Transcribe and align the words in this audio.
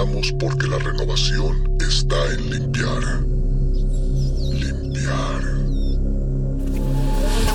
Porque 0.00 0.66
la 0.66 0.78
renovación 0.78 1.76
está 1.78 2.16
en 2.32 2.48
limpiar. 2.48 3.02
Limpiar. 4.50 5.42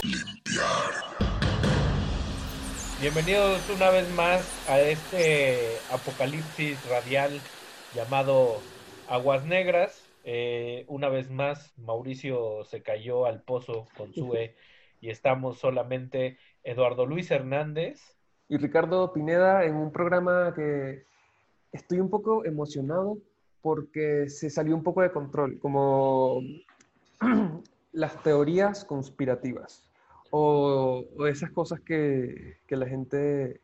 Limpiar. 0.03 0.91
Bienvenidos 3.01 3.67
una 3.75 3.89
vez 3.89 4.07
más 4.13 4.69
a 4.69 4.79
este 4.79 5.79
apocalipsis 5.91 6.87
radial 6.87 7.41
llamado 7.95 8.61
Aguas 9.09 9.43
Negras. 9.45 10.07
Eh, 10.23 10.85
una 10.87 11.09
vez 11.09 11.31
más, 11.31 11.73
Mauricio 11.79 12.63
se 12.65 12.83
cayó 12.83 13.25
al 13.25 13.41
pozo 13.41 13.87
con 13.97 14.13
Sue 14.13 14.55
y 15.01 15.09
estamos 15.09 15.57
solamente 15.57 16.37
Eduardo 16.63 17.07
Luis 17.07 17.31
Hernández. 17.31 18.15
Y 18.47 18.57
Ricardo 18.57 19.11
Pineda 19.13 19.65
en 19.65 19.73
un 19.73 19.91
programa 19.91 20.53
que 20.55 21.05
estoy 21.75 21.99
un 21.99 22.09
poco 22.09 22.45
emocionado 22.45 23.17
porque 23.61 24.29
se 24.29 24.49
salió 24.49 24.75
un 24.75 24.83
poco 24.83 25.01
de 25.01 25.11
control, 25.11 25.59
como 25.59 26.39
las 27.91 28.23
teorías 28.23 28.85
conspirativas 28.85 29.83
o, 30.31 31.03
esas 31.27 31.51
cosas 31.51 31.79
que, 31.81 32.57
que, 32.67 32.75
la, 32.75 32.87
gente, 32.87 33.61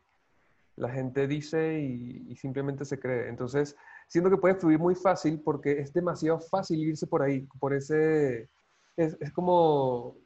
la 0.76 0.90
gente 0.90 1.26
dice 1.26 1.80
y, 1.80 2.26
y, 2.28 2.36
simplemente 2.36 2.84
se 2.84 2.98
cree. 2.98 3.28
Entonces, 3.28 3.76
siento 4.08 4.30
que 4.30 4.36
puede 4.36 4.54
fluir 4.54 4.78
muy 4.78 4.94
fácil 4.94 5.40
porque 5.40 5.80
es 5.80 5.92
demasiado 5.92 6.40
fácil 6.40 6.80
irse 6.80 7.06
por 7.06 7.22
ahí, 7.22 7.46
por 7.60 7.74
ese... 7.74 8.48
Es, 8.96 9.16
es 9.20 9.32
como... 9.32 10.16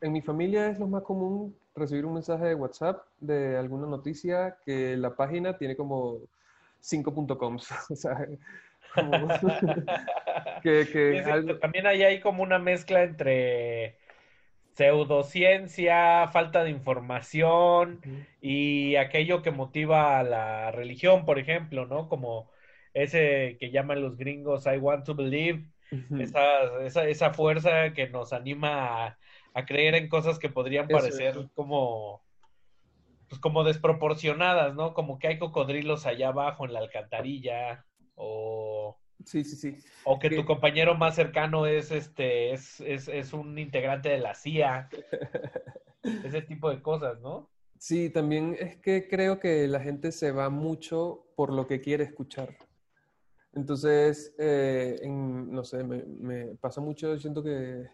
En 0.00 0.12
mi 0.12 0.22
familia 0.22 0.68
es 0.68 0.78
lo 0.78 0.86
más 0.86 1.02
común 1.02 1.56
recibir 1.74 2.06
un 2.06 2.14
mensaje 2.14 2.44
de 2.46 2.54
WhatsApp 2.54 3.02
de 3.18 3.56
alguna 3.56 3.86
noticia 3.86 4.56
que 4.64 4.96
la 4.96 5.16
página 5.16 5.58
tiene 5.58 5.76
como 5.76 6.20
5.coms. 6.80 7.68
o 7.90 7.96
sea, 7.96 8.26
como 8.94 9.28
que, 10.62 10.86
que 10.92 11.22
sí, 11.24 11.30
algo... 11.30 11.58
También 11.58 11.86
hay 11.86 12.02
ahí 12.02 12.20
como 12.20 12.42
una 12.42 12.58
mezcla 12.58 13.02
entre 13.02 13.96
pseudociencia, 14.78 16.28
falta 16.28 16.62
de 16.62 16.70
información 16.70 18.00
uh 18.04 18.08
-huh. 18.08 18.26
y 18.40 18.96
aquello 18.96 19.42
que 19.42 19.50
motiva 19.50 20.20
a 20.20 20.22
la 20.22 20.70
religión, 20.70 21.24
por 21.24 21.40
ejemplo, 21.40 21.86
¿no? 21.86 22.08
Como 22.08 22.48
ese 22.94 23.56
que 23.58 23.72
llaman 23.72 24.02
los 24.02 24.16
gringos 24.16 24.66
I 24.66 24.78
want 24.78 25.04
to 25.04 25.16
believe, 25.16 25.64
uh 25.90 25.96
-huh. 25.96 26.22
esa, 26.22 26.84
esa, 26.86 27.08
esa, 27.08 27.34
fuerza 27.34 27.92
que 27.92 28.08
nos 28.08 28.32
anima 28.32 29.06
a, 29.06 29.18
a, 29.54 29.66
creer 29.66 29.96
en 29.96 30.08
cosas 30.08 30.38
que 30.38 30.48
podrían 30.48 30.86
parecer 30.86 31.30
Eso. 31.30 31.50
como 31.56 32.22
pues 33.28 33.40
como 33.40 33.64
desproporcionadas, 33.64 34.74
¿no? 34.74 34.94
Como 34.94 35.18
que 35.18 35.28
hay 35.28 35.38
cocodrilos 35.38 36.06
allá 36.06 36.28
abajo 36.28 36.64
en 36.64 36.72
la 36.72 36.80
alcantarilla 36.80 37.84
o 38.14 38.98
Sí, 39.24 39.44
sí, 39.44 39.56
sí. 39.56 39.76
O 40.04 40.18
que 40.18 40.30
tu 40.30 40.44
compañero 40.44 40.94
más 40.94 41.16
cercano 41.16 41.66
es 41.66 41.90
este, 41.90 42.52
es, 42.52 42.80
es, 42.80 43.08
es 43.08 43.32
un 43.32 43.58
integrante 43.58 44.08
de 44.08 44.18
la 44.18 44.34
CIA. 44.34 44.88
Ese 46.24 46.42
tipo 46.42 46.70
de 46.70 46.80
cosas, 46.80 47.20
¿no? 47.20 47.50
Sí, 47.78 48.10
también 48.10 48.56
es 48.58 48.76
que 48.76 49.08
creo 49.08 49.38
que 49.38 49.66
la 49.68 49.80
gente 49.80 50.12
se 50.12 50.32
va 50.32 50.50
mucho 50.50 51.26
por 51.36 51.52
lo 51.52 51.66
que 51.66 51.80
quiere 51.80 52.04
escuchar. 52.04 52.56
Entonces, 53.52 54.34
eh, 54.38 54.98
en, 55.02 55.50
no 55.50 55.64
sé, 55.64 55.82
me, 55.84 56.04
me, 56.04 56.54
pasa 56.56 56.80
mucho, 56.80 57.18
siento 57.18 57.42
que 57.42 57.80
eh, 57.80 57.88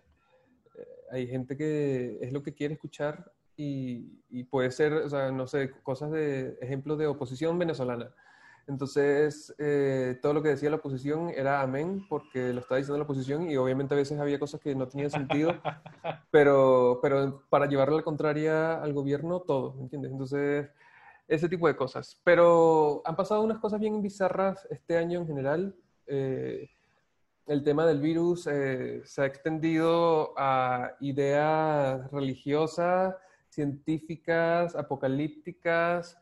hay 1.10 1.26
gente 1.26 1.56
que 1.56 2.19
es 2.20 2.32
lo 2.32 2.42
que 2.42 2.54
quiere 2.54 2.75
escuchar 2.75 3.32
y, 3.56 4.22
y 4.31 4.44
puede 4.44 4.70
ser, 4.70 4.92
o 4.92 5.09
sea, 5.09 5.31
no 5.31 5.47
sé, 5.47 5.70
cosas 5.82 6.10
de 6.10 6.59
ejemplos 6.60 6.98
de 6.98 7.06
oposición 7.06 7.59
venezolana 7.59 8.15
entonces, 8.66 9.54
eh, 9.59 10.19
todo 10.22 10.32
lo 10.32 10.42
que 10.42 10.48
decía 10.50 10.70
la 10.70 10.76
oposición 10.76 11.31
era 11.31 11.60
amén, 11.60 12.06
porque 12.09 12.53
lo 12.53 12.60
estaba 12.60 12.78
diciendo 12.78 12.97
la 12.98 13.04
oposición 13.04 13.50
y 13.50 13.56
obviamente 13.56 13.94
a 13.94 13.97
veces 13.97 14.19
había 14.19 14.38
cosas 14.38 14.60
que 14.60 14.75
no 14.75 14.88
tenían 14.88 15.10
sentido, 15.10 15.53
pero, 16.31 16.98
pero 17.03 17.42
para 17.50 17.66
llevarle 17.66 17.97
la 17.97 18.03
contraria 18.03 18.82
al 18.82 18.94
gobierno, 18.94 19.41
todo, 19.41 19.76
¿entiendes? 19.81 20.12
Entonces, 20.12 20.71
ese 21.28 21.48
tipo 21.48 21.69
de 21.69 21.76
cosas. 21.76 22.21
Pero 22.25 23.03
han 23.04 23.16
pasado 23.16 23.42
unas 23.42 23.59
cosas 23.59 23.81
bien 23.81 24.00
bizarras 24.00 24.66
este 24.71 24.97
año 24.97 25.21
en 25.21 25.26
general. 25.26 25.76
Eh, 26.06 26.71
el 27.47 27.62
tema 27.62 27.84
del 27.84 28.00
virus 28.00 28.47
eh, 28.47 29.03
se 29.04 29.22
ha 29.22 29.26
extendido 29.26 30.32
a 30.38 30.92
ideas 31.00 32.10
religiosas, 32.10 33.15
científicas, 33.54 34.75
apocalípticas, 34.76 36.19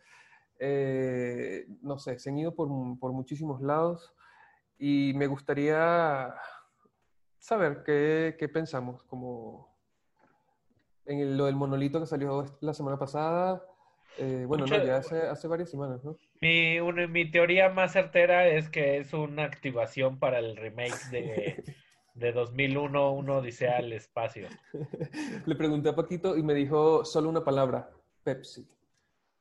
eh, 0.59 1.67
no 1.81 1.99
sé, 1.99 2.19
se 2.19 2.31
han 2.31 2.39
ido 2.39 2.55
por, 2.55 2.69
por, 2.99 3.13
muchísimos 3.13 3.61
lados 3.61 4.15
y 4.79 5.13
me 5.17 5.27
gustaría 5.27 6.35
saber 7.39 7.83
qué, 7.85 8.37
qué 8.39 8.49
pensamos, 8.49 9.03
como 9.05 9.75
en 11.07 11.19
el, 11.19 11.37
lo 11.37 11.47
del 11.47 11.57
monolito 11.57 11.99
que 11.99 12.07
salió 12.07 12.45
la 12.61 12.75
semana 12.75 12.99
pasada, 12.99 13.65
eh, 14.19 14.45
bueno, 14.47 14.65
Mucho, 14.65 14.79
no, 14.79 14.85
ya 14.85 14.99
hace, 14.99 15.23
hace, 15.23 15.49
varias 15.49 15.71
semanas, 15.71 16.05
¿no? 16.05 16.17
Mi, 16.41 16.79
una, 16.81 17.07
mi 17.07 17.31
teoría 17.31 17.71
más 17.71 17.93
certera 17.93 18.47
es 18.47 18.69
que 18.69 18.99
es 18.99 19.15
una 19.15 19.45
activación 19.45 20.19
para 20.19 20.39
el 20.39 20.57
remake 20.57 21.11
de, 21.11 21.65
de 22.15 22.33
2001, 22.33 23.13
Uno 23.13 23.39
Odisea 23.39 23.79
al 23.79 23.93
Espacio. 23.93 24.49
Le 25.47 25.55
pregunté 25.55 25.89
a 25.89 25.97
Paquito 25.97 26.37
y 26.37 26.43
me 26.43 26.55
dijo 26.55 27.05
solo 27.05 27.29
una 27.29 27.45
palabra, 27.45 27.91
Pepsi. 28.23 28.67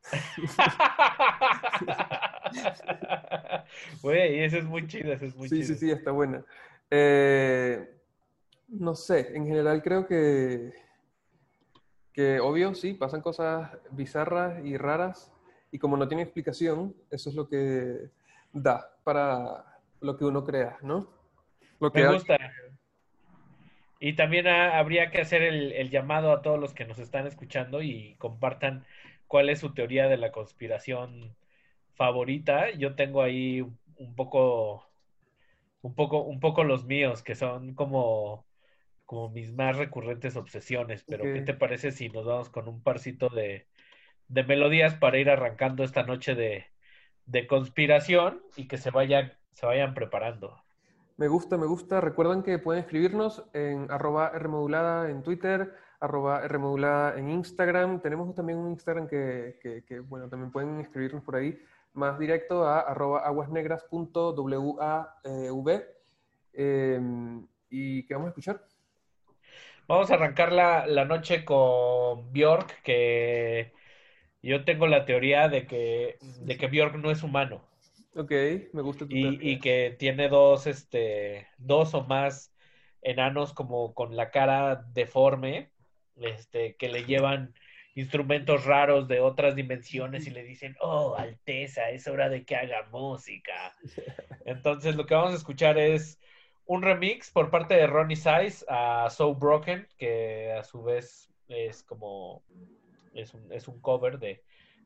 Güey, 4.01 4.43
eso 4.43 4.57
es 4.57 4.65
muy 4.65 4.87
chido, 4.87 5.13
eso 5.13 5.25
es 5.25 5.35
muy 5.35 5.47
sí, 5.47 5.61
chido. 5.61 5.67
Sí, 5.67 5.75
sí, 5.75 5.91
está 5.91 6.11
buena. 6.11 6.43
Eh, 6.89 7.97
no 8.67 8.95
sé, 8.95 9.35
en 9.35 9.45
general 9.45 9.81
creo 9.81 10.07
que, 10.07 10.73
que 12.13 12.39
obvio, 12.39 12.75
sí, 12.75 12.93
pasan 12.93 13.21
cosas 13.21 13.69
bizarras 13.91 14.63
y 14.65 14.77
raras 14.77 15.31
y 15.71 15.79
como 15.79 15.97
no 15.97 16.07
tiene 16.07 16.23
explicación, 16.23 16.95
eso 17.09 17.29
es 17.29 17.35
lo 17.35 17.47
que 17.47 18.09
da 18.51 18.93
para 19.03 19.79
lo 20.01 20.17
que 20.17 20.25
uno 20.25 20.43
crea, 20.43 20.77
¿no? 20.81 21.07
Lo 21.79 21.91
que 21.91 22.03
Me 22.03 22.13
gusta. 22.13 22.37
Y 24.01 24.15
también 24.15 24.47
ha, 24.47 24.79
habría 24.79 25.11
que 25.11 25.21
hacer 25.21 25.43
el, 25.43 25.73
el 25.73 25.91
llamado 25.91 26.33
a 26.33 26.41
todos 26.43 26.59
los 26.59 26.73
que 26.73 26.85
nos 26.85 26.99
están 26.99 27.27
escuchando 27.27 27.83
y 27.83 28.15
compartan 28.17 28.85
cuál 29.27 29.49
es 29.49 29.59
su 29.59 29.73
teoría 29.75 30.07
de 30.09 30.17
la 30.17 30.31
conspiración 30.33 31.37
favorita. 31.95 32.71
Yo 32.71 32.95
tengo 32.95 33.21
ahí 33.23 33.61
un 33.61 34.15
poco, 34.15 34.91
un 35.81 35.95
poco, 35.95 36.21
un 36.23 36.39
poco 36.39 36.63
los 36.63 36.85
míos, 36.85 37.23
que 37.23 37.35
son 37.35 37.75
como, 37.75 38.47
como 39.05 39.29
mis 39.29 39.53
más 39.53 39.77
recurrentes 39.77 40.35
obsesiones. 40.37 41.03
Pero, 41.05 41.23
okay. 41.23 41.33
¿qué 41.33 41.41
te 41.41 41.53
parece 41.55 41.91
si 41.91 42.09
nos 42.09 42.25
vamos 42.25 42.49
con 42.49 42.67
un 42.69 42.83
parcito 42.83 43.29
de, 43.29 43.67
de 44.27 44.43
melodías 44.43 44.95
para 44.95 45.19
ir 45.19 45.29
arrancando 45.29 45.83
esta 45.83 46.03
noche 46.03 46.35
de, 46.35 46.67
de 47.25 47.47
conspiración 47.47 48.43
y 48.57 48.67
que 48.67 48.77
se 48.77 48.91
vayan, 48.91 49.33
se 49.53 49.65
vayan 49.67 49.93
preparando? 49.95 50.63
Me 51.17 51.27
gusta, 51.27 51.57
me 51.57 51.67
gusta. 51.67 52.01
Recuerden 52.01 52.43
que 52.43 52.57
pueden 52.57 52.81
escribirnos 52.81 53.43
en 53.53 53.91
arroba 53.91 54.29
Rmodulada 54.29 55.09
en 55.09 55.23
Twitter, 55.23 55.75
arroba 55.99 56.47
Rmodulada 56.47 57.17
en 57.17 57.29
Instagram. 57.29 58.01
Tenemos 58.01 58.33
también 58.33 58.59
un 58.59 58.71
Instagram 58.71 59.07
que, 59.07 60.03
bueno, 60.07 60.29
también 60.29 60.51
pueden 60.51 60.79
escribirnos 60.79 61.23
por 61.23 61.35
ahí, 61.35 61.59
más 61.93 62.17
directo 62.17 62.65
a 62.65 62.79
arroba 62.79 63.19
aguasnegras.wav. 63.19 65.81
Eh, 66.53 66.99
¿Y 67.69 68.05
qué 68.05 68.13
vamos 68.13 68.27
a 68.27 68.29
escuchar? 68.29 68.61
Vamos 69.87 70.09
a 70.09 70.13
arrancar 70.15 70.51
la, 70.51 70.87
la 70.87 71.05
noche 71.05 71.45
con 71.45 72.31
Bjork, 72.31 72.81
que 72.81 73.73
yo 74.41 74.63
tengo 74.65 74.87
la 74.87 75.05
teoría 75.05 75.49
de 75.49 75.67
que, 75.67 76.17
de 76.41 76.57
que 76.57 76.67
Bjork 76.67 76.95
no 76.95 77.11
es 77.11 77.23
humano. 77.23 77.61
Ok, 78.15 78.31
me 78.73 78.81
gusta 78.81 79.07
tu 79.07 79.15
y, 79.15 79.37
y, 79.41 79.59
que 79.59 79.95
tiene 79.97 80.27
dos, 80.27 80.67
este, 80.67 81.47
dos 81.57 81.93
o 81.93 82.03
más 82.03 82.53
enanos 83.01 83.53
como 83.53 83.93
con 83.93 84.15
la 84.15 84.31
cara 84.31 84.83
deforme, 84.93 85.71
este, 86.17 86.75
que 86.75 86.89
le 86.89 87.05
llevan 87.05 87.53
instrumentos 87.95 88.65
raros 88.65 89.07
de 89.07 89.19
otras 89.19 89.55
dimensiones 89.55 90.27
y 90.27 90.31
le 90.31 90.43
dicen, 90.43 90.75
oh, 90.81 91.15
Alteza, 91.17 91.89
es 91.89 92.07
hora 92.07 92.29
de 92.29 92.43
que 92.45 92.55
haga 92.55 92.87
música. 92.91 93.73
Entonces 94.45 94.95
lo 94.95 95.05
que 95.05 95.15
vamos 95.15 95.33
a 95.33 95.37
escuchar 95.37 95.77
es 95.77 96.19
un 96.65 96.81
remix 96.81 97.31
por 97.31 97.49
parte 97.49 97.75
de 97.75 97.87
Ronnie 97.87 98.15
Size 98.15 98.65
a 98.69 99.09
So 99.09 99.35
Broken, 99.35 99.87
que 99.97 100.51
a 100.51 100.63
su 100.63 100.83
vez 100.83 101.29
es 101.47 101.83
como 101.83 102.43
es 103.13 103.33
un, 103.33 103.51
es 103.51 103.67
un 103.67 103.81
cover 103.81 104.19
de, 104.19 104.41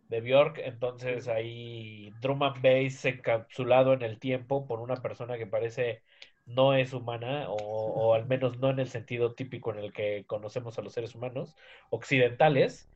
de 0.08 0.22
Bjork, 0.22 0.60
entonces 0.60 1.28
ahí 1.28 2.12
drum 2.22 2.44
and 2.44 2.62
bass 2.62 3.06
encapsulado 3.06 3.94
en 3.94 4.04
el 4.04 4.20
tiempo 4.20 4.68
por 4.68 4.80
una 4.80 5.02
persona 5.02 5.38
que 5.38 5.48
parece 5.48 6.04
no 6.46 6.76
es 6.76 6.94
humana 6.94 7.50
o, 7.50 7.56
o, 7.56 8.14
al 8.14 8.26
menos 8.28 8.60
no 8.60 8.70
en 8.70 8.80
el 8.80 8.88
sentido 8.88 9.34
típico 9.34 9.72
en 9.72 9.80
el 9.80 9.94
que 9.94 10.26
conocemos 10.28 10.78
a 10.78 10.82
los 10.82 10.94
seres 10.94 11.16
humanos 11.16 11.56
occidentales 11.90 12.90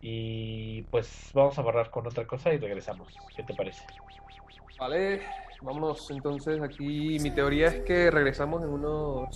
y 0.00 0.82
pues 0.84 1.30
vamos 1.32 1.58
a 1.58 1.62
barrar 1.62 1.90
con 1.90 2.06
otra 2.06 2.26
cosa 2.26 2.52
y 2.52 2.58
regresamos. 2.58 3.08
¿Qué 3.34 3.42
te 3.42 3.54
parece? 3.54 3.84
Vale, 4.78 5.22
vámonos 5.62 6.10
entonces 6.10 6.60
aquí. 6.62 7.18
Mi 7.20 7.30
teoría 7.30 7.68
es 7.68 7.76
que 7.84 8.10
regresamos 8.10 8.62
en 8.62 8.68
unos 8.68 9.28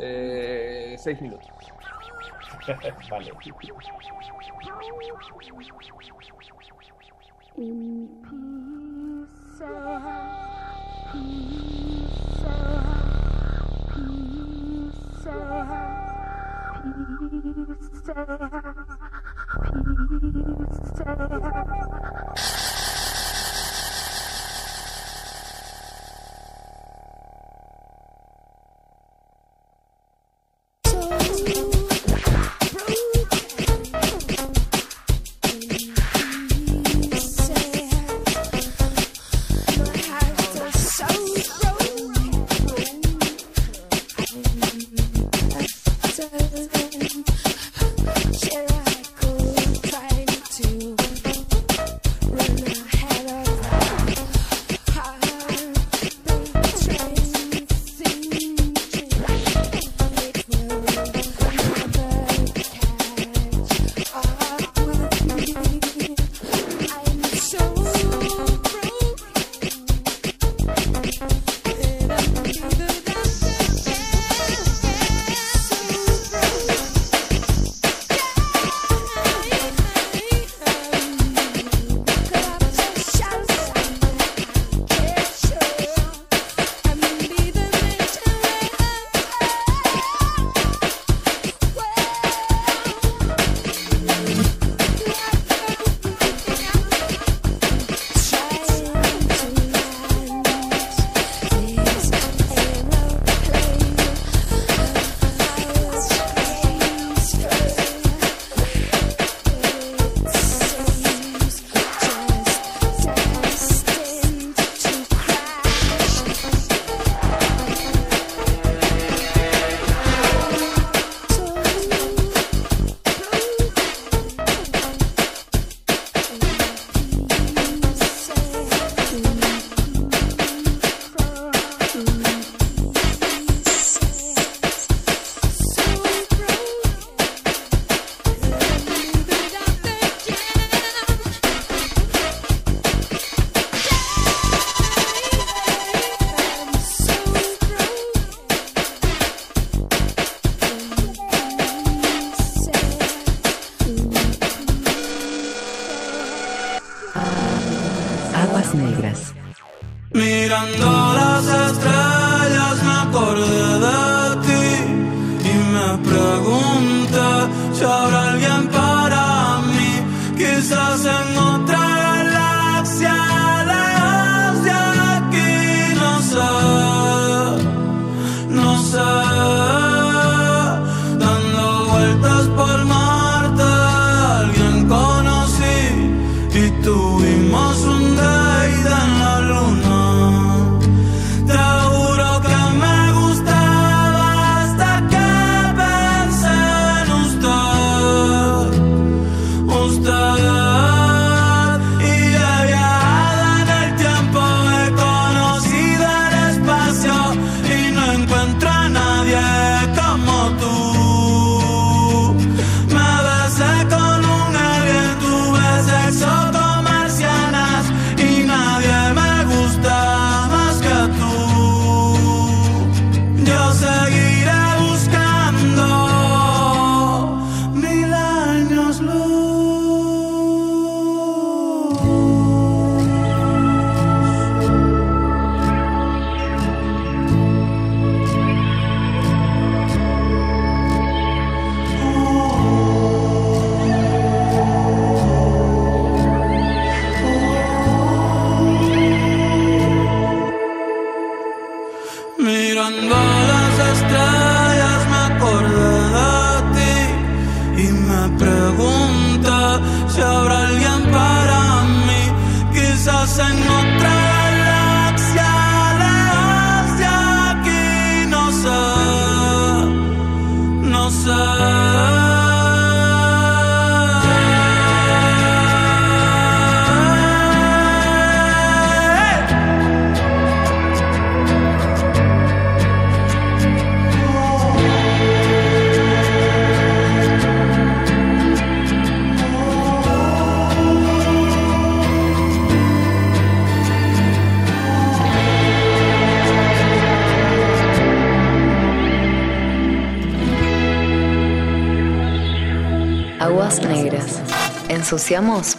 eh, 0.00 0.96
seis 0.98 1.20
minutos. 1.20 1.77
Vale. 2.48 3.32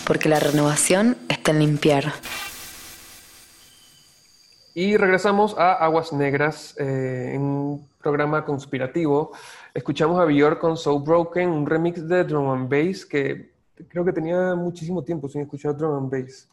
Porque 0.06 0.30
la 0.30 0.40
renovación 0.40 1.18
está 1.28 1.50
en 1.52 1.60
limpiar. 1.60 2.14
Y 4.76 4.96
regresamos 4.96 5.58
a 5.58 5.74
Aguas 5.74 6.14
Negras, 6.14 6.76
eh, 6.80 7.32
en 7.34 7.42
un 7.42 7.90
programa 8.00 8.46
conspirativo. 8.46 9.32
Escuchamos 9.74 10.20
a 10.20 10.26
Björk 10.26 10.60
con 10.60 10.78
So 10.78 11.00
Broken, 11.00 11.50
un 11.50 11.66
remix 11.66 12.08
de 12.08 12.24
drum 12.26 12.50
and 12.52 12.70
bass 12.70 13.04
que 13.08 13.50
creo 13.88 14.06
que 14.06 14.14
tenía 14.14 14.54
muchísimo 14.54 15.04
tiempo 15.04 15.28
sin 15.28 15.42
escuchar 15.42 15.76
drum 15.76 15.98
and 15.98 16.12
bass. 16.12 16.48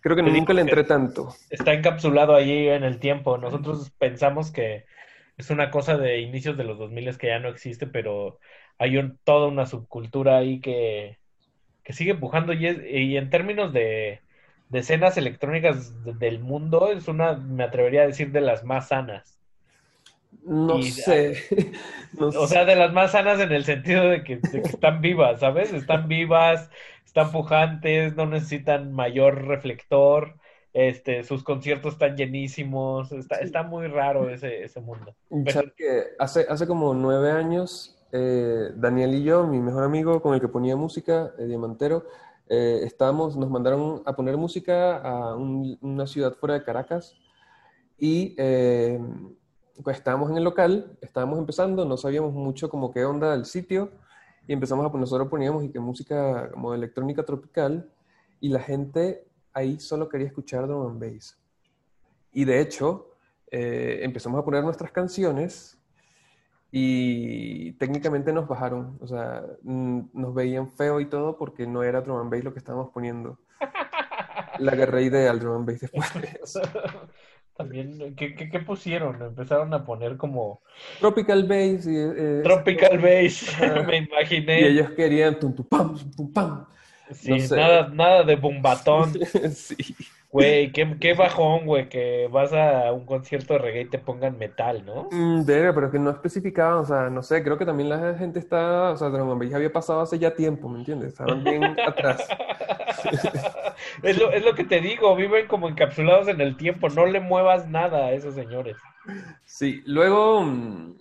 Creo 0.00 0.14
que 0.14 0.22
Te 0.22 0.30
nunca 0.30 0.52
le 0.52 0.60
entré 0.60 0.84
tanto. 0.84 1.34
Está 1.50 1.72
encapsulado 1.72 2.36
allí 2.36 2.68
en 2.68 2.84
el 2.84 3.00
tiempo. 3.00 3.38
Nosotros 3.38 3.90
pensamos 3.98 4.52
que 4.52 4.84
es 5.36 5.50
una 5.50 5.72
cosa 5.72 5.98
de 5.98 6.20
inicios 6.20 6.56
de 6.56 6.62
los 6.62 6.78
2000 6.78 7.18
que 7.18 7.26
ya 7.26 7.40
no 7.40 7.48
existe, 7.48 7.88
pero 7.88 8.38
hay 8.78 8.98
un- 8.98 9.18
toda 9.24 9.48
una 9.48 9.66
subcultura 9.66 10.36
ahí 10.36 10.60
que, 10.60 11.18
que 11.86 11.94
sigue 11.94 12.12
empujando 12.12 12.52
y, 12.54 12.66
es- 12.68 12.80
y 12.86 13.16
en 13.16 13.30
términos 13.30 13.72
de, 13.72 14.22
de 14.70 14.78
escenas 14.80 15.16
electrónicas 15.18 16.04
de- 16.04 16.14
del 16.14 16.40
mundo 16.40 16.90
es 16.92 17.08
una, 17.08 17.34
me 17.38 17.64
atrevería 17.64 18.02
a 18.02 18.08
decir, 18.08 18.32
de 18.32 18.42
las 18.42 18.64
más 18.64 18.88
sanas. 18.88 19.40
No 20.44 20.78
Y- 20.78 20.90
sé. 20.90 21.36
No 22.18 22.28
O 22.28 22.46
sea, 22.46 22.64
de 22.64 22.76
las 22.76 22.92
más 22.94 23.12
sanas 23.12 23.40
en 23.40 23.52
el 23.52 23.64
sentido 23.64 24.08
de 24.08 24.24
que, 24.24 24.36
de 24.36 24.62
que 24.62 24.68
están 24.70 25.02
vivas, 25.02 25.40
¿sabes? 25.40 25.72
Están 25.72 26.08
vivas, 26.08 26.70
están 27.04 27.30
pujantes, 27.30 28.16
no 28.16 28.26
necesitan 28.26 28.92
mayor 28.92 29.44
reflector, 29.46 30.36
este, 30.72 31.24
sus 31.24 31.42
conciertos 31.44 31.94
están 31.94 32.16
llenísimos, 32.16 33.12
está, 33.12 33.36
está 33.36 33.62
muy 33.64 33.86
raro 33.88 34.30
ese, 34.30 34.62
ese 34.64 34.80
mundo. 34.80 35.14
¿Sabes 35.48 35.72
qué? 35.76 36.04
Hace, 36.18 36.46
hace 36.48 36.66
como 36.66 36.94
nueve 36.94 37.30
años, 37.32 37.95
eh, 38.18 38.72
Daniel 38.74 39.14
y 39.14 39.22
yo, 39.22 39.46
mi 39.46 39.60
mejor 39.60 39.84
amigo 39.84 40.22
con 40.22 40.32
el 40.34 40.40
que 40.40 40.48
ponía 40.48 40.74
música, 40.74 41.34
eh, 41.38 41.44
Diamantero, 41.44 42.04
eh, 42.48 42.80
estábamos, 42.84 43.36
nos 43.36 43.50
mandaron 43.50 44.02
a 44.06 44.16
poner 44.16 44.36
música 44.38 44.96
a 44.96 45.34
un- 45.36 45.76
una 45.82 46.06
ciudad 46.06 46.32
fuera 46.32 46.54
de 46.54 46.64
Caracas 46.64 47.14
y 47.98 48.34
eh, 48.38 48.98
pues 49.84 49.98
estábamos 49.98 50.30
en 50.30 50.38
el 50.38 50.44
local, 50.44 50.96
estábamos 51.02 51.38
empezando, 51.38 51.84
no 51.84 51.96
sabíamos 51.96 52.32
mucho 52.32 52.70
como 52.70 52.90
qué 52.90 53.04
onda 53.04 53.32
del 53.32 53.44
sitio 53.44 53.90
y 54.46 54.52
empezamos 54.54 54.86
a 54.86 54.98
nosotros 54.98 55.28
poníamos 55.28 55.64
y 55.64 55.68
que 55.70 55.78
música 55.80 56.50
como 56.52 56.72
electrónica 56.72 57.22
tropical 57.24 57.90
y 58.40 58.48
la 58.48 58.60
gente 58.60 59.26
ahí 59.52 59.78
solo 59.78 60.08
quería 60.08 60.28
escuchar 60.28 60.66
drum 60.66 60.86
and 60.90 61.00
bass. 61.00 61.38
Y 62.32 62.44
de 62.44 62.60
hecho, 62.60 63.10
eh, 63.50 64.00
empezamos 64.02 64.40
a 64.40 64.44
poner 64.44 64.62
nuestras 64.64 64.92
canciones 64.92 65.75
y 66.78 67.72
técnicamente 67.78 68.34
nos 68.34 68.46
bajaron, 68.46 68.98
o 69.00 69.06
sea, 69.06 69.42
mm, 69.62 70.10
nos 70.12 70.34
veían 70.34 70.70
feo 70.70 71.00
y 71.00 71.06
todo 71.06 71.38
porque 71.38 71.66
no 71.66 71.82
era 71.82 72.02
drum 72.02 72.20
and 72.20 72.30
bass 72.30 72.44
lo 72.44 72.52
que 72.52 72.58
estábamos 72.58 72.90
poniendo. 72.90 73.38
La 74.58 74.72
agarré 74.72 75.04
idea 75.04 75.30
al 75.30 75.40
drum 75.40 75.56
and 75.56 75.66
bass 75.66 75.80
después 75.80 76.12
de 76.20 76.38
eso. 76.44 76.60
También, 77.56 78.14
¿qué, 78.14 78.34
qué, 78.34 78.50
qué 78.50 78.58
pusieron? 78.60 79.22
Empezaron 79.22 79.72
a 79.72 79.86
poner 79.86 80.18
como 80.18 80.60
Tropical 81.00 81.44
bass 81.44 81.86
y, 81.86 81.96
eh, 81.96 82.42
Tropical 82.44 82.98
Bass, 82.98 83.56
me 83.86 83.96
imaginé. 83.96 84.60
y 84.60 84.64
ellos 84.64 84.90
querían 84.90 85.38
tum 85.40 85.54
tum 85.54 85.64
pam 85.64 85.96
tum 86.14 86.30
pam. 86.30 86.66
Sí, 87.10 87.30
no 87.30 87.38
sé. 87.38 87.56
nada, 87.56 87.88
nada 87.88 88.22
de 88.22 88.36
bombatón. 88.36 89.14
sí. 89.54 89.96
Güey, 90.30 90.72
qué, 90.72 90.96
qué 91.00 91.14
bajón, 91.14 91.66
güey, 91.66 91.88
que 91.88 92.28
vas 92.30 92.52
a 92.52 92.92
un 92.92 93.06
concierto 93.06 93.54
de 93.54 93.60
reggae 93.60 93.80
y 93.82 93.88
te 93.88 93.98
pongan 93.98 94.36
metal, 94.36 94.84
¿no? 94.84 95.08
Mm, 95.10 95.46
verga, 95.46 95.72
pero 95.74 95.90
que 95.90 95.98
no 95.98 96.10
especificaban, 96.10 96.78
o 96.78 96.84
sea, 96.84 97.08
no 97.08 97.22
sé, 97.22 97.42
creo 97.42 97.56
que 97.56 97.64
también 97.64 97.88
la 97.88 98.14
gente 98.14 98.38
está, 98.38 98.90
o 98.90 98.96
sea, 98.96 99.06
and 99.06 99.40
bass 99.40 99.54
había 99.54 99.72
pasado 99.72 100.00
hace 100.00 100.18
ya 100.18 100.34
tiempo, 100.34 100.68
¿me 100.68 100.80
entiendes? 100.80 101.10
Estaban 101.10 101.42
bien 101.42 101.64
atrás. 101.86 102.26
Es 104.02 104.18
lo, 104.18 104.30
es 104.32 104.44
lo 104.44 104.54
que 104.54 104.64
te 104.64 104.80
digo, 104.80 105.14
viven 105.14 105.46
como 105.46 105.68
encapsulados 105.68 106.28
en 106.28 106.40
el 106.40 106.56
tiempo, 106.56 106.88
no 106.88 107.06
le 107.06 107.20
muevas 107.20 107.68
nada 107.68 108.06
a 108.06 108.12
esos 108.12 108.34
señores. 108.34 108.76
Sí, 109.44 109.82
luego 109.86 110.42
mm, 110.42 110.96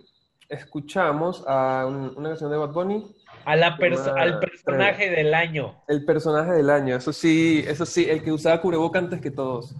escuchamos 0.49 1.43
a 1.47 1.85
un- 1.87 2.13
una 2.17 2.29
canción 2.29 2.51
de 2.51 2.57
Bad 2.57 2.71
Bunny, 2.73 3.15
A 3.45 3.55
la 3.55 3.77
perso- 3.77 4.13
al 4.15 4.39
personaje 4.39 5.09
del 5.09 5.33
año. 5.33 5.83
el 5.87 6.05
personaje 6.05 6.51
del 6.53 6.69
año, 6.69 6.95
eso 6.95 7.11
sí, 7.13 7.63
eso 7.67 7.85
sí, 7.85 8.05
el 8.09 8.23
que 8.23 8.31
usaba 8.31 8.61
cubreboca 8.61 8.99
antes 8.99 9.21
que 9.21 9.31
todos. 9.31 9.75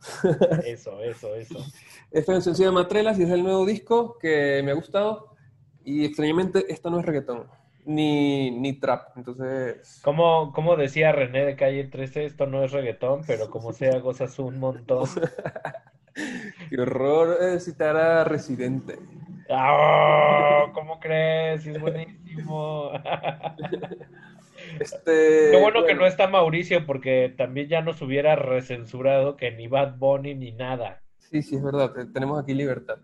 Eso, 0.64 1.02
eso, 1.02 1.34
eso. 1.34 1.58
Esta 2.12 2.32
canción 2.32 2.54
se 2.54 2.62
llama 2.64 2.86
Trelas 2.86 3.18
y 3.18 3.24
es 3.24 3.30
el 3.30 3.42
nuevo 3.42 3.66
disco 3.66 4.16
que 4.20 4.62
me 4.64 4.70
ha 4.70 4.74
gustado 4.74 5.34
y 5.84 6.04
extrañamente 6.04 6.72
esta 6.72 6.88
no 6.88 7.00
es 7.00 7.04
reggaetón, 7.06 7.48
ni, 7.84 8.50
ni 8.52 8.74
trap, 8.78 9.16
entonces... 9.16 10.00
Como, 10.04 10.52
como 10.52 10.76
decía 10.76 11.10
René 11.10 11.44
de 11.44 11.56
Calle 11.56 11.82
13, 11.84 12.26
esto 12.26 12.46
no 12.46 12.62
es 12.62 12.70
reggaetón, 12.70 13.22
pero 13.26 13.50
como 13.50 13.72
sea, 13.72 13.98
gozas 13.98 14.38
un 14.38 14.60
montón. 14.60 15.04
Qué 16.70 16.80
horror 16.80 17.36
eh, 17.40 17.58
citar 17.60 17.96
a 17.96 18.24
Residente. 18.24 18.98
¡Ah! 19.50 20.66
¿Cómo 20.74 20.98
crees? 21.00 21.66
Es 21.66 21.80
buenísimo. 21.80 22.90
Este, 24.80 25.50
Qué 25.50 25.58
bueno 25.60 25.84
que 25.84 25.94
no 25.94 26.04
está 26.06 26.28
Mauricio, 26.28 26.84
porque 26.84 27.34
también 27.36 27.68
ya 27.68 27.80
nos 27.80 28.02
hubiera 28.02 28.36
recensurado 28.36 29.36
que 29.36 29.50
ni 29.52 29.66
Bad 29.66 29.96
Bunny 29.98 30.34
ni 30.34 30.52
nada. 30.52 31.00
Sí, 31.18 31.42
sí, 31.42 31.56
es 31.56 31.62
verdad, 31.62 31.92
te- 31.92 32.06
tenemos 32.06 32.40
aquí 32.42 32.54
libertad. 32.54 32.98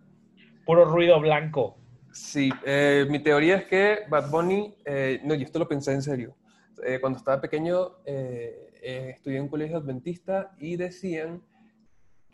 Puro 0.66 0.84
ruido 0.84 1.20
blanco. 1.20 1.76
Sí, 2.12 2.50
eh, 2.64 3.06
mi 3.08 3.18
teoría 3.20 3.56
es 3.56 3.64
que 3.64 4.00
Bad 4.08 4.30
Bunny, 4.30 4.74
eh, 4.84 5.20
no, 5.24 5.34
yo 5.34 5.44
esto 5.44 5.58
lo 5.58 5.66
pensé 5.68 5.92
en 5.92 6.02
serio. 6.02 6.36
Eh, 6.84 6.98
cuando 7.00 7.18
estaba 7.18 7.40
pequeño, 7.40 7.98
eh, 8.04 8.70
estudié 9.14 9.38
en 9.38 9.44
un 9.44 9.48
colegio 9.48 9.78
adventista 9.78 10.52
y 10.58 10.76
decían 10.76 11.40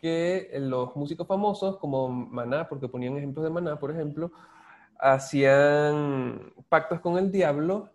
que 0.01 0.51
los 0.59 0.95
músicos 0.95 1.27
famosos, 1.27 1.77
como 1.77 2.09
Maná, 2.09 2.67
porque 2.67 2.87
ponían 2.87 3.17
ejemplos 3.17 3.43
de 3.43 3.51
Maná, 3.51 3.79
por 3.79 3.91
ejemplo, 3.91 4.31
hacían 4.99 6.53
pactos 6.69 6.99
con 6.99 7.17
el 7.17 7.31
diablo 7.31 7.89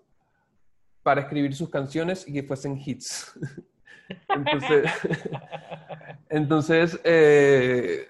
para 1.03 1.23
escribir 1.23 1.55
sus 1.55 1.69
canciones 1.69 2.27
y 2.27 2.33
que 2.33 2.43
fuesen 2.43 2.81
hits. 2.85 3.39
Entonces, 6.29 7.01
eh, 7.05 8.09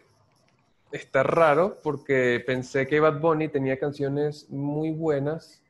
está 0.92 1.22
raro 1.22 1.78
porque 1.82 2.42
pensé 2.46 2.86
que 2.86 3.00
Bad 3.00 3.20
Bunny 3.20 3.48
tenía 3.48 3.78
canciones 3.78 4.48
muy 4.50 4.90
buenas 4.90 5.62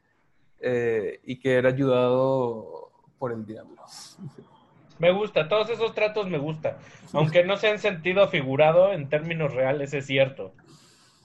eh, 0.60 1.20
y 1.24 1.38
que 1.38 1.54
era 1.54 1.68
ayudado 1.68 2.90
por 3.18 3.32
el 3.32 3.46
diablo. 3.46 3.82
Me 4.98 5.10
gusta, 5.10 5.48
todos 5.48 5.68
esos 5.70 5.94
tratos 5.94 6.28
me 6.28 6.38
gusta. 6.38 6.78
Aunque 7.12 7.44
no 7.44 7.56
se 7.56 7.68
han 7.68 7.78
sentido 7.78 8.28
figurado 8.28 8.92
en 8.92 9.08
términos 9.08 9.52
reales, 9.52 9.92
es 9.94 10.06
cierto. 10.06 10.54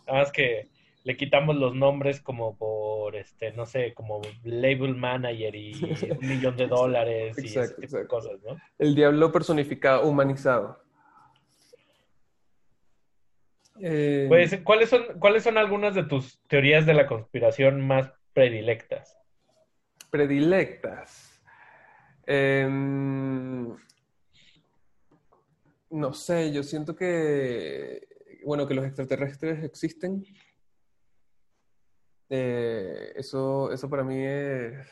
Nada 0.08 0.20
más 0.20 0.32
que 0.32 0.68
le 1.04 1.18
quitamos 1.18 1.56
los 1.56 1.74
nombres 1.74 2.22
como 2.22 2.58
por, 2.58 3.16
este, 3.16 3.52
no 3.54 3.66
sé, 3.66 3.94
como 3.94 4.22
label 4.44 4.96
manager 4.96 5.56
y 5.56 5.72
un 6.22 6.28
millón 6.28 6.58
de 6.58 6.68
dólares 6.68 7.38
y 7.38 7.48
ese 7.48 7.60
Exacto, 7.60 7.82
tipo 7.82 7.98
de 7.98 8.04
exacto. 8.04 8.08
cosas, 8.08 8.42
¿no? 8.44 8.58
El 8.78 8.94
diablo 8.96 9.32
personificado, 9.32 10.08
humanizado. 10.08 10.82
Eh, 13.82 14.26
Pues, 14.28 14.60
¿cuáles 14.64 14.90
son, 14.90 15.04
¿cuáles 15.20 15.44
son 15.44 15.58
algunas 15.58 15.96
de 15.96 16.04
tus 16.04 16.40
teorías 16.48 16.86
de 16.86 16.94
la 16.94 17.08
conspiración 17.08 17.86
más 17.86 18.12
predilectas? 18.34 19.18
predilectas. 20.10 21.31
Em, 22.34 23.76
no 25.90 26.14
sé, 26.14 26.54
yo 26.54 26.64
siento 26.64 26.96
que, 26.96 28.08
bueno, 28.46 28.66
que 28.68 28.74
los 28.74 28.86
extraterrestres 28.86 29.66
existen. 29.66 30.24
Eh, 32.30 33.12
eso, 33.18 33.70
eso 33.74 33.90
para 33.90 34.06
mí 34.06 34.16
es, 34.24 34.88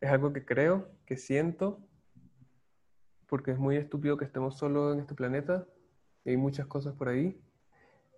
es 0.00 0.10
algo 0.10 0.32
que 0.32 0.44
creo, 0.44 0.90
que 1.06 1.16
siento, 1.16 1.78
porque 3.28 3.52
es 3.52 3.58
muy 3.58 3.76
estúpido 3.76 4.16
que 4.16 4.24
estemos 4.24 4.58
solos 4.58 4.94
en 4.94 5.00
este 5.00 5.14
planeta. 5.14 5.64
y 6.24 6.30
hay 6.30 6.36
muchas 6.36 6.66
cosas 6.66 6.92
por 6.94 7.08
ahí. 7.08 7.40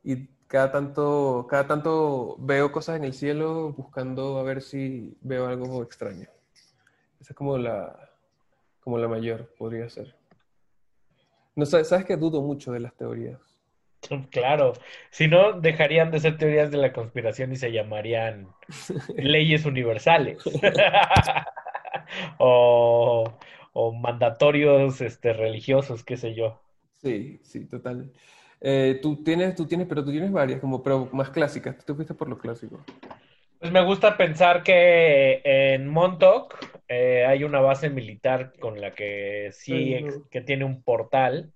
Y 0.02 0.28
cada 0.47 0.73
tanto, 0.73 1.47
cada 1.50 1.66
tanto 1.66 2.37
veo 2.38 2.73
cosas 2.73 2.97
en 2.97 3.04
el 3.04 3.12
cielo 3.12 3.75
buscando 3.75 4.38
a 4.38 4.43
ver 4.45 4.62
si 4.62 5.19
veo 5.21 5.47
algo 5.47 5.83
extraño. 5.83 6.28
Esa 7.21 7.33
es 7.33 7.37
como 7.37 7.59
la, 7.59 8.04
como 8.85 8.99
la 8.99 9.09
mayor, 9.09 9.50
podría 9.59 9.88
ser. 9.88 10.14
No 11.57 11.64
sabes, 11.64 11.88
sabes 11.88 12.05
que 12.05 12.17
dudo 12.17 12.43
mucho 12.43 12.71
de 12.73 12.81
las 12.81 12.95
teorías. 12.95 13.41
Claro, 14.31 14.75
si 15.11 15.29
no, 15.29 15.59
dejarían 15.61 16.11
de 16.11 16.21
ser 16.21 16.37
teorías 16.37 16.71
de 16.71 16.76
la 16.76 16.93
conspiración 16.93 17.53
y 17.53 17.57
se 17.57 17.73
llamarían 17.73 18.49
leyes 19.17 19.64
universales 19.64 20.43
o, 22.38 23.25
o 23.73 23.93
mandatorios 23.93 25.00
este, 25.00 25.33
religiosos, 25.33 26.05
qué 26.05 26.19
sé 26.19 26.35
yo. 26.35 26.61
Sí, 27.03 27.41
sí, 27.43 27.64
total. 27.67 28.12
Eh, 28.61 28.99
tú 29.03 29.23
tienes, 29.23 29.55
tú 29.55 29.67
tienes, 29.67 29.87
pero 29.87 30.05
tú 30.05 30.11
tienes 30.11 30.33
varias, 30.33 30.61
como, 30.61 30.83
pero 30.83 31.09
más 31.12 31.31
clásicas. 31.31 31.76
Tú 31.79 31.85
te 31.87 31.95
fuiste 31.95 32.14
por 32.14 32.29
lo 32.29 32.38
clásico. 32.38 32.85
Pues 33.59 33.73
me 33.73 33.85
gusta 33.85 34.17
pensar 34.17 34.62
que 34.62 35.41
en 35.45 35.88
Montauk 35.88 36.55
eh, 36.88 37.25
hay 37.26 37.45
una 37.45 37.61
base 37.61 37.91
militar 37.91 38.53
con 38.61 38.81
la 38.81 38.93
que 38.95 39.49
sí, 39.53 39.95
ex- 39.95 40.21
que 40.31 40.41
tiene 40.41 40.64
un 40.64 40.83
portal. 40.83 41.53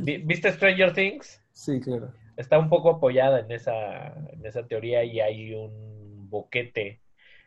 Vi- 0.00 0.18
¿Viste 0.18 0.52
Stranger 0.52 0.92
Things? 0.92 1.40
Sí, 1.52 1.80
claro. 1.80 2.12
Está 2.36 2.58
un 2.58 2.68
poco 2.68 2.90
apoyada 2.90 3.40
en 3.40 3.50
esa, 3.52 4.08
en 4.32 4.44
esa 4.44 4.66
teoría 4.66 5.04
y 5.04 5.20
hay 5.20 5.54
un 5.54 6.28
boquete 6.28 7.00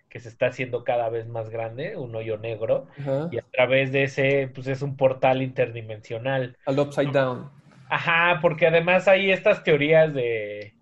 que 0.09 0.19
se 0.19 0.29
está 0.29 0.47
haciendo 0.47 0.83
cada 0.85 1.09
vez 1.09 1.27
más 1.27 1.49
grande, 1.49 1.97
un 1.97 2.15
hoyo 2.15 2.37
negro, 2.37 2.87
Ajá. 2.99 3.29
y 3.31 3.37
a 3.37 3.43
través 3.51 3.91
de 3.91 4.03
ese, 4.03 4.49
pues 4.53 4.67
es 4.67 4.81
un 4.81 4.95
portal 4.95 5.41
interdimensional. 5.41 6.57
Al 6.65 6.79
upside 6.79 7.11
down. 7.11 7.49
Ajá, 7.89 8.39
porque 8.41 8.67
además 8.67 9.07
hay 9.09 9.31
estas 9.31 9.63
teorías 9.63 10.13
de, 10.13 10.73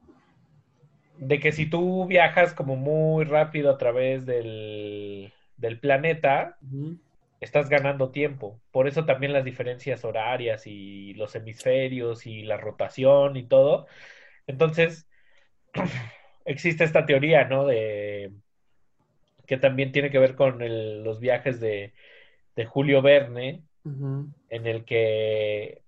de 1.17 1.39
que 1.39 1.51
si 1.51 1.70
tú 1.70 2.05
viajas 2.08 2.53
como 2.53 2.75
muy 2.75 3.25
rápido 3.25 3.72
a 3.72 3.77
través 3.77 4.25
del, 4.25 5.34
del 5.57 5.79
planeta, 5.79 6.59
estás 7.39 7.69
ganando 7.69 8.12
tiempo. 8.12 8.62
Por 8.71 8.88
eso 8.88 9.05
también 9.05 9.33
las 9.33 9.45
diferencias 9.45 10.05
horarias 10.05 10.67
y 10.67 11.13
los 11.15 11.35
hemisferios 11.35 12.25
y 12.27 12.43
la 12.43 12.57
rotación 12.57 13.38
y 13.38 13.47
todo. 13.47 13.88
Entonces, 14.47 15.09
existe 16.45 16.83
esta 16.85 17.05
teoría, 17.07 17.45
¿no? 17.45 17.65
De 17.67 18.33
que 19.47 19.57
también 19.57 19.91
tiene 19.91 20.09
que 20.12 20.19
ver 20.19 20.35
con 20.35 20.62
el- 20.62 21.03
los 21.03 21.19
viajes 21.19 21.59
de, 21.59 21.93
de 22.55 22.65
Julio 22.65 23.01
Verne, 23.01 23.65
en 24.50 24.67
el 24.67 24.85
que 24.85 25.83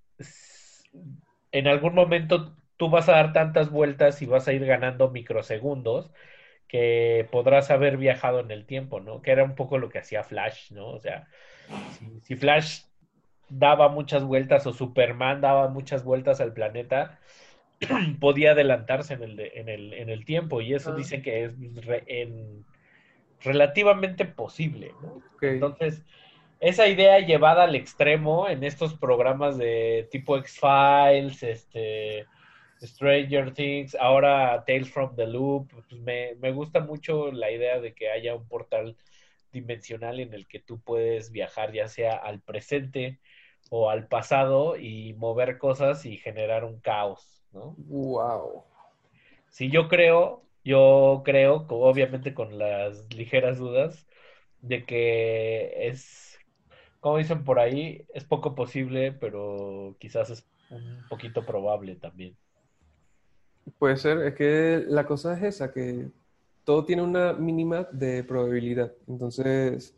en 1.51 1.67
algún 1.67 1.93
momento 1.95 2.55
tú 2.77 2.89
vas 2.89 3.09
a 3.09 3.13
dar 3.13 3.33
tantas 3.33 3.69
vueltas 3.71 4.21
y 4.21 4.25
vas 4.25 4.47
a 4.47 4.53
ir 4.53 4.65
ganando 4.65 5.09
microsegundos 5.11 6.11
que 6.67 7.27
podrás 7.31 7.71
haber 7.71 7.97
viajado 7.97 8.39
en 8.39 8.51
el 8.51 8.65
tiempo, 8.65 8.99
¿no? 8.99 9.21
Que 9.21 9.31
era 9.31 9.43
un 9.43 9.55
poco 9.55 9.77
lo 9.77 9.89
que 9.89 9.99
hacía 9.99 10.23
Flash, 10.23 10.71
¿no? 10.71 10.87
O 10.89 10.99
sea, 10.99 11.27
si, 11.97 12.19
si 12.21 12.35
Flash 12.35 12.81
daba 13.49 13.89
muchas 13.89 14.23
vueltas 14.23 14.67
o 14.67 14.73
Superman 14.73 15.41
daba 15.41 15.69
muchas 15.69 16.03
vueltas 16.03 16.41
al 16.41 16.53
planeta, 16.53 17.19
podía 18.19 18.51
adelantarse 18.51 19.13
en 19.13 19.23
el, 19.23 19.39
en 19.39 19.69
el, 19.69 19.93
en 19.93 20.09
el 20.09 20.25
tiempo 20.25 20.61
y 20.61 20.73
eso 20.73 20.91
Ah. 20.91 20.95
dicen 20.95 21.21
que 21.21 21.45
es 21.45 21.85
re- 21.85 22.03
en- 22.07 22.65
relativamente 23.43 24.25
posible, 24.25 24.91
¿no? 25.01 25.21
Entonces, 25.41 26.03
esa 26.59 26.87
idea 26.87 27.19
llevada 27.19 27.63
al 27.65 27.75
extremo 27.75 28.49
en 28.49 28.63
estos 28.63 28.95
programas 28.95 29.57
de 29.59 30.07
tipo 30.11 30.37
X-Files, 30.37 31.43
este, 31.43 32.25
Stranger 32.81 33.53
Things, 33.53 33.95
ahora 33.95 34.63
Tales 34.65 34.89
from 34.89 35.15
the 35.15 35.27
Loop, 35.27 35.71
pues 35.71 35.91
me, 35.93 36.35
me 36.35 36.51
gusta 36.51 36.79
mucho 36.79 37.31
la 37.31 37.51
idea 37.51 37.79
de 37.79 37.93
que 37.93 38.09
haya 38.09 38.35
un 38.35 38.47
portal 38.47 38.95
dimensional 39.51 40.19
en 40.19 40.33
el 40.33 40.47
que 40.47 40.59
tú 40.59 40.79
puedes 40.79 41.31
viajar 41.31 41.73
ya 41.73 41.87
sea 41.87 42.15
al 42.15 42.41
presente 42.41 43.19
o 43.69 43.89
al 43.89 44.07
pasado 44.07 44.77
y 44.77 45.13
mover 45.15 45.57
cosas 45.57 46.05
y 46.05 46.17
generar 46.17 46.63
un 46.63 46.79
caos, 46.79 47.43
¿no? 47.51 47.75
Wow. 47.77 48.63
Si 49.49 49.69
yo 49.69 49.87
creo, 49.87 50.43
yo 50.63 51.21
creo, 51.25 51.65
obviamente 51.69 52.33
con 52.33 52.57
las 52.57 53.13
ligeras 53.13 53.57
dudas, 53.57 54.07
de 54.61 54.85
que 54.85 55.87
es, 55.87 56.39
como 56.99 57.17
dicen 57.17 57.43
por 57.43 57.59
ahí, 57.59 58.05
es 58.13 58.23
poco 58.23 58.55
posible, 58.55 59.11
pero 59.11 59.95
quizás 59.99 60.29
es 60.29 60.47
un 60.69 61.05
poquito 61.09 61.45
probable 61.45 61.95
también. 61.95 62.35
Puede 63.79 63.97
ser, 63.97 64.19
es 64.19 64.35
que 64.35 64.85
la 64.87 65.05
cosa 65.05 65.33
es 65.37 65.43
esa, 65.43 65.71
que 65.73 66.09
todo 66.63 66.85
tiene 66.85 67.01
una 67.01 67.33
mínima 67.33 67.87
de 67.91 68.23
probabilidad. 68.23 68.93
Entonces 69.07 69.93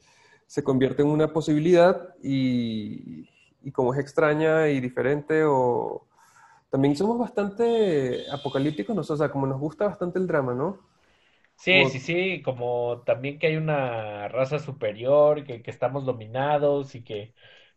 se 0.47 0.63
convierte 0.63 1.01
en 1.03 1.09
una 1.09 1.31
posibilidad 1.31 2.15
y, 2.23 3.27
y 3.63 3.71
como 3.71 3.93
es 3.93 3.99
extraña 3.99 4.67
y 4.69 4.79
diferente 4.81 5.43
o 5.45 6.07
también 6.71 6.95
somos 6.97 7.19
bastante 7.19 8.25
apocalípticos, 8.31 8.95
¿no? 8.95 9.01
O 9.03 9.17
sea, 9.17 9.31
como 9.31 9.47
nos 9.47 9.59
gusta 9.59 9.85
bastante 9.87 10.19
el 10.19 10.27
drama, 10.27 10.53
¿no? 10.55 10.79
Sí, 11.55 11.85
Como- 11.85 11.87
sí, 11.87 11.99
sí, 11.99 12.41
como 12.41 13.03
también 13.05 13.37
que 13.37 13.47
hay 13.47 13.57
una 13.57 14.29
raza 14.29 14.59
superior, 14.59 15.43
que, 15.43 15.61
que 15.61 15.71
estamos 15.71 16.05
dominados 16.05 16.95
y 16.95 17.03
que 17.03 17.33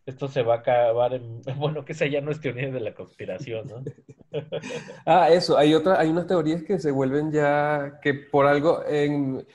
esto 0.06 0.28
se 0.28 0.42
va 0.42 0.54
a 0.54 0.58
acabar 0.58 1.14
en, 1.14 1.42
bueno, 1.58 1.84
que 1.84 1.92
esa 1.92 2.06
ya 2.06 2.20
no 2.20 2.30
es 2.30 2.40
teoría 2.40 2.70
de 2.70 2.80
la 2.80 2.94
conspiración, 2.94 3.68
¿no? 3.68 3.84
Ah, 5.06 5.30
eso, 5.30 5.56
hay 5.58 5.74
otra, 5.74 5.98
hay 6.00 6.10
unas 6.10 6.26
teorías 6.26 6.62
que 6.62 6.78
se 6.78 6.90
vuelven 6.90 7.32
ya, 7.32 7.98
que 8.02 8.14
por 8.14 8.46
algo, 8.46 8.84
en, 8.86 9.46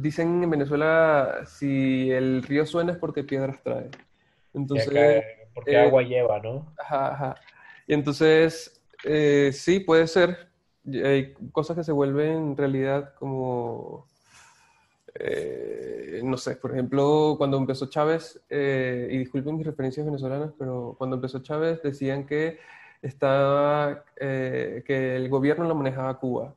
dicen 0.00 0.42
en 0.42 0.50
Venezuela, 0.50 1.40
si 1.46 2.10
el 2.10 2.42
río 2.42 2.64
suena 2.66 2.92
es 2.92 2.98
porque 2.98 3.24
piedras 3.24 3.62
trae. 3.62 3.90
Entonces, 4.54 4.88
acá- 4.88 5.22
porque 5.54 5.70
eh, 5.72 5.76
agua 5.76 6.02
lleva, 6.02 6.38
¿no? 6.40 6.74
Ajá, 6.78 7.12
ajá. 7.14 7.34
Y 7.86 7.94
entonces, 7.94 8.82
eh, 9.04 9.50
sí, 9.52 9.80
puede 9.80 10.06
ser. 10.06 10.48
Hay 10.86 11.34
cosas 11.52 11.76
que 11.76 11.84
se 11.84 11.92
vuelven 11.92 12.56
realidad 12.56 13.14
como, 13.18 14.06
eh, 15.14 16.20
no 16.24 16.36
sé, 16.36 16.56
por 16.56 16.72
ejemplo, 16.72 17.34
cuando 17.38 17.56
empezó 17.56 17.86
Chávez, 17.86 18.40
eh, 18.50 19.08
y 19.10 19.18
disculpen 19.18 19.56
mis 19.56 19.66
referencias 19.66 20.04
venezolanas, 20.06 20.52
pero 20.58 20.94
cuando 20.98 21.16
empezó 21.16 21.40
Chávez 21.40 21.82
decían 21.82 22.26
que 22.26 22.58
estaba, 23.02 24.04
eh, 24.16 24.82
que 24.86 25.16
el 25.16 25.28
gobierno 25.28 25.64
lo 25.66 25.74
manejaba 25.74 26.18
Cuba. 26.18 26.54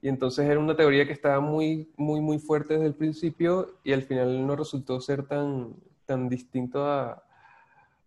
Y 0.00 0.08
entonces 0.08 0.48
era 0.48 0.58
una 0.58 0.76
teoría 0.76 1.06
que 1.06 1.12
estaba 1.12 1.40
muy, 1.40 1.88
muy, 1.96 2.20
muy 2.20 2.38
fuerte 2.38 2.74
desde 2.74 2.86
el 2.86 2.94
principio 2.94 3.74
y 3.84 3.92
al 3.92 4.02
final 4.02 4.46
no 4.46 4.56
resultó 4.56 5.00
ser 5.00 5.24
tan, 5.24 5.74
tan 6.06 6.28
distinto 6.28 6.84
a, 6.84 7.22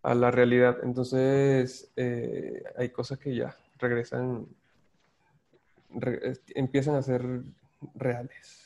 a 0.04 0.14
la 0.16 0.30
realidad. 0.30 0.78
Entonces, 0.84 1.92
hay 2.78 2.90
cosas 2.90 3.18
que 3.18 3.34
ya 3.34 3.56
regresan, 3.80 4.46
re- 5.94 6.34
empiezan 6.54 6.96
a 6.96 7.02
ser 7.02 7.22
reales. 7.94 8.65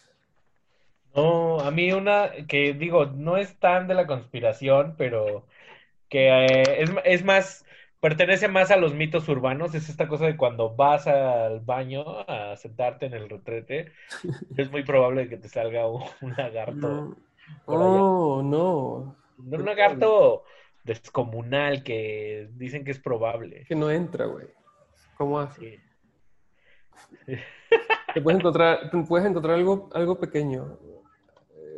No, 1.19 1.59
a 1.59 1.71
mí 1.71 1.91
una 1.91 2.31
que 2.47 2.73
digo, 2.73 3.05
no 3.05 3.37
es 3.37 3.57
tan 3.59 3.87
de 3.87 3.93
la 3.93 4.07
conspiración, 4.07 4.95
pero 4.97 5.45
que 6.09 6.29
eh, 6.29 6.81
es, 6.83 6.91
es 7.05 7.23
más, 7.23 7.65
pertenece 7.99 8.47
más 8.47 8.71
a 8.71 8.77
los 8.77 8.93
mitos 8.93 9.27
urbanos, 9.27 9.75
es 9.75 9.89
esta 9.89 10.07
cosa 10.07 10.25
de 10.25 10.37
cuando 10.37 10.75
vas 10.75 11.07
al 11.07 11.59
baño 11.59 12.03
a 12.27 12.55
sentarte 12.55 13.05
en 13.05 13.13
el 13.13 13.29
retrete, 13.29 13.91
es 14.57 14.71
muy 14.71 14.83
probable 14.83 15.29
que 15.29 15.37
te 15.37 15.49
salga 15.49 15.87
un, 15.87 16.03
un 16.21 16.33
lagarto, 16.37 16.73
No. 16.73 17.15
Oh, 17.65 18.41
no. 18.43 19.15
no 19.37 19.57
un 19.57 19.65
lagarto 19.65 20.43
descomunal 20.83 21.83
que 21.83 22.49
dicen 22.53 22.83
que 22.83 22.91
es 22.91 22.99
probable. 22.99 23.65
Que 23.67 23.75
no 23.75 23.89
entra, 23.89 24.25
güey. 24.25 24.47
¿Cómo 25.17 25.39
hace? 25.39 25.79
Sí. 27.25 27.35
Te 28.13 28.21
puedes 28.21 28.39
encontrar, 28.39 28.89
te 28.89 28.97
puedes 29.03 29.27
encontrar 29.27 29.55
algo, 29.55 29.89
algo 29.93 30.19
pequeño. 30.19 30.77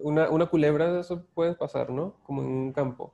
Una, 0.03 0.29
una 0.29 0.45
culebra, 0.47 0.99
eso 0.99 1.25
puede 1.33 1.53
pasar, 1.55 1.89
¿no? 1.89 2.15
Como 2.23 2.41
en 2.41 2.47
un 2.47 2.73
campo. 2.73 3.13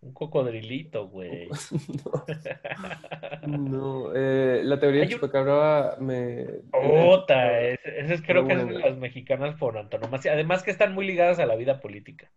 Un 0.00 0.12
cocodrilito, 0.12 1.08
güey. 1.08 1.48
No, 3.46 4.10
eh, 4.14 4.60
la 4.64 4.78
teoría 4.78 5.00
de 5.02 5.06
un- 5.06 5.12
Chupacabra 5.12 5.96
me... 6.00 6.46
Ota, 6.72 7.60
ese 7.60 8.00
ese 8.00 8.14
es- 8.14 8.22
creo 8.22 8.46
que 8.46 8.54
Bueno. 8.54 8.78
las 8.78 8.96
mexicanas 8.98 9.56
por 9.56 9.76
antonomasia. 9.78 10.32
Además 10.32 10.62
que 10.62 10.70
están 10.70 10.94
muy 10.94 11.06
ligadas 11.06 11.38
a 11.38 11.46
la 11.46 11.56
vida 11.56 11.80
política. 11.80 12.30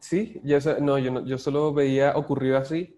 Sí, 0.00 0.40
sé- 0.60 0.80
no, 0.80 0.98
yo 0.98 1.12
no, 1.12 1.24
yo 1.24 1.38
solo 1.38 1.72
veía 1.72 2.16
ocurrió 2.16 2.56
así 2.58 2.96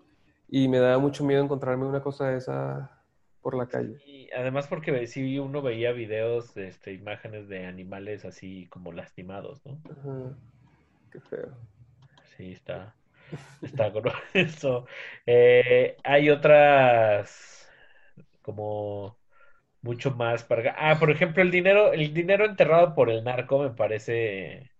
y 0.48 0.68
me 0.68 0.78
daba 0.78 0.98
mucho 0.98 1.24
miedo 1.24 1.42
encontrarme 1.44 1.84
una 1.84 2.02
cosa 2.02 2.30
de 2.30 2.38
esa 2.38 3.02
por 3.42 3.56
la 3.56 3.66
calle. 3.66 3.98
Y 4.28 4.34
además 4.34 4.66
porque 4.66 5.06
sí 5.06 5.38
uno 5.38 5.62
veía 5.62 5.92
videos, 5.92 6.56
este, 6.56 6.92
imágenes 6.92 7.48
de 7.48 7.66
animales 7.66 8.24
así 8.24 8.66
como 8.70 8.92
lastimados, 8.92 9.64
¿no? 9.64 9.80
Ajá, 9.90 10.36
Qué 11.10 11.20
feo. 11.20 11.56
Sí, 12.36 12.52
está, 12.52 12.94
está 13.62 13.88
grueso. 14.34 14.86
Eh, 15.26 15.96
hay 16.04 16.30
otras 16.30 17.68
como 18.42 19.16
mucho 19.82 20.10
más 20.12 20.44
para. 20.44 20.74
Ah, 20.78 20.98
por 20.98 21.10
ejemplo, 21.10 21.42
el 21.42 21.50
dinero, 21.50 21.92
el 21.92 22.12
dinero 22.12 22.44
enterrado 22.44 22.94
por 22.94 23.10
el 23.10 23.24
narco 23.24 23.58
me 23.60 23.70
parece, 23.70 24.70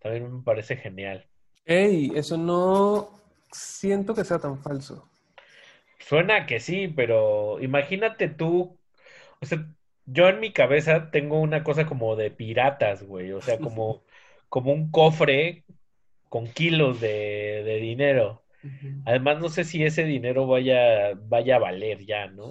también 0.00 0.36
me 0.38 0.42
parece 0.42 0.76
genial. 0.76 1.26
Ey, 1.64 2.12
eso 2.14 2.36
no 2.36 3.08
siento 3.50 4.14
que 4.14 4.24
sea 4.24 4.38
tan 4.38 4.58
falso. 4.62 5.08
Suena 6.04 6.46
que 6.46 6.60
sí, 6.60 6.88
pero 6.88 7.60
imagínate 7.62 8.28
tú, 8.28 8.78
o 9.40 9.46
sea, 9.46 9.66
yo 10.06 10.28
en 10.28 10.40
mi 10.40 10.52
cabeza 10.52 11.10
tengo 11.10 11.40
una 11.40 11.64
cosa 11.64 11.86
como 11.86 12.16
de 12.16 12.30
piratas, 12.30 13.04
güey, 13.04 13.32
o 13.32 13.40
sea, 13.42 13.60
como, 13.60 14.04
como 14.50 14.72
un 14.72 14.90
cofre 14.90 15.64
con 16.28 16.48
kilos 16.52 17.00
de, 17.00 17.08
de 17.64 17.76
dinero. 17.78 18.44
Además, 19.04 19.40
no 19.40 19.50
sé 19.50 19.64
si 19.64 19.84
ese 19.84 20.04
dinero 20.04 20.46
vaya, 20.46 21.14
vaya 21.16 21.56
a 21.56 21.60
valer 21.60 22.06
ya, 22.06 22.28
¿no? 22.28 22.50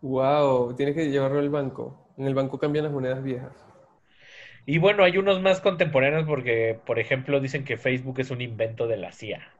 Wow, 0.00 0.74
tienes 0.76 0.94
que 0.94 1.10
llevarlo 1.10 1.38
al 1.40 1.50
banco. 1.50 2.08
En 2.16 2.26
el 2.26 2.34
banco 2.34 2.58
cambian 2.58 2.84
las 2.84 2.92
monedas 2.94 3.22
viejas. 3.22 3.52
Y 4.66 4.76
bueno, 4.78 5.02
hay 5.02 5.16
unos 5.16 5.40
más 5.40 5.60
contemporáneos 5.62 6.26
porque, 6.26 6.78
por 6.84 6.98
ejemplo, 6.98 7.40
dicen 7.40 7.64
que 7.64 7.78
Facebook 7.78 8.20
es 8.20 8.30
un 8.30 8.42
invento 8.42 8.86
de 8.86 8.98
la 8.98 9.12
CIA. 9.12 9.55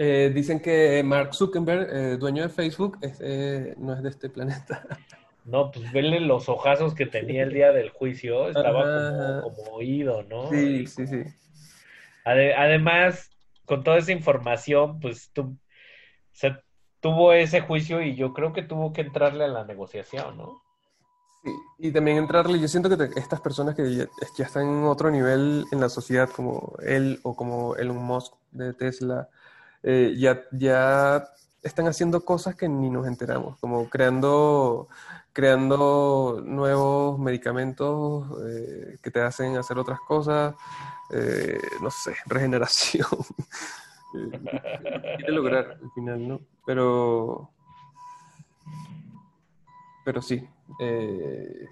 Eh, 0.00 0.30
dicen 0.32 0.60
que 0.60 1.02
Mark 1.02 1.34
Zuckerberg, 1.34 1.88
eh, 1.92 2.16
dueño 2.18 2.44
de 2.44 2.48
Facebook, 2.48 2.98
es, 3.02 3.18
eh, 3.20 3.74
no 3.78 3.94
es 3.94 4.02
de 4.02 4.10
este 4.10 4.30
planeta. 4.30 4.86
No, 5.44 5.70
pues 5.70 5.90
vele 5.92 6.20
los 6.20 6.50
ojazos 6.50 6.94
que 6.94 7.06
tenía 7.06 7.42
el 7.44 7.54
día 7.54 7.72
del 7.72 7.88
juicio, 7.88 8.50
estaba 8.50 8.82
Ajá. 8.82 9.40
como, 9.40 9.54
como 9.54 9.76
oído, 9.76 10.22
¿no? 10.24 10.50
Sí, 10.50 10.86
sí, 10.86 11.06
sí. 11.06 11.22
Ade- 12.26 12.54
además, 12.54 13.30
con 13.64 13.82
toda 13.82 13.96
esa 13.96 14.12
información, 14.12 15.00
pues 15.00 15.30
tu- 15.32 15.56
se 16.32 16.54
tuvo 17.00 17.32
ese 17.32 17.62
juicio 17.62 18.02
y 18.02 18.14
yo 18.14 18.34
creo 18.34 18.52
que 18.52 18.62
tuvo 18.62 18.92
que 18.92 19.00
entrarle 19.00 19.44
a 19.44 19.48
la 19.48 19.64
negociación, 19.64 20.36
¿no? 20.36 20.60
Sí, 21.42 21.50
y 21.78 21.92
también 21.92 22.18
entrarle, 22.18 22.60
yo 22.60 22.68
siento 22.68 22.90
que 22.90 22.98
te- 22.98 23.18
estas 23.18 23.40
personas 23.40 23.74
que 23.74 23.94
ya, 23.94 24.06
ya 24.36 24.44
están 24.44 24.64
en 24.68 24.84
otro 24.84 25.10
nivel 25.10 25.64
en 25.72 25.80
la 25.80 25.88
sociedad, 25.88 26.28
como 26.28 26.74
él 26.82 27.20
o 27.22 27.34
como 27.34 27.74
Elon 27.76 28.04
Musk 28.04 28.34
de 28.50 28.74
Tesla, 28.74 29.30
eh, 29.82 30.14
ya, 30.16 30.42
ya 30.52 31.28
están 31.62 31.86
haciendo 31.86 32.24
cosas 32.24 32.54
que 32.54 32.68
ni 32.68 32.90
nos 32.90 33.06
enteramos, 33.06 33.58
como 33.58 33.88
creando, 33.88 34.88
creando 35.32 36.40
nuevos 36.44 37.18
medicamentos 37.18 38.26
eh, 38.46 38.96
que 39.02 39.10
te 39.10 39.20
hacen 39.20 39.56
hacer 39.56 39.78
otras 39.78 40.00
cosas, 40.00 40.54
eh, 41.12 41.60
no 41.82 41.90
sé, 41.90 42.14
regeneración. 42.26 43.06
Quiere 44.12 45.32
lograr 45.32 45.78
al 45.82 45.90
final, 45.92 46.28
¿no? 46.28 46.40
Pero, 46.64 47.50
pero 50.04 50.22
sí, 50.22 50.48
eh, 50.80 51.68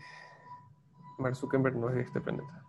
Mark 1.19 1.37
Zuckerberg 1.37 1.77
no 1.77 1.89
es 1.89 1.95
de 1.97 2.03
este 2.03 2.21
planeta. 2.21 2.63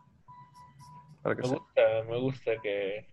Para 1.22 1.36
que 1.36 1.42
Me 1.42 1.50
gusta, 1.50 1.82
me 2.08 2.20
gusta 2.20 2.52
que, 2.62 3.08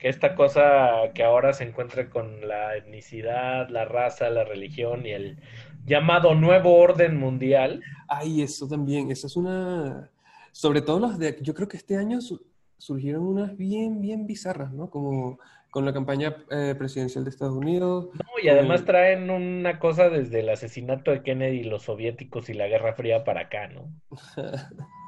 que 0.00 0.08
esta 0.08 0.34
cosa 0.34 1.12
que 1.14 1.22
ahora 1.24 1.52
se 1.52 1.64
encuentra 1.64 2.10
con 2.10 2.48
la 2.48 2.76
etnicidad, 2.76 3.68
la 3.70 3.84
raza, 3.84 4.30
la 4.30 4.44
religión 4.44 5.06
y 5.06 5.12
el 5.12 5.40
llamado 5.84 6.34
nuevo 6.34 6.76
orden 6.78 7.18
mundial, 7.18 7.86
Ay, 8.08 8.42
eso 8.42 8.66
también, 8.68 9.10
esa 9.10 9.26
es 9.28 9.36
una, 9.36 10.10
sobre 10.52 10.82
todo 10.82 10.98
los 11.00 11.18
de, 11.18 11.38
yo 11.42 11.54
creo 11.54 11.68
que 11.68 11.76
este 11.76 11.96
año 11.96 12.20
su- 12.20 12.44
surgieron 12.76 13.22
unas 13.26 13.56
bien, 13.56 14.00
bien 14.00 14.26
bizarras, 14.26 14.72
¿no? 14.72 14.90
Como 14.90 15.38
con 15.70 15.84
la 15.84 15.92
campaña 15.92 16.36
eh, 16.50 16.74
presidencial 16.76 17.24
de 17.24 17.30
Estados 17.30 17.54
Unidos. 17.54 18.08
¿no? 18.12 18.24
Y 18.42 18.48
además 18.48 18.82
Mm. 18.82 18.86
traen 18.86 19.30
una 19.30 19.78
cosa 19.78 20.08
desde 20.10 20.40
el 20.40 20.48
asesinato 20.48 21.10
de 21.10 21.22
Kennedy, 21.22 21.64
los 21.64 21.82
soviéticos 21.84 22.48
y 22.48 22.54
la 22.54 22.66
Guerra 22.68 22.94
Fría 22.94 23.24
para 23.24 23.42
acá, 23.42 23.68
¿no? 23.68 23.92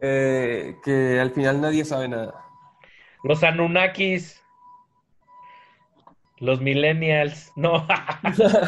eh, 0.00 0.76
que 0.84 1.20
al 1.20 1.30
final 1.32 1.60
nadie 1.60 1.84
sabe 1.84 2.08
nada. 2.08 2.34
Los 3.22 3.42
Anunnakis, 3.44 4.42
los 6.38 6.60
Millennials, 6.60 7.52
no, 7.56 7.86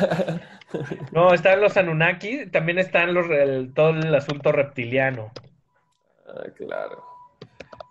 no, 1.13 1.33
están 1.35 1.61
los 1.61 1.77
Anunnakis, 1.77 2.51
también 2.51 2.79
están 2.79 3.15
los, 3.15 3.29
el- 3.31 3.73
todo 3.75 3.91
el 3.91 4.15
asunto 4.15 4.53
reptiliano. 4.53 5.31
Ah, 6.27 6.45
claro. 6.57 7.03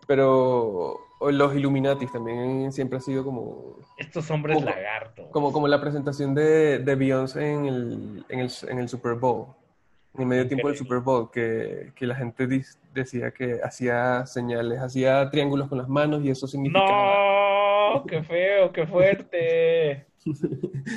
Pero 0.08 0.98
los 1.30 1.56
Illuminatis 1.56 2.12
también 2.12 2.72
siempre 2.72 2.98
ha 2.98 3.02
sido 3.02 3.24
como, 3.24 3.78
Estos 3.98 4.30
hombres 4.32 4.56
Como- 4.58 4.70
lagartos. 4.70 5.28
como, 5.32 5.52
como 5.54 5.68
la 5.68 5.80
presentación 5.80 6.34
de, 6.36 6.80
de 6.80 6.96
Beyoncé 6.96 7.52
en 7.54 7.66
el, 7.66 8.26
en 8.30 8.40
el, 8.40 8.52
en 8.68 8.80
el 8.80 8.90
Super 8.90 9.14
Bowl, 9.14 9.48
en 10.16 10.22
el 10.22 10.28
medio 10.28 10.48
tiempo 10.48 10.68
del 10.68 10.78
Super 10.78 11.00
Bowl, 11.00 11.30
que, 11.32 11.92
que 11.96 12.06
la 12.06 12.16
gente 12.16 12.48
dis- 12.48 12.78
decía 12.94 13.32
que 13.32 13.60
hacía 13.64 14.26
señales, 14.26 14.80
hacía 14.80 15.30
triángulos 15.30 15.68
con 15.70 15.78
las 15.78 15.88
manos 15.88 16.24
y 16.24 16.30
eso 16.30 16.48
significaba. 16.48 17.94
No, 17.96 18.06
qué 18.08 18.24
feo, 18.24 18.72
qué 18.72 18.88
fuerte. 18.88 20.08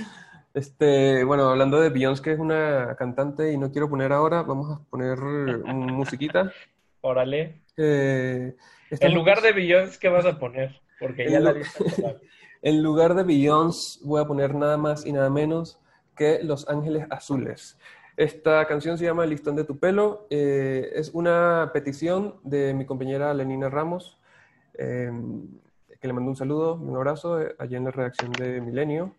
Este, 0.54 1.24
bueno, 1.24 1.48
hablando 1.50 1.80
de 1.80 1.88
Beyoncé, 1.90 2.22
que 2.22 2.32
es 2.32 2.38
una 2.38 2.94
cantante 2.96 3.52
y 3.52 3.58
no 3.58 3.72
quiero 3.72 3.90
poner 3.90 4.12
ahora, 4.12 4.42
vamos 4.42 4.70
a 4.70 4.84
poner 4.88 5.18
musiquita. 5.64 6.52
Órale. 7.00 7.62
Eh, 7.76 8.54
En 9.00 9.14
lugar 9.14 9.40
de 9.40 9.50
Beyoncé, 9.50 9.98
¿qué 10.00 10.08
vas 10.08 10.24
a 10.24 10.38
poner? 10.38 10.80
Porque 11.00 11.28
ya 11.28 11.40
la 11.40 11.54
lista. 11.54 11.82
En 12.62 12.84
lugar 12.84 13.14
de 13.14 13.24
Beyoncé 13.24 13.98
voy 14.04 14.22
a 14.22 14.26
poner 14.26 14.54
nada 14.54 14.76
más 14.76 15.04
y 15.04 15.12
nada 15.12 15.28
menos 15.28 15.80
que 16.16 16.38
Los 16.44 16.68
Ángeles 16.68 17.04
Azules. 17.10 17.76
Esta 18.16 18.64
canción 18.66 18.96
se 18.96 19.04
llama 19.04 19.26
Listón 19.26 19.56
de 19.56 19.64
tu 19.64 19.78
pelo. 19.78 20.26
eh, 20.30 20.90
es 20.94 21.10
una 21.14 21.70
petición 21.72 22.36
de 22.44 22.72
mi 22.72 22.86
compañera 22.86 23.34
Lenina 23.34 23.68
Ramos, 23.68 24.18
eh, 24.74 25.10
que 26.00 26.06
le 26.06 26.12
mando 26.12 26.30
un 26.30 26.36
saludo, 26.36 26.74
un 26.74 26.94
abrazo 26.94 27.40
eh, 27.40 27.54
allá 27.58 27.78
en 27.78 27.84
la 27.84 27.90
redacción 27.90 28.30
de 28.32 28.60
Milenio. 28.60 29.14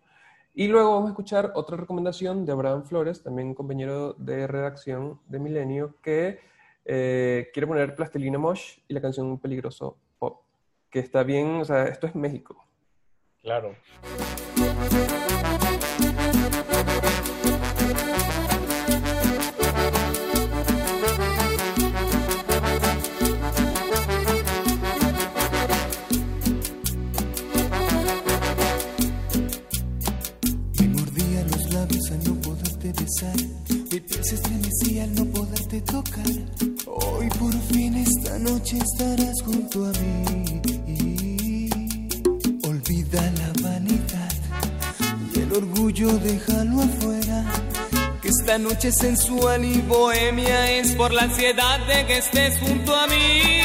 Y 0.54 0.68
luego 0.68 0.92
vamos 0.92 1.08
a 1.08 1.10
escuchar 1.10 1.52
otra 1.56 1.76
recomendación 1.76 2.46
de 2.46 2.54
Abraham 2.54 2.84
Flores, 2.84 3.22
también 3.22 3.54
compañero 3.54 4.14
de 4.14 4.48
redacción 4.48 5.20
de 5.28 5.40
Milenio, 5.40 5.96
que 6.02 6.40
eh, 6.86 7.50
quiere 7.52 7.68
poner 7.68 7.96
Plastilina 7.96 8.38
Mosh 8.38 8.78
y 8.88 8.94
la 8.94 9.02
canción 9.02 9.38
Peligroso 9.40 9.98
Pop, 10.18 10.44
que 10.90 11.00
está 11.00 11.24
bien, 11.24 11.56
o 11.56 11.66
sea, 11.66 11.88
esto 11.88 12.08
es 12.08 12.16
México. 12.16 12.56
Claro. 13.42 13.76
Hoy 36.86 37.30
por 37.40 37.54
fin 37.72 37.96
esta 37.96 38.38
noche 38.40 38.78
estarás 38.78 39.42
junto 39.44 39.86
a 39.86 39.92
mí. 40.00 41.70
Olvida 42.64 43.22
la 43.40 43.54
vanidad 43.62 44.34
y 45.34 45.40
el 45.40 45.54
orgullo 45.54 46.18
déjalo 46.20 46.82
afuera. 46.82 47.46
Que 48.22 48.30
esta 48.30 48.58
noche 48.58 48.92
sensual 48.92 49.66
y 49.66 49.82
bohemia 49.82 50.72
es 50.72 50.96
por 50.96 51.12
la 51.14 51.24
ansiedad 51.24 51.80
de 51.88 52.06
que 52.06 52.18
estés 52.18 52.58
junto 52.60 52.96
a 52.96 53.08
mí. 53.08 53.62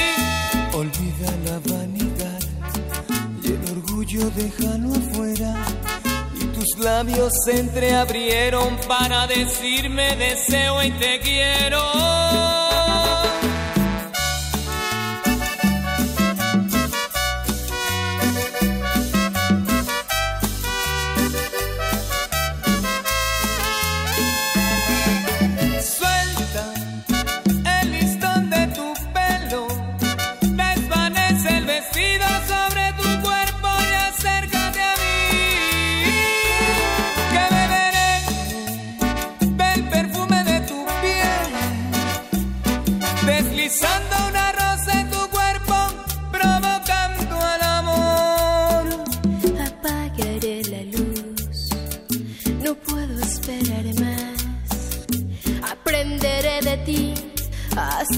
Olvida 0.73 1.31
la 1.45 1.59
vanidad 1.73 2.41
y 3.43 3.49
el 3.49 3.71
orgullo 3.77 4.31
déjalo 4.31 4.93
afuera. 4.95 5.80
Labios 6.81 7.33
se 7.45 7.61
entreabrieron 7.61 8.77
para 8.89 9.27
decirme 9.27 10.17
deseo 10.17 10.83
y 10.83 10.91
te 10.93 11.21
quiero. 11.21 12.50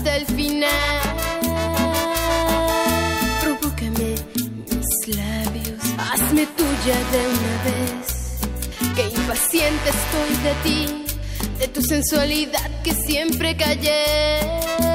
Hasta 0.03 0.17
el 0.17 0.27
final. 0.27 1.01
Provócame 3.41 4.15
mis 4.71 5.17
labios, 5.17 5.83
hazme 5.97 6.47
tuya 6.47 6.97
de 7.13 7.21
una 7.37 7.55
vez. 7.65 8.41
Que 8.97 9.03
impaciente 9.17 9.91
estoy 9.91 10.33
de 10.43 10.55
ti, 10.65 11.05
de 11.61 11.69
tu 11.69 11.83
sensualidad 11.83 12.83
que 12.83 12.93
siempre 12.95 13.57
callé. 13.57 14.92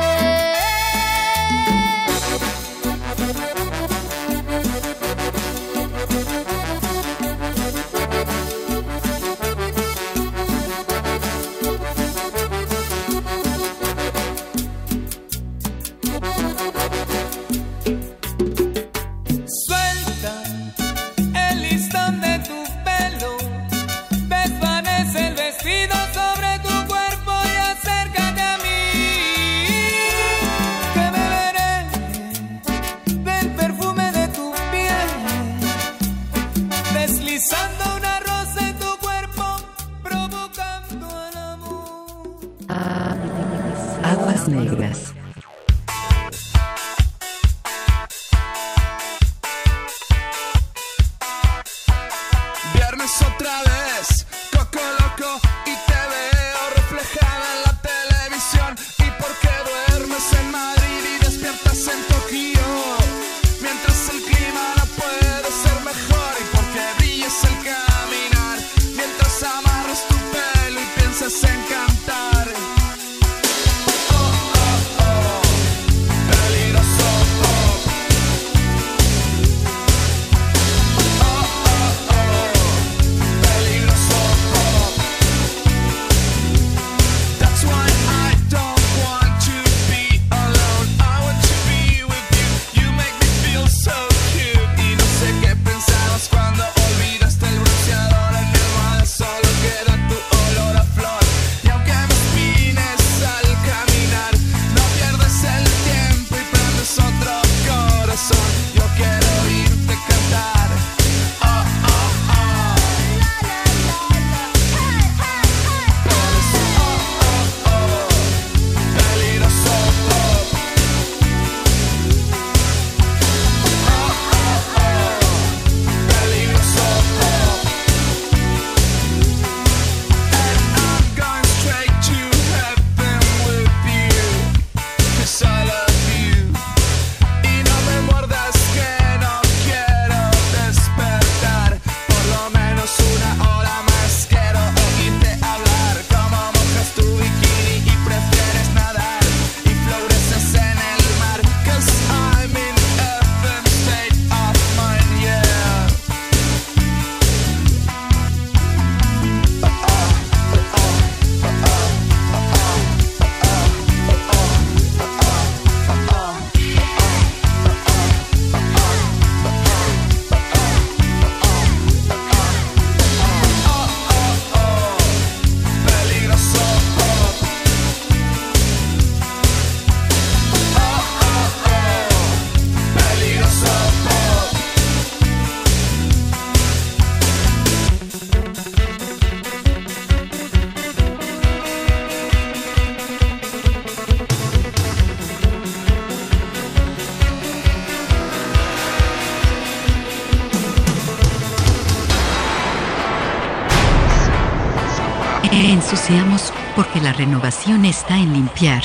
Ensuciamos 205.90 206.54
porque 206.76 207.00
la 207.00 207.14
renovación 207.14 207.86
está 207.86 208.18
en 208.18 208.34
limpiar. 208.34 208.82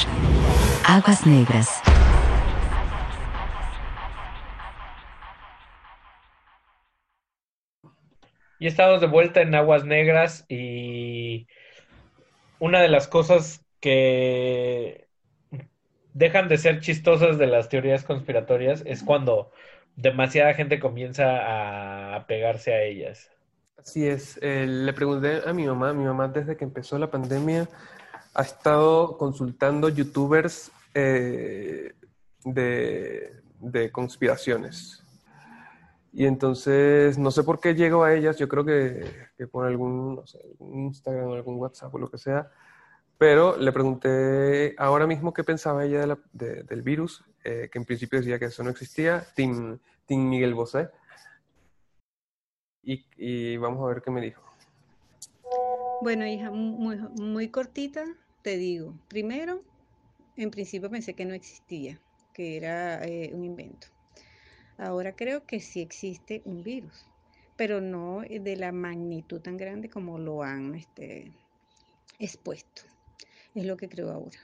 Aguas 0.86 1.26
negras. 1.26 1.82
Y 8.60 8.68
estamos 8.68 9.00
de 9.00 9.08
vuelta 9.08 9.42
en 9.42 9.52
Aguas 9.52 9.84
Negras 9.84 10.46
y 10.48 11.48
una 12.60 12.80
de 12.80 12.88
las 12.88 13.08
cosas 13.08 13.66
que 13.80 15.08
dejan 16.14 16.46
de 16.46 16.56
ser 16.56 16.78
chistosas 16.78 17.36
de 17.36 17.48
las 17.48 17.68
teorías 17.68 18.04
conspiratorias 18.04 18.84
es 18.86 19.02
cuando 19.02 19.50
demasiada 19.96 20.54
gente 20.54 20.78
comienza 20.78 22.14
a 22.14 22.28
pegarse 22.28 22.72
a 22.72 22.82
ellas. 22.84 23.31
Así 23.82 24.06
es. 24.06 24.38
Eh, 24.42 24.66
le 24.66 24.92
pregunté 24.92 25.42
a 25.46 25.52
mi 25.52 25.66
mamá, 25.66 25.92
mi 25.92 26.04
mamá 26.04 26.28
desde 26.28 26.56
que 26.56 26.64
empezó 26.64 26.98
la 26.98 27.10
pandemia 27.10 27.68
ha 28.34 28.42
estado 28.42 29.18
consultando 29.18 29.88
youtubers 29.88 30.70
eh, 30.94 31.92
de, 32.44 33.42
de 33.60 33.90
conspiraciones. 33.92 34.98
Y 36.12 36.26
entonces, 36.26 37.18
no 37.18 37.30
sé 37.30 37.42
por 37.42 37.58
qué 37.58 37.74
llego 37.74 38.04
a 38.04 38.14
ellas, 38.14 38.38
yo 38.38 38.46
creo 38.48 38.64
que, 38.64 39.04
que 39.36 39.46
por 39.46 39.66
algún, 39.66 40.14
no 40.16 40.26
sé, 40.26 40.38
algún 40.44 40.84
Instagram 40.86 41.30
algún 41.32 41.56
WhatsApp 41.56 41.94
o 41.94 41.98
lo 41.98 42.10
que 42.10 42.18
sea, 42.18 42.50
pero 43.18 43.56
le 43.56 43.72
pregunté 43.72 44.74
ahora 44.78 45.06
mismo 45.06 45.32
qué 45.32 45.42
pensaba 45.42 45.84
ella 45.84 46.00
de 46.00 46.06
la- 46.08 46.18
de- 46.32 46.62
del 46.64 46.82
virus, 46.82 47.24
eh, 47.44 47.68
que 47.72 47.78
en 47.78 47.84
principio 47.86 48.18
decía 48.18 48.38
que 48.38 48.46
eso 48.46 48.62
no 48.62 48.70
existía, 48.70 49.24
Tim, 49.34 49.78
Tim 50.06 50.28
Miguel 50.28 50.54
Bosé, 50.54 50.90
y, 52.84 53.56
vamos 53.56 53.82
a 53.82 53.94
ver 53.94 54.02
qué 54.02 54.10
me 54.10 54.20
dijo. 54.20 54.42
Bueno, 56.02 56.26
hija, 56.26 56.50
muy, 56.50 57.48
cortita, 57.48 58.04
te 58.42 58.56
digo. 58.56 58.94
Primero, 59.08 59.62
en 60.36 60.50
principio 60.50 60.90
pensé 60.90 61.14
que 61.14 61.24
no 61.24 61.34
existía, 61.34 62.00
que 62.32 62.56
era 62.56 63.04
eh, 63.04 63.30
un 63.32 63.44
invento. 63.44 63.86
Ahora 64.78 65.14
creo 65.14 65.46
que 65.46 65.60
sí 65.60 65.80
existe 65.80 66.42
un 66.44 66.62
virus, 66.62 67.06
pero 67.56 67.80
no 67.80 68.22
de 68.22 68.56
la 68.56 68.72
magnitud 68.72 69.40
tan 69.40 69.56
grande 69.56 69.88
como 69.88 70.18
lo 70.18 70.42
han 70.42 70.74
este, 70.74 71.30
expuesto. 72.18 72.82
Es 73.54 73.64
lo 73.64 73.76
que 73.76 73.88
creo 73.88 74.10
ahora, 74.10 74.38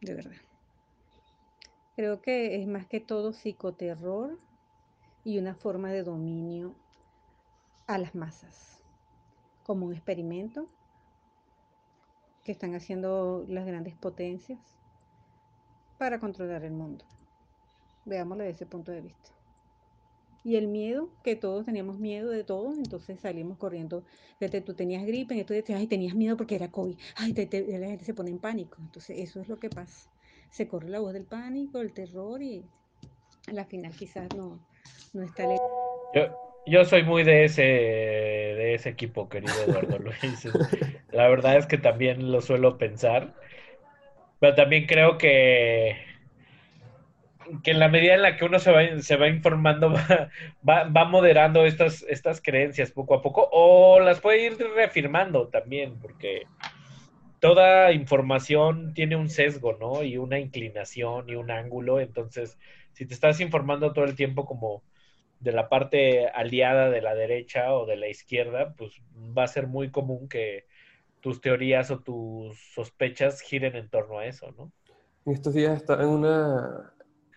de 0.00 0.14
verdad. 0.14 0.40
Creo 1.96 2.22
que 2.22 2.60
es 2.60 2.66
más 2.66 2.86
que 2.86 3.00
todo 3.00 3.32
psicoterror 3.32 4.38
y 5.22 5.38
una 5.38 5.54
forma 5.54 5.92
de 5.92 6.02
dominio 6.02 6.74
a 7.86 7.98
las 7.98 8.14
masas, 8.14 8.80
como 9.64 9.86
un 9.86 9.92
experimento 9.92 10.68
que 12.44 12.52
están 12.52 12.74
haciendo 12.74 13.44
las 13.48 13.66
grandes 13.66 13.94
potencias 13.94 14.60
para 15.98 16.20
controlar 16.20 16.64
el 16.64 16.72
mundo. 16.72 17.04
Veámoslo 18.04 18.44
desde 18.44 18.56
ese 18.56 18.66
punto 18.66 18.92
de 18.92 19.00
vista. 19.00 19.30
Y 20.44 20.56
el 20.56 20.68
miedo, 20.68 21.08
que 21.22 21.36
todos 21.36 21.64
teníamos 21.64 21.98
miedo 21.98 22.30
de 22.30 22.44
todo, 22.44 22.74
entonces 22.74 23.18
salimos 23.18 23.56
corriendo. 23.56 24.04
Desde 24.38 24.60
tú 24.60 24.74
tenías 24.74 25.06
gripe, 25.06 25.38
entonces 25.38 25.64
ay, 25.74 25.86
tenías 25.86 26.14
miedo 26.14 26.36
porque 26.36 26.54
era 26.54 26.70
COVID. 26.70 26.98
Ay, 27.16 27.32
la 27.32 27.86
gente 27.86 28.04
se 28.04 28.12
pone 28.12 28.30
en 28.30 28.38
pánico. 28.38 28.76
Entonces, 28.78 29.18
eso 29.18 29.40
es 29.40 29.48
lo 29.48 29.58
que 29.58 29.70
pasa. 29.70 30.10
Se 30.50 30.68
corre 30.68 30.90
la 30.90 31.00
voz 31.00 31.14
del 31.14 31.24
pánico, 31.24 31.80
el 31.80 31.94
terror 31.94 32.42
y 32.42 32.62
a 33.48 33.52
la 33.54 33.64
final 33.64 33.92
quizás 33.96 34.28
no, 34.36 34.60
no 35.14 35.22
está 35.22 35.44
Yo, 36.14 36.43
yo 36.66 36.84
soy 36.84 37.02
muy 37.02 37.24
de 37.24 37.44
ese, 37.44 37.62
de 37.62 38.74
ese 38.74 38.90
equipo, 38.90 39.28
querido 39.28 39.54
Eduardo 39.66 39.98
Luis. 40.00 40.48
La 41.10 41.28
verdad 41.28 41.56
es 41.56 41.66
que 41.66 41.78
también 41.78 42.32
lo 42.32 42.40
suelo 42.40 42.78
pensar, 42.78 43.34
pero 44.40 44.54
también 44.54 44.86
creo 44.86 45.18
que, 45.18 45.96
que 47.62 47.70
en 47.70 47.78
la 47.78 47.88
medida 47.88 48.14
en 48.14 48.22
la 48.22 48.36
que 48.36 48.44
uno 48.44 48.58
se 48.58 48.72
va, 48.72 49.00
se 49.00 49.16
va 49.16 49.28
informando, 49.28 49.92
va, 50.68 50.84
va, 50.84 51.04
moderando 51.04 51.64
estas, 51.64 52.02
estas 52.08 52.40
creencias 52.40 52.90
poco 52.90 53.14
a 53.14 53.22
poco, 53.22 53.48
o 53.52 54.00
las 54.00 54.20
puede 54.20 54.46
ir 54.46 54.58
reafirmando 54.74 55.48
también, 55.48 55.98
porque 56.00 56.46
toda 57.40 57.92
información 57.92 58.94
tiene 58.94 59.16
un 59.16 59.28
sesgo, 59.28 59.76
¿no? 59.78 60.02
Y 60.02 60.16
una 60.16 60.38
inclinación 60.38 61.28
y 61.28 61.34
un 61.34 61.50
ángulo. 61.50 62.00
Entonces, 62.00 62.58
si 62.92 63.04
te 63.04 63.12
estás 63.12 63.38
informando 63.40 63.92
todo 63.92 64.06
el 64.06 64.14
tiempo 64.14 64.46
como 64.46 64.82
de 65.40 65.52
la 65.52 65.68
parte 65.68 66.28
aliada 66.28 66.90
de 66.90 67.02
la 67.02 67.14
derecha 67.14 67.74
o 67.74 67.86
de 67.86 67.96
la 67.96 68.08
izquierda, 68.08 68.74
pues 68.76 69.02
va 69.36 69.44
a 69.44 69.48
ser 69.48 69.66
muy 69.66 69.90
común 69.90 70.28
que 70.28 70.66
tus 71.20 71.40
teorías 71.40 71.90
o 71.90 72.00
tus 72.00 72.58
sospechas 72.74 73.40
giren 73.40 73.76
en 73.76 73.88
torno 73.88 74.18
a 74.18 74.26
eso, 74.26 74.50
¿no? 74.52 74.72
En 75.26 75.32
estos 75.32 75.54
días 75.54 75.76
estaba 75.76 76.02
en 76.02 76.10
una, 76.10 76.92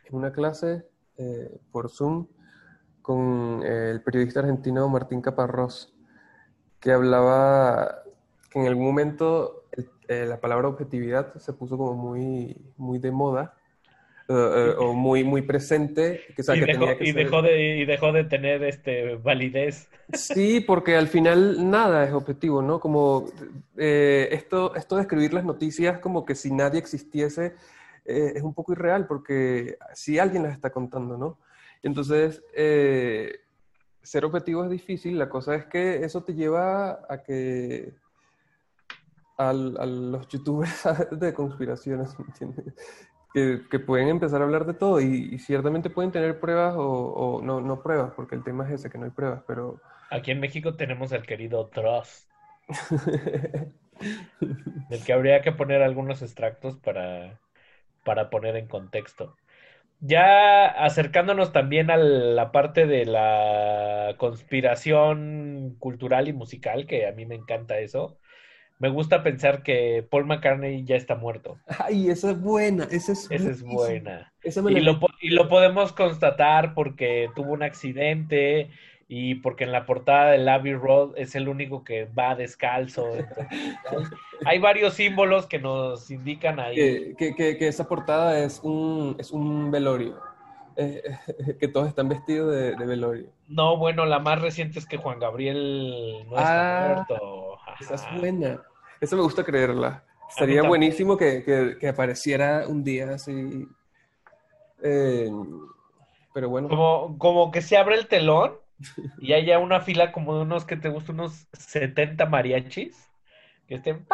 en 0.06 0.16
una 0.16 0.32
clase 0.32 0.86
eh, 1.18 1.50
por 1.72 1.90
Zoom 1.90 2.28
con 3.02 3.64
el 3.64 4.02
periodista 4.04 4.42
argentino 4.42 4.90
Martín 4.90 5.22
Caparrós, 5.22 5.96
que 6.82 6.92
hablaba 6.92 8.04
que 8.50 8.60
en 8.60 8.68
algún 8.68 8.86
momento 8.86 9.64
eh, 10.10 10.26
la 10.26 10.40
palabra 10.40 10.68
objetividad 10.68 11.34
se 11.36 11.54
puso 11.54 11.78
como 11.78 11.94
muy, 11.94 12.74
muy 12.78 13.00
de 13.00 13.12
moda 13.12 13.57
eh, 14.30 14.34
eh, 14.34 14.76
o 14.78 14.94
muy, 14.94 15.24
muy 15.24 15.42
presente. 15.42 16.22
Que, 16.36 16.42
y, 16.42 16.60
dejó, 16.60 16.86
y 17.00 17.12
dejó, 17.14 17.42
de, 17.42 17.78
y 17.78 17.86
dejó 17.86 18.12
de 18.12 18.26
tener 18.26 18.62
este, 18.64 19.16
validez. 19.16 19.90
Sí, 20.12 20.60
porque 20.60 20.98
al 20.98 21.08
final 21.08 21.70
nada 21.70 22.04
es 22.04 22.12
objetivo, 22.12 22.62
¿no? 22.62 22.80
Como 22.80 23.30
esto, 23.78 24.76
esto 24.76 24.96
de 24.98 25.02
escribir 25.02 25.34
las 25.34 25.46
noticias 25.46 26.00
como 26.00 26.26
que 26.26 26.36
si 26.36 26.52
nadie 26.52 26.80
existiese 26.80 27.54
es 28.06 28.42
un 28.42 28.54
poco 28.54 28.72
irreal 28.72 29.06
porque 29.06 29.78
si 29.94 30.18
alguien 30.18 30.44
las 30.44 30.54
está 30.54 30.70
contando, 30.72 31.18
¿no? 31.18 31.38
Entonces, 31.84 32.42
ser 34.02 34.26
objetivo 34.26 34.64
es 34.64 34.70
difícil, 34.70 35.20
la 35.20 35.28
cosa 35.28 35.56
es 35.56 35.66
que 35.66 36.04
eso 36.06 36.24
te 36.24 36.34
lleva 36.34 37.02
a 37.10 37.24
que 37.24 37.94
a 39.38 39.54
los 39.54 40.28
youtubers 40.28 40.84
de 41.12 41.34
conspiraciones, 41.34 42.18
¿me 42.18 42.26
entiendes? 42.26 42.74
Que, 43.34 43.80
pueden 43.80 44.08
empezar 44.08 44.42
a 44.42 44.46
hablar 44.46 44.66
de 44.66 44.74
todo 44.74 45.00
y, 45.00 45.38
ciertamente 45.40 45.90
pueden 45.90 46.12
tener 46.12 46.40
pruebas 46.40 46.74
o, 46.78 47.42
no, 47.44 47.62
no 47.62 47.82
pruebas, 47.84 48.12
porque 48.16 48.36
el 48.36 48.44
tema 48.44 48.66
es 48.66 48.80
ese, 48.80 48.90
que 48.90 48.98
no 48.98 49.06
hay 49.06 49.12
pruebas, 49.12 49.44
pero... 49.46 49.80
Aquí 50.10 50.32
en 50.32 50.40
México 50.40 50.76
tenemos 50.76 51.14
al 51.14 51.24
querido 51.24 51.68
Trust, 51.68 52.30
del 54.90 55.04
que 55.06 55.14
habría 55.14 55.42
que 55.42 55.52
poner 55.52 55.82
algunos 55.82 56.22
extractos 56.22 56.78
para, 56.78 57.40
para 58.04 58.30
poner 58.30 58.56
en 58.56 58.68
contexto. 58.68 59.36
Ya 60.00 60.68
acercándonos 60.68 61.52
también 61.52 61.90
a 61.90 61.98
la 61.98 62.52
parte 62.52 62.86
de 62.86 63.06
la 63.06 64.16
conspiración 64.18 65.76
cultural 65.80 66.28
y 66.28 66.34
musical, 66.34 66.86
que 66.86 67.08
a 67.08 67.12
mí 67.12 67.26
me 67.26 67.36
encanta 67.36 67.80
eso, 67.80 68.20
me 68.80 68.90
gusta 68.90 69.24
pensar 69.24 69.64
que 69.64 70.06
Paul 70.10 70.26
McCartney 70.26 70.84
ya 70.86 70.96
está 70.96 71.16
muerto. 71.16 71.58
Ay, 71.80 72.10
esa 72.10 72.32
es 72.32 72.42
buena, 72.42 72.88
esa 72.92 73.14
es, 73.14 73.28
esa 73.32 73.50
es 73.50 73.64
buena. 73.64 74.32
y, 74.44 74.80
lo, 74.82 75.00
y, 75.22 75.30
lo, 75.32 75.50
podemos 75.50 75.94
constatar 75.94 76.74
porque 76.74 77.30
tuvo 77.36 77.54
un 77.54 77.64
accidente 77.64 78.70
y 79.08 79.36
porque 79.36 79.64
en 79.64 79.72
la 79.72 79.86
portada 79.86 80.32
del 80.32 80.48
Abbey 80.48 80.74
Road 80.74 81.12
es 81.16 81.34
el 81.36 81.48
único 81.48 81.84
que 81.84 82.06
va 82.06 82.36
descalzo. 82.36 83.08
hay 84.46 84.60
varios 84.60 84.94
símbolos 84.94 85.48
que 85.48 85.60
nos 85.60 86.12
indican 86.12 86.60
ahí. 86.60 86.76
Que, 86.76 87.34
que, 87.36 87.58
que, 87.58 87.68
esa 87.68 87.88
portada 87.88 88.44
es 88.44 88.60
un, 88.64 89.16
es 89.18 89.32
un 89.32 89.72
velorio. 89.72 90.20
Eh, 90.76 91.02
que 91.60 91.68
todos 91.68 91.88
están 91.88 92.10
vestidos 92.10 92.54
de, 92.54 92.86
velorio. 92.86 93.30
No, 93.48 93.78
bueno, 93.78 94.06
la 94.06 94.20
más 94.20 94.42
reciente 94.42 94.78
es 94.78 94.86
que 94.86 94.98
Juan 94.98 95.20
Gabriel 95.20 96.26
no 96.30 96.38
está 96.38 96.92
ah, 96.92 96.94
muerto. 96.94 97.47
Esa 97.80 97.96
es 97.96 98.20
buena. 98.20 98.62
Eso 99.00 99.16
me 99.16 99.24
gusta 99.24 99.44
creerla. 99.44 100.04
Estaría 100.30 100.62
buenísimo 100.64 101.18
que, 101.18 101.78
apareciera 101.90 102.68
un 102.68 102.84
día 102.84 103.12
así. 103.12 103.68
Eh, 104.84 105.30
pero 106.34 106.50
bueno. 106.50 106.70
Como, 106.70 107.18
como 107.18 107.52
que 107.52 107.62
se 107.62 107.78
abre 107.78 107.96
el 107.96 108.08
telón 108.08 108.58
y 109.20 109.34
haya 109.34 109.60
una 109.60 109.82
fila 109.82 110.12
como 110.12 110.36
de 110.36 110.42
unos 110.42 110.66
que 110.66 110.78
te 110.78 110.90
gustan, 110.90 111.20
unos 111.20 111.48
70 111.54 112.26
mariachis 112.26 113.08
que 113.68 113.76
estén 113.76 114.06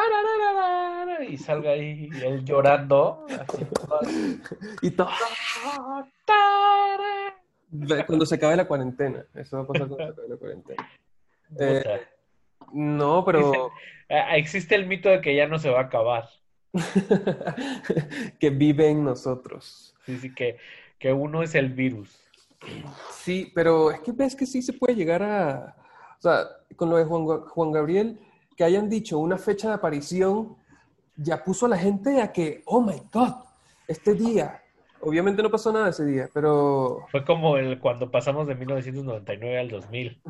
y 1.30 1.38
salga 1.38 1.72
ahí 1.72 2.10
él 2.24 2.44
llorando 2.44 3.26
y 4.82 4.92
todo 4.92 5.10
cuando 8.08 8.26
se 8.26 8.36
acabe 8.36 8.56
la 8.56 8.66
cuarentena 8.66 9.24
eso 9.36 9.58
va 9.58 9.64
a 9.64 9.68
pasar 9.68 9.88
cuando 9.88 10.06
se 10.06 10.12
acabe 10.12 10.30
la 10.30 10.38
cuarentena 10.38 10.90
eh, 11.60 12.02
no 12.74 13.24
pero 13.24 13.72
existe 14.10 14.76
el 14.76 14.88
mito 14.88 15.10
de 15.10 15.22
que 15.22 15.36
ya 15.36 15.48
no 15.48 15.60
se 15.60 15.70
va 15.70 15.80
a 15.80 15.84
acabar 15.84 16.30
que 18.40 18.50
vive 18.50 18.90
en 18.90 19.04
nosotros 19.04 19.96
sí 20.06 20.18
sí 20.18 20.34
que, 20.34 20.58
que 21.00 21.14
uno 21.14 21.44
es 21.44 21.56
el 21.56 21.70
virus 21.70 22.20
sí 23.12 23.52
pero 23.54 23.92
es 23.92 24.00
que 24.02 24.12
ves 24.12 24.36
que 24.36 24.46
sí 24.46 24.62
se 24.62 24.74
puede 24.74 24.96
llegar 24.96 25.24
a 25.24 25.76
o 26.18 26.22
sea 26.22 26.46
con 26.76 26.90
lo 26.90 26.98
de 26.98 27.06
Juan, 27.06 27.26
Juan 27.26 27.72
Gabriel 27.72 28.20
que 28.58 28.64
hayan 28.64 28.90
dicho 28.90 29.20
una 29.20 29.38
fecha 29.38 29.70
de 29.70 29.76
aparición 29.76 30.58
ya 31.16 31.44
puso 31.44 31.66
a 31.66 31.70
la 31.70 31.78
gente 31.78 32.22
a 32.22 32.32
que, 32.32 32.64
oh 32.66 32.82
my 32.82 33.02
God, 33.12 33.34
este 33.88 34.14
día. 34.14 34.63
Obviamente 35.06 35.44
no 35.44 35.52
pasó 35.52 35.74
nada 35.74 35.90
ese 35.90 36.06
día, 36.06 36.30
pero... 36.34 37.06
Fue 37.12 37.26
como 37.26 37.58
el 37.58 37.80
cuando 37.80 38.10
pasamos 38.10 38.48
de 38.48 38.56
1999 38.56 39.60
al 39.60 39.70
2000. 39.70 40.22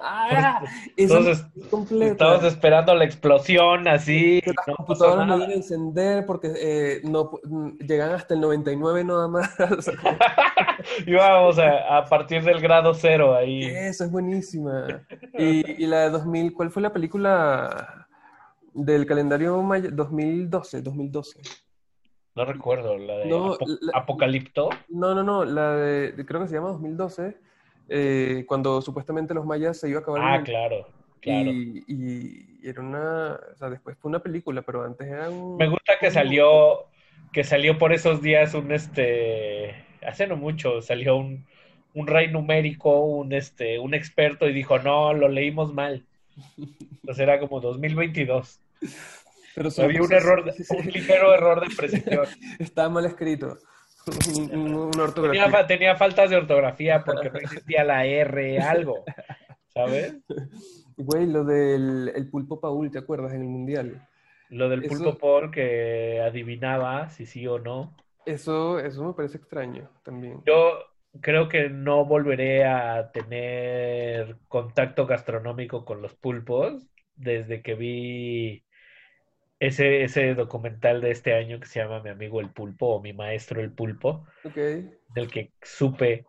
ah, 0.00 0.62
Entonces, 0.96 1.46
estábamos 2.00 2.44
esperando 2.44 2.94
la 2.94 3.04
explosión 3.04 3.86
así. 3.86 4.42
las 4.44 4.66
no 4.66 4.76
computadoras 4.76 5.28
no 5.28 5.36
iban 5.36 5.50
a 5.50 5.54
encender 5.54 6.26
porque 6.26 6.52
eh, 6.56 7.00
no, 7.04 7.30
llegan 7.78 8.12
hasta 8.12 8.34
el 8.34 8.40
99 8.40 9.04
nada 9.04 9.28
más. 9.28 9.54
Íbamos 11.06 11.58
a, 11.58 11.98
a, 11.98 12.04
partir 12.04 12.42
del 12.42 12.60
grado 12.60 12.94
cero 12.94 13.34
ahí. 13.34 13.64
Eso 13.64 14.04
es 14.04 14.10
buenísima. 14.10 15.04
Y, 15.38 15.84
y 15.84 15.86
la 15.86 16.00
de 16.00 16.10
2000, 16.10 16.52
¿cuál 16.52 16.70
fue 16.70 16.82
la 16.82 16.92
película 16.92 18.06
del 18.74 19.06
calendario 19.06 19.62
Maya? 19.62 19.90
2012, 19.92 20.82
2012. 20.82 21.65
No 22.36 22.44
recuerdo, 22.44 22.98
la 22.98 23.16
de 23.16 23.34
Apocalipto. 23.94 24.68
No, 24.90 25.14
no, 25.14 25.22
no, 25.22 25.46
la 25.46 25.74
de, 25.74 26.26
creo 26.26 26.42
que 26.42 26.48
se 26.48 26.54
llama 26.56 26.68
2012, 26.68 27.34
eh, 27.88 28.44
cuando 28.46 28.82
supuestamente 28.82 29.32
los 29.32 29.46
mayas 29.46 29.80
se 29.80 29.88
iba 29.88 30.00
a 30.00 30.02
acabar. 30.02 30.22
Ah, 30.22 30.42
claro, 30.44 30.86
claro. 31.20 31.50
Y, 31.50 31.82
y, 31.88 32.68
era 32.68 32.82
una, 32.82 33.40
o 33.54 33.56
sea, 33.56 33.70
después 33.70 33.96
fue 33.96 34.10
una 34.10 34.18
película, 34.18 34.60
pero 34.60 34.84
antes 34.84 35.08
era 35.08 35.30
un... 35.30 35.56
Me 35.56 35.66
gusta 35.66 35.94
que 35.98 36.10
salió, 36.10 36.84
que 37.32 37.42
salió 37.42 37.78
por 37.78 37.94
esos 37.94 38.20
días 38.20 38.52
un, 38.52 38.70
este, 38.70 39.74
hace 40.06 40.26
no 40.26 40.36
mucho, 40.36 40.82
salió 40.82 41.16
un, 41.16 41.46
un 41.94 42.06
rey 42.06 42.30
numérico, 42.30 43.00
un, 43.00 43.32
este, 43.32 43.78
un 43.78 43.94
experto 43.94 44.46
y 44.46 44.52
dijo, 44.52 44.78
no, 44.78 45.14
lo 45.14 45.28
leímos 45.28 45.72
mal. 45.72 46.04
Entonces 46.58 47.18
era 47.18 47.40
como 47.40 47.60
2022. 47.60 48.60
Pero 49.56 49.70
Había 49.82 50.02
un 50.02 50.12
error, 50.12 50.44
un 50.68 50.86
ligero 50.86 51.32
error 51.32 51.66
de 51.66 51.74
precisión. 51.74 52.26
Estaba 52.58 52.90
mal 52.90 53.06
escrito. 53.06 53.56
Tenía, 55.14 55.66
tenía, 55.66 55.96
faltas 55.96 56.28
de 56.28 56.36
ortografía 56.36 57.02
porque 57.02 57.30
no 57.30 57.38
existía 57.38 57.82
la 57.82 58.04
R, 58.04 58.60
algo. 58.60 59.02
¿Sabes? 59.68 60.14
Güey, 60.98 61.26
lo 61.26 61.42
del 61.44 62.12
el 62.14 62.28
pulpo 62.28 62.60
Paul, 62.60 62.90
¿te 62.90 62.98
acuerdas? 62.98 63.32
En 63.32 63.40
el 63.40 63.48
mundial. 63.48 64.06
Lo 64.50 64.68
del 64.68 64.82
pulpo 64.82 65.16
Paul 65.16 65.50
que 65.50 66.20
adivinaba 66.20 67.08
si 67.08 67.24
sí 67.24 67.46
o 67.46 67.58
no. 67.58 67.96
Eso, 68.26 68.78
eso 68.78 69.04
me 69.04 69.14
parece 69.14 69.38
extraño 69.38 69.88
también. 70.04 70.42
Yo 70.46 70.80
creo 71.22 71.48
que 71.48 71.70
no 71.70 72.04
volveré 72.04 72.66
a 72.66 73.10
tener 73.10 74.36
contacto 74.48 75.06
gastronómico 75.06 75.86
con 75.86 76.02
los 76.02 76.14
pulpos 76.14 76.86
desde 77.16 77.62
que 77.62 77.74
vi 77.74 78.65
ese, 79.58 80.02
ese 80.02 80.34
documental 80.34 81.00
de 81.00 81.10
este 81.10 81.34
año 81.34 81.60
que 81.60 81.66
se 81.66 81.80
llama 81.80 82.02
Mi 82.02 82.10
amigo 82.10 82.40
el 82.40 82.50
pulpo 82.50 82.86
o 82.88 83.02
Mi 83.02 83.12
maestro 83.12 83.60
el 83.60 83.72
pulpo, 83.72 84.26
del 84.54 85.30
que 85.30 85.52
supe 85.62 86.26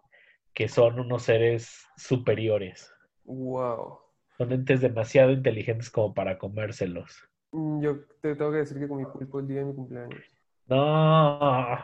que 0.53 0.67
son 0.67 0.99
unos 0.99 1.23
seres 1.23 1.85
superiores. 1.97 2.91
Wow. 3.25 3.99
Son 4.37 4.51
entes 4.51 4.81
demasiado 4.81 5.31
inteligentes 5.31 5.89
como 5.89 6.13
para 6.13 6.37
comérselos. 6.37 7.27
Mm, 7.51 7.81
yo 7.81 7.99
te 8.21 8.35
tengo 8.35 8.51
que 8.51 8.57
decir 8.57 8.79
que 8.79 8.87
con 8.87 8.97
mi 8.97 9.05
pulpo 9.05 9.39
el 9.39 9.47
día 9.47 9.59
de 9.59 9.65
mi 9.65 9.75
cumpleaños. 9.75 10.23
No. 10.67 11.79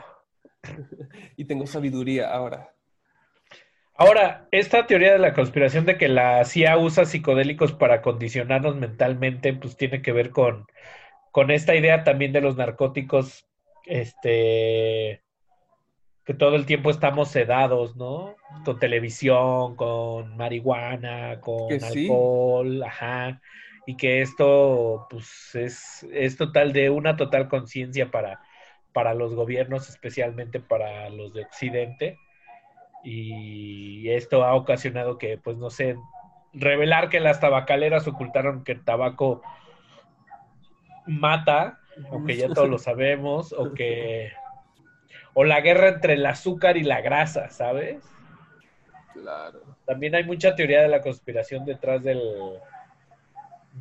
y 1.37 1.45
tengo 1.45 1.67
sabiduría 1.67 2.29
ahora. 2.33 2.73
Ahora, 3.95 4.47
esta 4.51 4.87
teoría 4.87 5.13
de 5.13 5.19
la 5.19 5.33
conspiración 5.33 5.85
de 5.85 5.97
que 5.97 6.07
la 6.07 6.43
CIA 6.45 6.77
usa 6.77 7.05
psicodélicos 7.05 7.73
para 7.73 8.01
condicionarnos 8.01 8.75
mentalmente, 8.75 9.53
pues 9.53 9.77
tiene 9.77 10.01
que 10.01 10.11
ver 10.11 10.31
con 10.31 10.65
con 11.33 11.49
esta 11.49 11.75
idea 11.75 12.03
también 12.03 12.31
de 12.31 12.41
los 12.41 12.57
narcóticos, 12.57 13.49
este, 13.87 15.23
que 16.25 16.33
todo 16.35 16.55
el 16.55 16.67
tiempo 16.67 16.91
estamos 16.91 17.29
sedados, 17.29 17.95
¿no? 17.95 18.35
Con 18.63 18.77
televisión, 18.77 19.75
con 19.75 20.37
marihuana, 20.37 21.41
con 21.41 21.73
alcohol, 21.83 22.83
ajá. 22.83 23.41
y 23.87 23.97
que 23.97 24.21
esto 24.21 25.07
pues 25.09 25.55
es, 25.55 26.07
es 26.13 26.37
total 26.37 26.71
de 26.71 26.91
una 26.91 27.17
total 27.17 27.49
conciencia 27.49 28.11
para, 28.11 28.39
para 28.93 29.15
los 29.15 29.33
gobiernos, 29.33 29.89
especialmente 29.89 30.59
para 30.59 31.09
los 31.09 31.33
de 31.33 31.41
Occidente. 31.41 32.19
Y 33.03 34.07
esto 34.11 34.43
ha 34.43 34.53
ocasionado 34.53 35.17
que, 35.17 35.39
pues 35.39 35.57
no 35.57 35.71
sé, 35.71 35.95
revelar 36.53 37.09
que 37.09 37.19
las 37.19 37.39
tabacaleras 37.39 38.07
ocultaron 38.07 38.63
que 38.63 38.73
el 38.73 38.85
tabaco 38.85 39.41
mata, 41.05 41.79
aunque 42.11 42.35
ya 42.37 42.47
todos 42.49 42.69
lo 42.69 42.77
sabemos, 42.79 43.53
o 43.53 43.73
que 43.73 44.31
o 45.35 45.43
la 45.43 45.61
guerra 45.61 45.89
entre 45.89 46.13
el 46.13 46.25
azúcar 46.25 46.77
y 46.77 46.83
la 46.83 47.01
grasa, 47.01 47.49
¿sabes? 47.49 48.03
Claro. 49.13 49.61
También 49.85 50.15
hay 50.15 50.23
mucha 50.23 50.55
teoría 50.55 50.81
de 50.81 50.87
la 50.89 51.01
conspiración 51.01 51.65
detrás 51.65 52.03
del 52.03 52.21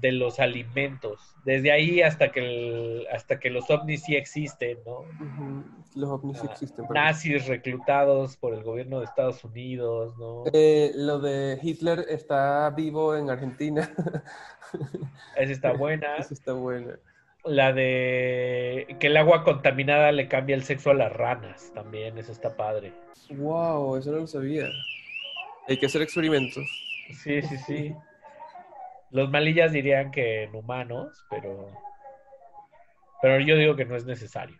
de 0.01 0.11
los 0.11 0.41
alimentos. 0.41 1.35
Desde 1.45 1.71
ahí 1.71 2.01
hasta 2.01 2.33
que 2.33 2.41
el, 2.41 3.07
hasta 3.13 3.39
que 3.39 3.51
los 3.51 3.69
ovnis 3.71 4.03
sí 4.05 4.17
existen, 4.17 4.79
¿no? 4.87 5.05
Los 5.95 6.09
ovnis 6.09 6.39
sí 6.39 6.47
Ah, 6.49 6.53
existen. 6.53 6.87
pero- 6.89 6.99
Nazis 6.99 7.47
reclutados 7.47 8.39
por 8.39 8.55
el 8.55 8.63
gobierno 8.63 9.01
de 9.01 9.05
Estados 9.05 9.45
Unidos, 9.45 10.17
¿no? 10.17 10.45
Eh, 10.55 10.93
lo 10.95 11.19
de 11.19 11.59
Hitler 11.63 12.07
está 12.09 12.71
vivo 12.71 13.15
en 13.15 13.29
Argentina. 13.29 13.91
Esa 15.37 15.53
está 15.53 15.73
buena. 15.77 16.17
Eso 16.17 16.33
está 16.33 16.55
bueno. 16.55 16.93
La 17.45 17.73
de 17.73 18.97
que 19.01 19.09
el 19.09 19.17
agua 19.17 19.43
contaminada 19.43 20.13
le 20.13 20.29
cambia 20.29 20.55
el 20.55 20.63
sexo 20.63 20.91
a 20.91 20.95
las 20.95 21.13
ranas, 21.13 21.73
también, 21.75 22.17
eso 22.19 22.31
está 22.31 22.57
padre. 22.57 22.93
Wow, 23.31 23.97
eso 23.97 24.13
no 24.13 24.19
lo 24.19 24.27
sabía. 24.27 24.69
Hay 25.67 25.77
que 25.79 25.87
hacer 25.87 26.03
experimentos. 26.03 26.65
Sí, 27.23 27.43
sí, 27.43 27.57
sí. 27.59 27.95
Los 29.11 29.29
malillas 29.31 29.73
dirían 29.73 30.11
que 30.11 30.45
en 30.45 30.55
humanos, 30.55 31.25
pero 31.29 31.71
pero 33.21 33.39
yo 33.41 33.57
digo 33.57 33.77
que 33.77 33.85
no 33.85 33.97
es 33.97 34.05
necesario. 34.05 34.57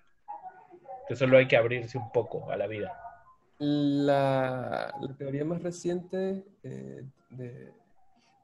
Que 1.09 1.17
solo 1.17 1.39
hay 1.39 1.49
que 1.49 1.57
abrirse 1.57 1.99
un 1.99 2.11
poco 2.13 2.51
a 2.51 2.57
la 2.57 2.67
vida. 2.67 2.93
La, 3.59 4.93
la 5.01 5.17
teoría 5.17 5.45
más 5.45 5.63
reciente 5.63 6.45
eh, 6.65 7.03
de- 7.31 7.73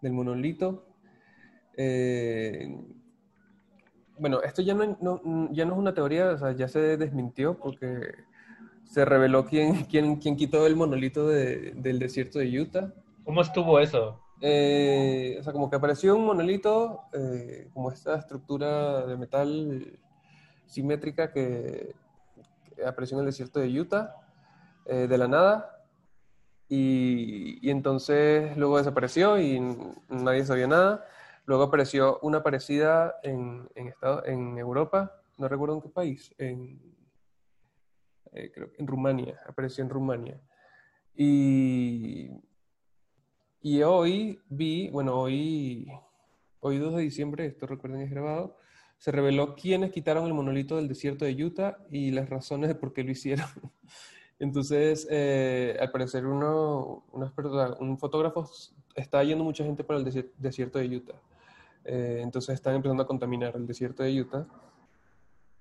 del 0.01 0.13
monolito. 0.13 0.87
eh, 1.77 2.69
bueno, 4.19 4.43
esto 4.43 4.63
ya 4.63 4.75
no, 4.75 4.99
no- 5.01 5.49
ya 5.53 5.65
no 5.65 5.73
es 5.75 5.79
una 5.79 5.95
teoría, 5.95 6.31
o 6.31 6.39
sea, 6.39 6.53
ya 6.53 6.69
se 6.69 6.97
desmintió 6.97 7.59
porque 7.59 8.13
se 8.85 9.05
reveló 9.05 9.45
quién, 9.47 9.85
quién, 9.91 10.17
quién 10.17 10.37
quitó 10.37 10.67
el 10.67 10.77
monolito 10.77 11.27
de- 11.29 11.73
del 11.77 11.99
desierto 11.99 12.39
de 12.39 12.61
Utah. 12.61 12.93
¿Cómo 13.25 13.43
estuvo 13.43 13.79
eso? 13.81 14.21
Eh, 14.41 15.37
o 15.41 15.43
sea, 15.43 15.53
como 15.53 15.69
que 15.69 15.77
apareció 15.77 16.15
un 16.17 16.25
monolito, 16.25 17.03
eh, 17.13 17.69
como 17.75 17.91
esta 17.91 18.17
estructura 18.17 19.05
de 19.07 19.17
metal 19.17 19.99
simétrica 20.67 21.33
que, 21.33 21.95
que 22.77 22.85
apareció 22.87 23.17
en 23.17 23.21
el 23.21 23.27
desierto 23.27 23.59
de 23.61 23.81
Utah, 23.81 24.15
eh, 24.87 25.07
de 25.09 25.19
la 25.19 25.27
nada, 25.29 25.75
y, 26.69 27.59
y 27.67 27.71
entonces 27.71 28.57
luego 28.57 28.79
desapareció 28.79 29.39
y 29.41 29.59
nadie 30.09 30.45
sabía 30.45 30.67
nada. 30.67 31.05
Luego 31.49 31.63
apareció 31.63 32.19
una 32.21 32.43
parecida 32.43 33.21
en, 33.23 33.67
en, 33.75 33.95
en 34.27 34.59
Europa, 34.59 35.19
no 35.39 35.49
recuerdo 35.49 35.77
en 35.77 35.81
qué 35.81 35.89
país, 35.89 36.35
en, 36.37 36.79
eh, 38.33 38.53
creo 38.53 38.71
que 38.71 38.77
en 38.83 38.87
Rumania, 38.87 39.41
apareció 39.47 39.83
en 39.83 39.89
Rumania. 39.89 40.39
Y, 41.17 42.29
y 43.63 43.81
hoy 43.81 44.39
vi, 44.51 44.91
bueno, 44.91 45.19
hoy, 45.19 45.91
hoy 46.61 46.77
2 46.77 46.97
de 46.97 47.01
diciembre, 47.01 47.47
esto 47.47 47.67
recuerden 47.67 48.03
es 48.03 48.11
grabado, 48.11 48.59
se 48.99 49.11
reveló 49.11 49.55
quiénes 49.55 49.91
quitaron 49.91 50.27
el 50.27 50.35
monolito 50.35 50.77
del 50.77 50.87
desierto 50.87 51.25
de 51.25 51.43
Utah 51.43 51.79
y 51.91 52.11
las 52.11 52.29
razones 52.29 52.69
de 52.69 52.75
por 52.75 52.93
qué 52.93 53.05
lo 53.05 53.11
hicieron. 53.13 53.47
Entonces, 54.39 55.09
eh, 55.11 55.79
al 55.81 55.91
parecer, 55.93 56.27
uno, 56.27 57.07
un 57.11 57.99
fotógrafo 57.99 58.51
está 58.95 59.25
yendo 59.25 59.45
mucha 59.45 59.65
gente 59.65 59.83
para 59.83 59.99
el 59.99 60.05
desier- 60.05 60.31
desierto 60.37 60.79
de 60.79 60.95
Utah. 60.95 61.19
Eh, 61.91 62.21
entonces 62.23 62.55
están 62.55 62.75
empezando 62.75 63.03
a 63.03 63.07
contaminar 63.07 63.57
el 63.57 63.67
desierto 63.67 64.03
de 64.03 64.21
Utah. 64.21 64.47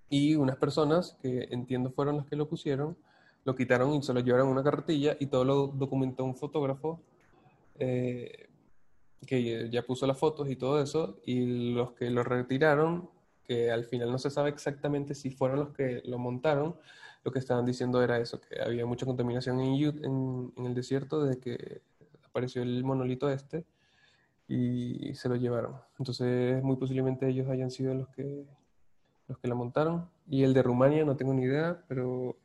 Y 0.10 0.36
unas 0.36 0.58
personas, 0.58 1.18
que 1.22 1.48
entiendo 1.52 1.90
fueron 1.90 2.18
las 2.18 2.26
que 2.26 2.36
lo 2.36 2.50
pusieron, 2.50 2.98
lo 3.46 3.56
quitaron 3.56 3.94
y 3.94 4.04
se 4.04 4.14
lo 4.14 4.20
llevaron 4.20 4.50
una 4.50 4.62
carretilla 4.62 5.16
y 5.22 5.28
todo 5.28 5.46
lo 5.46 5.68
documentó 5.68 6.26
un 6.26 6.36
fotógrafo 6.36 7.00
eh, 7.80 8.50
que 9.26 9.70
ya 9.70 9.84
puso 9.84 10.06
las 10.06 10.18
fotos 10.18 10.50
y 10.50 10.58
todo 10.58 10.82
eso. 10.82 11.18
Y 11.26 11.72
los 11.72 11.94
que 11.94 12.10
lo 12.10 12.24
retiraron, 12.24 13.10
que 13.46 13.72
al 13.72 13.86
final 13.86 14.12
no 14.12 14.20
se 14.20 14.30
sabe 14.30 14.50
exactamente 14.50 15.16
si 15.16 15.30
fueron 15.30 15.60
los 15.60 15.70
que 15.70 16.02
lo 16.04 16.20
montaron, 16.20 16.76
lo 17.24 17.32
que 17.32 17.40
estaban 17.40 17.66
diciendo 17.66 18.04
era 18.04 18.20
eso, 18.20 18.42
que 18.42 18.62
había 18.62 18.86
mucha 18.86 19.06
contaminación 19.06 19.62
en, 19.62 19.74
Ut- 19.76 20.06
en, 20.06 20.54
en 20.58 20.66
el 20.66 20.74
desierto 20.74 21.24
desde 21.24 21.40
que 21.40 21.82
apareció 22.26 22.62
el 22.62 22.84
monolito 22.84 23.30
este 23.30 23.66
y 24.48 25.14
se 25.16 25.30
lo 25.30 25.36
llevaron. 25.36 25.76
Entonces, 26.00 26.64
muy 26.64 26.78
posiblemente 26.78 27.28
ellos 27.28 27.50
hayan 27.50 27.72
sido 27.72 27.94
los 27.94 28.08
que 28.10 28.46
los 29.28 29.38
que 29.40 29.48
la 29.48 29.56
montaron. 29.56 30.10
Y 30.28 30.44
el 30.44 30.54
de 30.54 30.64
Rumania 30.64 31.06
no 31.06 31.16
tengo 31.18 31.34
ni 31.34 31.44
idea, 31.44 31.84
pero 31.88 32.38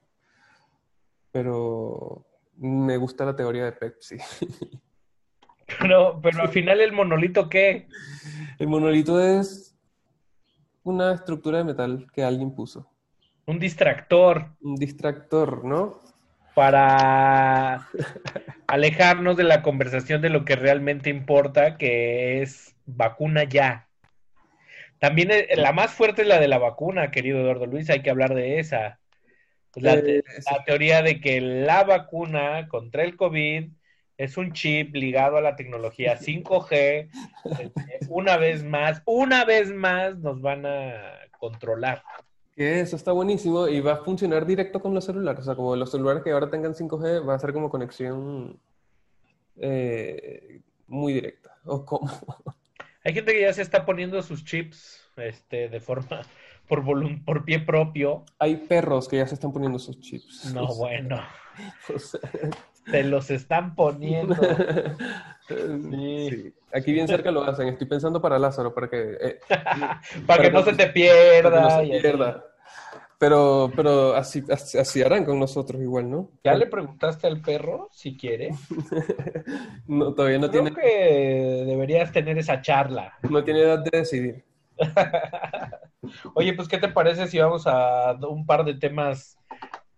pero 1.30 2.24
me 2.56 2.96
gusta 2.96 3.24
la 3.24 3.34
teoría 3.34 3.64
de 3.64 3.72
Pepsi. 3.72 4.16
Pero, 5.80 6.20
pero 6.22 6.42
al 6.42 6.50
final 6.50 6.82
el 6.82 6.92
monolito, 6.92 7.48
¿qué? 7.48 7.88
El 8.58 8.68
monolito 8.68 9.18
es 9.18 9.74
una 10.82 11.14
estructura 11.14 11.58
de 11.58 11.64
metal 11.64 12.06
que 12.12 12.22
alguien 12.22 12.54
puso. 12.54 12.86
Un 13.46 13.58
distractor 13.58 14.50
Un 14.60 14.74
distractor, 14.74 15.64
¿no? 15.64 15.98
Para 16.54 17.88
alejarnos 18.66 19.36
de 19.36 19.44
la 19.44 19.62
conversación 19.62 20.22
de 20.22 20.30
lo 20.30 20.44
que 20.44 20.56
realmente 20.56 21.10
importa, 21.10 21.76
que 21.76 22.42
es 22.42 22.74
vacuna 22.86 23.44
ya. 23.44 23.88
También 24.98 25.30
eh, 25.30 25.48
la 25.56 25.72
más 25.72 25.92
fuerte 25.92 26.22
es 26.22 26.28
la 26.28 26.38
de 26.38 26.48
la 26.48 26.58
vacuna, 26.58 27.10
querido 27.10 27.40
Eduardo 27.40 27.66
Luis, 27.66 27.90
hay 27.90 28.02
que 28.02 28.10
hablar 28.10 28.34
de 28.34 28.58
esa. 28.58 29.00
La, 29.74 30.00
te- 30.00 30.18
Eh, 30.18 30.22
la 30.50 30.64
teoría 30.64 31.02
de 31.02 31.20
que 31.20 31.40
la 31.40 31.84
vacuna 31.84 32.68
contra 32.68 33.02
el 33.02 33.16
COVID 33.16 33.70
es 34.18 34.36
un 34.36 34.52
chip 34.52 34.94
ligado 34.94 35.36
a 35.38 35.40
la 35.40 35.56
tecnología 35.56 36.18
5G. 36.18 37.08
eh, 37.58 37.72
Una 38.08 38.36
vez 38.36 38.62
más, 38.62 39.02
una 39.06 39.44
vez 39.44 39.72
más 39.72 40.18
nos 40.18 40.40
van 40.40 40.66
a 40.66 41.18
controlar. 41.38 42.02
Que 42.54 42.80
eso 42.80 42.96
está 42.96 43.12
buenísimo 43.12 43.66
y 43.68 43.80
va 43.80 43.92
a 43.94 44.04
funcionar 44.04 44.44
directo 44.46 44.80
con 44.80 44.92
los 44.94 45.04
celulares. 45.06 45.40
O 45.40 45.44
sea, 45.44 45.54
como 45.54 45.74
los 45.74 45.90
celulares 45.90 46.22
que 46.22 46.32
ahora 46.32 46.50
tengan 46.50 46.74
5G, 46.74 47.26
va 47.26 47.34
a 47.34 47.38
ser 47.38 47.52
como 47.52 47.70
conexión 47.70 48.58
eh, 49.56 50.60
muy 50.86 51.14
directa. 51.14 51.56
O 51.64 51.84
como. 51.84 52.10
Hay 53.04 53.14
gente 53.14 53.32
que 53.32 53.40
ya 53.40 53.52
se 53.52 53.62
está 53.62 53.84
poniendo 53.84 54.22
sus 54.22 54.44
chips 54.44 55.00
este, 55.16 55.68
de 55.68 55.80
forma, 55.80 56.20
por, 56.68 56.84
volun- 56.84 57.24
por 57.24 57.44
pie 57.44 57.58
propio. 57.58 58.24
Hay 58.38 58.56
perros 58.56 59.08
que 59.08 59.16
ya 59.16 59.26
se 59.26 59.34
están 59.34 59.52
poniendo 59.52 59.78
sus 59.78 59.98
chips. 60.00 60.52
No, 60.54 60.66
bueno, 60.76 61.20
O 61.94 61.98
sea, 61.98 62.20
se 62.90 63.02
los 63.02 63.30
están 63.30 63.74
poniendo. 63.74 64.36
Sí. 65.90 66.54
Aquí 66.72 66.92
bien 66.92 67.06
cerca 67.08 67.30
lo 67.30 67.42
hacen. 67.44 67.68
Estoy 67.68 67.86
pensando 67.86 68.20
para 68.20 68.38
Lázaro, 68.38 68.72
para 68.74 68.88
que, 68.88 69.16
eh, 69.20 69.38
Para 70.26 70.42
que 70.42 70.50
no 70.50 70.62
se 70.62 70.72
te 70.72 70.84
para 70.84 70.92
pierda. 70.92 71.50
que 71.50 71.60
no 71.60 71.70
se 71.70 71.84
y 71.86 71.92
así. 71.92 72.02
pierda. 72.02 72.44
Pero, 73.18 73.70
pero 73.76 74.14
así, 74.16 74.42
así, 74.50 74.78
así 74.78 75.00
harán 75.02 75.24
con 75.24 75.38
nosotros 75.38 75.80
igual, 75.80 76.10
¿no? 76.10 76.30
¿Ya 76.42 76.54
le 76.56 76.66
preguntaste 76.66 77.26
al 77.28 77.40
perro 77.40 77.88
si 77.92 78.16
quiere? 78.16 78.50
No, 79.86 80.14
todavía 80.14 80.38
no 80.38 80.48
Creo 80.50 80.64
tiene, 80.64 80.74
que 80.80 81.64
deberías 81.66 82.10
tener 82.12 82.38
esa 82.38 82.60
charla. 82.62 83.12
no 83.28 83.44
tiene 83.44 83.60
edad 83.60 83.78
de 83.80 83.98
decidir. 83.98 84.44
Oye, 86.34 86.54
pues, 86.54 86.66
¿qué 86.68 86.78
te 86.78 86.88
parece 86.88 87.26
si 87.28 87.38
vamos 87.38 87.64
a 87.66 88.12
un 88.28 88.44
par 88.46 88.64
de 88.64 88.74
temas 88.74 89.36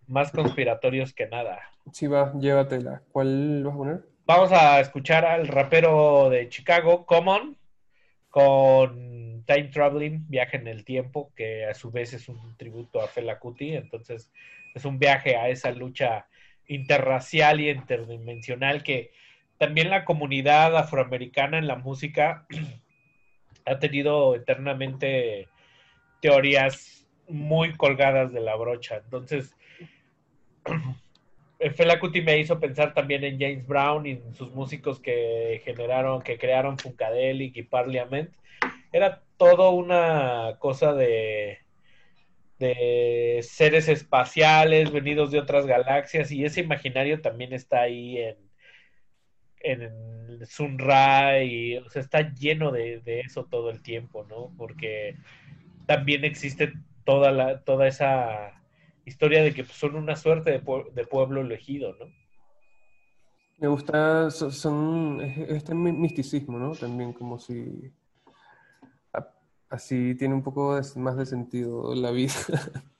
más 0.07 0.31
conspiratorios 0.31 1.13
que 1.13 1.27
nada? 1.27 1.59
Sí, 1.91 2.07
va, 2.07 2.33
llévatela. 2.37 3.01
¿Cuál 3.11 3.63
vas 3.63 3.73
a 3.73 3.77
poner? 3.77 4.05
Vamos 4.27 4.51
a 4.51 4.79
escuchar 4.79 5.23
al 5.23 5.47
rapero 5.47 6.31
de 6.31 6.49
Chicago, 6.49 7.05
Common, 7.05 7.55
con 8.31 9.43
Time 9.45 9.65
Traveling, 9.65 10.25
Viaje 10.27 10.57
en 10.57 10.67
el 10.67 10.83
Tiempo, 10.83 11.31
que 11.35 11.65
a 11.65 11.75
su 11.75 11.91
vez 11.91 12.11
es 12.13 12.27
un 12.27 12.57
tributo 12.57 13.03
a 13.03 13.07
Fela 13.07 13.37
Kuti, 13.37 13.75
entonces 13.75 14.31
es 14.73 14.83
un 14.83 14.97
viaje 14.97 15.35
a 15.35 15.49
esa 15.49 15.71
lucha 15.71 16.25
interracial 16.65 17.61
y 17.61 17.69
interdimensional 17.69 18.81
que 18.81 19.11
también 19.59 19.91
la 19.91 20.05
comunidad 20.05 20.75
afroamericana 20.75 21.59
en 21.59 21.67
la 21.67 21.75
música 21.75 22.47
ha 23.67 23.77
tenido 23.77 24.33
eternamente 24.33 25.49
teorías 26.19 27.05
muy 27.29 27.73
colgadas 27.73 28.33
de 28.33 28.41
la 28.41 28.55
brocha. 28.55 28.97
Entonces, 28.97 29.55
Fela 31.73 31.99
Kuti 31.99 32.21
me 32.21 32.37
hizo 32.37 32.59
pensar 32.59 32.93
también 32.93 33.23
en 33.23 33.39
James 33.39 33.65
Brown 33.65 34.05
y 34.05 34.11
en 34.11 34.33
sus 34.35 34.51
músicos 34.51 34.99
que 34.99 35.61
generaron, 35.63 36.21
que 36.21 36.37
crearon 36.37 36.77
Funkadelic 36.77 37.57
y 37.57 37.63
Parliament. 37.63 38.31
Era 38.91 39.23
todo 39.37 39.71
una 39.71 40.57
cosa 40.59 40.93
de, 40.93 41.59
de 42.59 43.39
seres 43.41 43.87
espaciales 43.87 44.91
venidos 44.91 45.31
de 45.31 45.39
otras 45.39 45.65
galaxias 45.65 46.31
y 46.31 46.45
ese 46.45 46.61
imaginario 46.61 47.21
también 47.21 47.53
está 47.53 47.81
ahí 47.81 48.17
en, 48.17 48.37
en 49.59 50.45
Sun 50.45 50.79
Ra 50.79 51.43
y 51.43 51.75
está 51.95 52.33
lleno 52.33 52.71
de, 52.71 52.99
de, 53.01 53.21
eso 53.21 53.45
todo 53.45 53.69
el 53.69 53.81
tiempo, 53.81 54.25
¿no? 54.29 54.53
Porque 54.57 55.17
también 55.85 56.23
existe 56.23 56.73
toda 57.03 57.31
la, 57.31 57.61
toda 57.61 57.87
esa 57.87 58.61
historia 59.05 59.43
de 59.43 59.53
que 59.53 59.63
pues, 59.63 59.77
son 59.77 59.95
una 59.95 60.15
suerte 60.15 60.51
de, 60.51 60.61
de, 60.93 61.05
pueblo 61.05 61.41
elegido, 61.41 61.95
¿no? 61.99 62.05
Me 63.57 63.67
gusta, 63.67 64.29
son, 64.31 65.21
este 65.21 65.73
misticismo, 65.73 66.59
¿no? 66.59 66.73
También 66.73 67.13
como 67.13 67.39
si 67.39 67.93
así 69.69 70.15
tiene 70.15 70.33
un 70.33 70.43
poco 70.43 70.79
más 70.95 71.17
de 71.17 71.25
sentido 71.25 71.93
la 71.95 72.11
vida. 72.11 72.33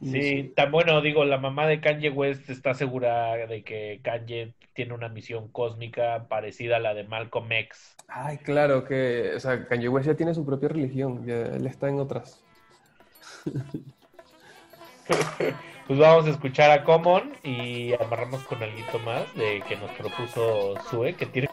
Sí, 0.00 0.52
tan 0.54 0.70
bueno, 0.70 1.00
digo, 1.00 1.24
la 1.24 1.38
mamá 1.38 1.66
de 1.66 1.80
Kanye 1.80 2.10
West 2.10 2.48
está 2.50 2.72
segura 2.72 3.34
de 3.48 3.64
que 3.64 3.98
Kanye 4.04 4.54
tiene 4.72 4.94
una 4.94 5.08
misión 5.08 5.48
cósmica 5.48 6.28
parecida 6.28 6.76
a 6.76 6.78
la 6.78 6.94
de 6.94 7.02
Malcolm 7.02 7.50
X. 7.50 7.96
Ay, 8.06 8.38
claro, 8.38 8.84
que, 8.84 9.32
o 9.34 9.40
sea, 9.40 9.66
Kanye 9.66 9.88
West 9.88 10.06
ya 10.06 10.14
tiene 10.14 10.34
su 10.34 10.46
propia 10.46 10.68
religión, 10.68 11.26
ya 11.26 11.46
él 11.46 11.66
está 11.66 11.88
en 11.88 11.98
otras. 11.98 12.44
pues 15.86 15.98
vamos 15.98 16.26
a 16.26 16.30
escuchar 16.30 16.70
a 16.70 16.84
Common 16.84 17.32
y 17.42 17.92
amarramos 17.94 18.42
con 18.44 18.62
algo 18.62 18.98
más 19.04 19.34
de 19.34 19.62
que 19.62 19.76
nos 19.76 19.90
propuso 19.92 20.74
Sue, 20.90 21.14
que 21.14 21.26
tiene 21.26 21.48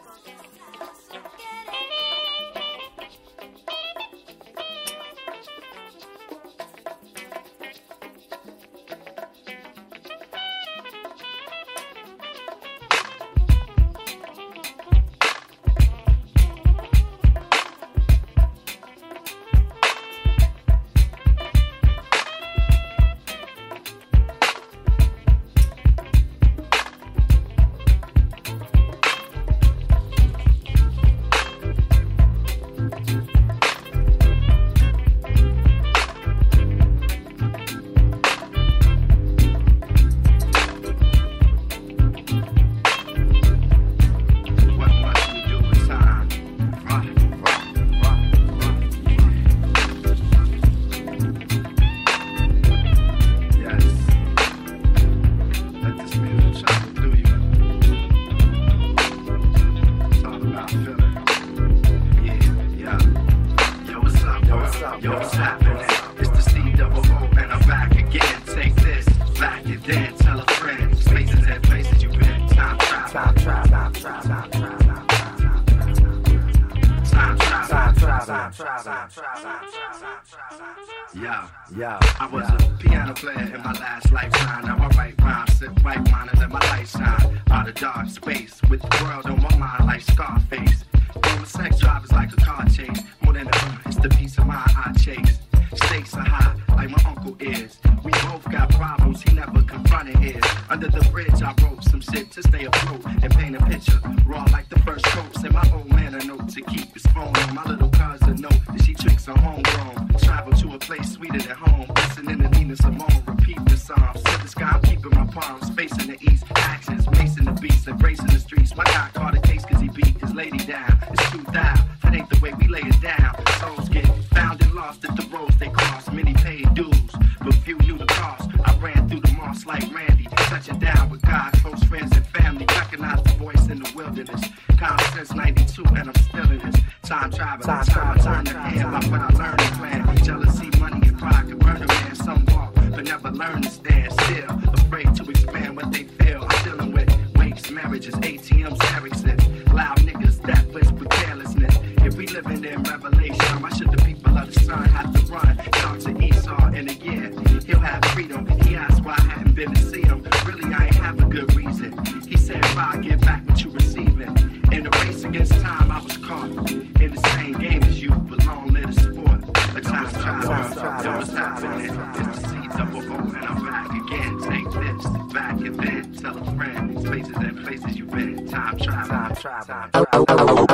have 161.06 161.20
a 161.20 161.24
good 161.26 161.54
reason. 161.54 161.92
He 162.26 162.36
said, 162.36 162.64
Rod, 162.74 163.00
get 163.00 163.20
back 163.20 163.46
what 163.46 163.62
you 163.62 163.70
receiving. 163.70 164.34
In 164.72 164.82
the 164.82 164.90
race 165.04 165.22
against 165.22 165.52
time, 165.52 165.92
I 165.92 166.02
was 166.02 166.16
caught 166.16 166.50
in 166.72 167.14
the 167.14 167.20
same 167.36 167.52
game 167.58 167.82
as 167.84 168.02
you, 168.02 168.10
but 168.10 168.44
long 168.44 168.66
live 168.72 168.92
the 168.92 169.00
sport. 169.00 169.40
A 169.76 169.80
time 169.80 170.10
trial, 170.10 171.02
don't 171.04 171.24
stop 171.26 171.62
in 171.62 171.70
it. 171.82 171.92
It's 172.18 172.42
the 172.42 172.48
C 172.48 172.50
double 172.76 173.12
O, 173.12 173.18
and 173.18 173.36
I'm 173.36 173.64
back 173.64 173.90
again. 174.02 174.32
Take 174.50 174.68
this 174.82 175.06
back 175.32 175.56
and 175.60 175.76
then 175.78 176.12
tell 176.14 176.36
a 176.36 176.44
friend 176.56 177.04
places 177.04 177.36
and 177.36 177.64
places 177.64 177.96
you've 177.96 178.10
been. 178.10 178.48
Time 178.48 178.76
trial, 178.76 179.06
time 179.06 179.36
trial, 179.36 179.64
time 179.64 179.90
trial. 179.92 180.66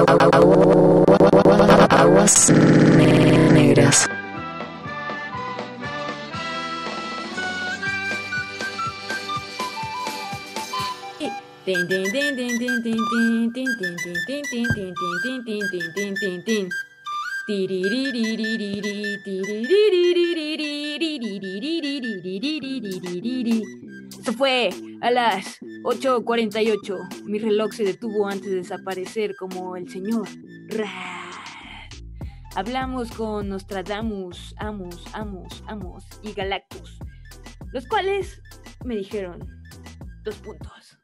I 1.91 2.07
was. 2.07 2.82
Esto 24.11 24.33
fue 24.33 24.71
a 25.01 25.11
las 25.11 25.61
8.48. 25.61 27.25
Mi 27.25 27.39
reloj 27.39 27.73
se 27.73 27.85
detuvo 27.85 28.29
antes 28.29 28.51
de 28.51 28.57
desaparecer 28.57 29.35
como 29.37 29.77
el 29.77 29.89
señor 29.89 30.29
Hablamos 32.55 33.11
con 33.13 33.49
Nostradamus, 33.49 34.55
Amos, 34.59 35.05
Amos, 35.15 35.65
Amos 35.67 36.05
y 36.23 36.33
Galactus, 36.33 36.99
los 37.73 37.87
cuales 37.87 38.43
me 38.85 38.97
dijeron 38.97 39.47
dos 40.23 40.37
puntos. 40.37 40.99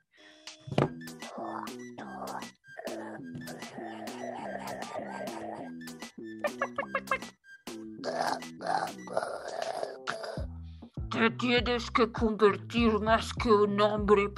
Te 11.18 11.30
tienes 11.32 11.90
que 11.90 12.12
convertir 12.12 13.00
más 13.00 13.32
que 13.32 13.50
un 13.50 13.80
hombre. 13.80 14.30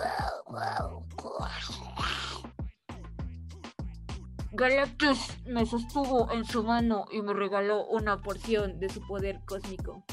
Galactus 4.52 5.38
me 5.46 5.66
sostuvo 5.66 6.30
en 6.32 6.44
su 6.44 6.62
mano 6.64 7.04
y 7.12 7.20
me 7.20 7.34
regaló 7.34 7.86
una 7.86 8.22
porción 8.22 8.80
de 8.80 8.88
su 8.88 9.06
poder 9.06 9.40
cósmico. 9.46 10.04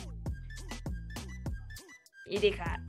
Y 2.26 2.40
deja. 2.40 2.84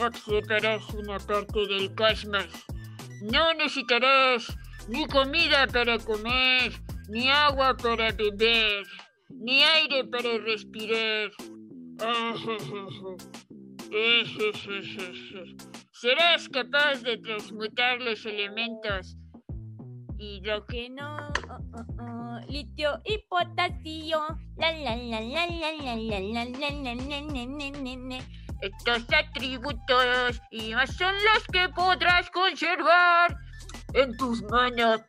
Observarás 0.00 0.88
una 0.94 1.18
parte 1.18 1.66
del 1.66 1.94
cosmos. 1.94 2.46
No 3.20 3.52
necesitarás 3.52 4.46
ni 4.88 5.06
comida 5.06 5.66
para 5.66 5.98
comer, 5.98 6.72
ni 7.10 7.28
agua 7.28 7.76
para 7.76 8.10
beber, 8.12 8.86
ni 9.28 9.62
aire 9.62 10.04
para 10.04 10.38
respirar. 10.38 11.30
Serás 15.92 16.48
capaz 16.48 17.02
de 17.02 17.18
transmutar 17.18 18.00
los 18.00 18.24
elementos. 18.24 19.18
Hidrógeno, 20.16 21.28
oh, 21.50 21.58
oh, 21.76 21.84
oh, 22.00 22.40
litio 22.48 23.00
y 23.04 23.18
potasio. 23.28 24.20
La 24.56 24.72
la 24.72 24.96
la 24.96 25.20
la 25.20 25.46
la 25.46 25.76
la 25.76 26.20
la 26.20 26.44
la 26.44 26.64
la 26.64 26.94
la 26.94 28.20
Estos 28.60 29.06
atributos 29.12 30.40
y 30.50 30.74
más 30.74 30.94
son 30.96 31.14
los 31.14 31.44
que 31.52 31.68
podrás 31.70 32.30
conservar 32.30 33.36
en 33.94 34.16
tus 34.16 34.42
manos. 34.42 35.00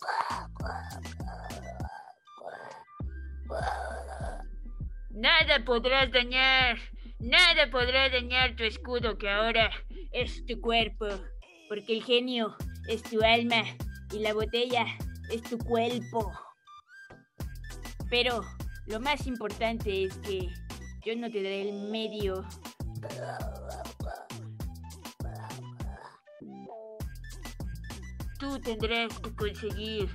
Nada 5.09 5.63
podrás 5.65 6.11
dañar, 6.11 6.77
nada 7.19 7.69
podrá 7.69 8.09
dañar 8.09 8.55
tu 8.55 8.63
escudo 8.63 9.17
que 9.17 9.29
ahora 9.29 9.69
es 10.11 10.45
tu 10.45 10.59
cuerpo, 10.61 11.07
porque 11.67 11.97
el 11.97 12.03
genio 12.03 12.55
es 12.87 13.03
tu 13.03 13.21
alma 13.21 13.63
y 14.11 14.19
la 14.19 14.33
botella 14.33 14.85
es 15.29 15.41
tu 15.43 15.57
cuerpo. 15.57 16.31
Pero 18.09 18.41
lo 18.87 18.99
más 18.99 19.27
importante 19.27 20.05
es 20.05 20.17
que 20.19 20.49
yo 21.05 21.15
no 21.15 21.29
te 21.29 21.43
daré 21.43 21.69
el 21.69 21.89
medio 21.89 22.45
Tú 28.39 28.59
tendrás 28.59 29.17
que 29.19 29.35
conseguir 29.35 30.09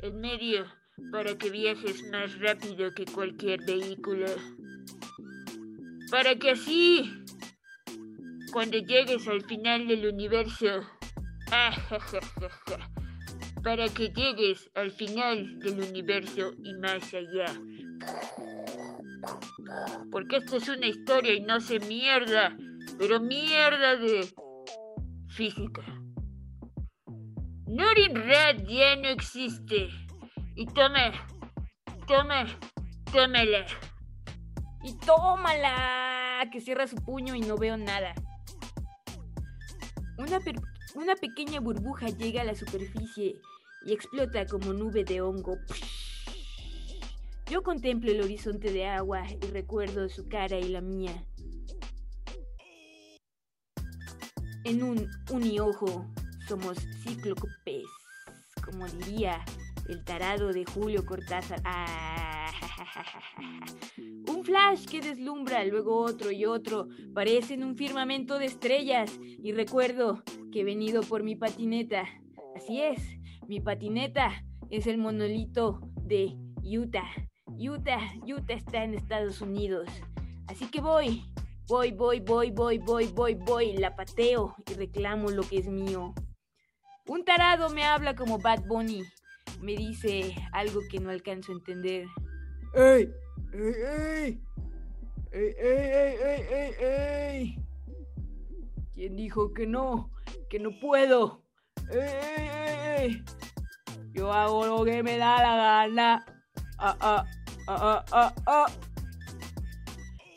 el 0.00 0.14
medio 0.14 0.64
para 1.12 1.36
que 1.36 1.50
viajes 1.50 2.08
más 2.10 2.38
rápido 2.38 2.94
que 2.94 3.04
cualquier 3.04 3.62
vehículo. 3.64 4.26
Para 6.10 6.36
que 6.36 6.52
así, 6.52 7.24
cuando 8.52 8.78
llegues 8.78 9.28
al 9.28 9.44
final 9.44 9.86
del 9.86 10.06
universo, 10.06 10.82
para 13.62 13.88
que 13.88 14.08
llegues 14.08 14.70
al 14.74 14.90
final 14.90 15.58
del 15.58 15.80
universo 15.80 16.52
y 16.62 16.74
más 16.74 17.12
allá. 17.14 17.46
Porque 20.10 20.36
esto 20.36 20.56
es 20.56 20.68
una 20.68 20.86
historia 20.86 21.34
y 21.34 21.40
no 21.40 21.60
sé 21.60 21.80
mierda, 21.80 22.56
pero 22.98 23.20
mierda 23.20 23.96
de 23.96 24.28
física. 25.28 25.82
Nurin 27.66 28.14
Red 28.14 28.66
ya 28.66 28.96
no 28.96 29.08
existe. 29.08 29.88
Y 30.54 30.66
tome, 30.66 31.12
tome, 32.06 32.46
tómela. 33.12 33.66
Y 34.82 34.96
tómala, 34.98 36.48
que 36.50 36.60
cierra 36.60 36.86
su 36.86 36.96
puño 36.96 37.34
y 37.34 37.40
no 37.40 37.56
veo 37.56 37.76
nada. 37.76 38.14
Una, 40.16 40.38
una 40.94 41.14
pequeña 41.14 41.60
burbuja 41.60 42.08
llega 42.08 42.42
a 42.42 42.44
la 42.44 42.54
superficie 42.54 43.36
y 43.84 43.92
explota 43.92 44.46
como 44.46 44.72
nube 44.72 45.04
de 45.04 45.20
hongo. 45.20 45.58
Yo 47.50 47.62
contemplo 47.62 48.10
el 48.10 48.20
horizonte 48.20 48.70
de 48.70 48.86
agua 48.86 49.22
y 49.26 49.46
recuerdo 49.46 50.06
su 50.10 50.28
cara 50.28 50.58
y 50.58 50.68
la 50.68 50.82
mía. 50.82 51.24
En 54.64 54.82
un 54.82 55.08
uniojo 55.30 56.04
somos 56.46 56.76
cíclopes, 57.02 57.86
como 58.62 58.86
diría 58.86 59.42
el 59.88 60.04
tarado 60.04 60.52
de 60.52 60.66
Julio 60.66 61.06
Cortázar. 61.06 61.62
Ah, 61.64 62.50
un 64.28 64.44
flash 64.44 64.84
que 64.84 65.00
deslumbra, 65.00 65.64
luego 65.64 66.02
otro 66.02 66.30
y 66.30 66.44
otro, 66.44 66.88
parecen 67.14 67.64
un 67.64 67.76
firmamento 67.76 68.38
de 68.38 68.44
estrellas. 68.44 69.18
Y 69.42 69.52
recuerdo 69.52 70.22
que 70.52 70.60
he 70.60 70.64
venido 70.64 71.00
por 71.00 71.22
mi 71.22 71.34
patineta. 71.34 72.04
Así 72.54 72.82
es, 72.82 73.00
mi 73.46 73.60
patineta 73.60 74.44
es 74.68 74.86
el 74.86 74.98
monolito 74.98 75.80
de 76.02 76.36
Utah. 76.62 77.08
Utah, 77.58 78.12
Utah 78.24 78.54
está 78.54 78.84
en 78.84 78.94
Estados 78.94 79.40
Unidos. 79.40 79.88
Así 80.46 80.70
que 80.70 80.80
voy, 80.80 81.24
voy, 81.66 81.90
voy, 81.90 82.20
voy, 82.20 82.50
voy, 82.52 82.78
voy, 82.78 83.06
voy, 83.08 83.34
voy, 83.34 83.76
la 83.76 83.96
pateo 83.96 84.54
y 84.70 84.74
reclamo 84.74 85.30
lo 85.30 85.42
que 85.42 85.58
es 85.58 85.66
mío. 85.66 86.14
Un 87.06 87.24
tarado 87.24 87.68
me 87.70 87.84
habla 87.84 88.14
como 88.14 88.38
Bad 88.38 88.64
Bunny. 88.66 89.02
Me 89.60 89.74
dice 89.74 90.36
algo 90.52 90.80
que 90.88 91.00
no 91.00 91.10
alcanzo 91.10 91.50
a 91.50 91.56
entender. 91.56 92.06
¡Ey! 92.74 93.10
¡Ey, 93.52 93.74
ey! 93.86 94.42
¡Ey, 95.32 95.54
ey, 95.58 95.90
ey, 95.90 96.16
ey, 96.22 96.44
ey, 96.50 96.74
ey! 96.80 97.64
¿Quién 98.94 99.16
dijo 99.16 99.52
que 99.52 99.66
no? 99.66 100.12
Que 100.48 100.60
no 100.60 100.70
puedo. 100.78 101.42
¡Ey, 101.90 101.98
ey, 101.98 102.48
ey, 102.48 102.98
ey! 102.98 103.24
Yo 104.12 104.32
hago 104.32 104.64
lo 104.64 104.84
que 104.84 105.02
me 105.02 105.16
da 105.16 105.42
la 105.42 105.56
gana. 105.56 106.24
Ah, 106.78 106.96
ah, 107.00 107.24
ah, 107.68 107.78
ah, 107.80 108.04
ah, 108.12 108.34
ah. 108.46 108.66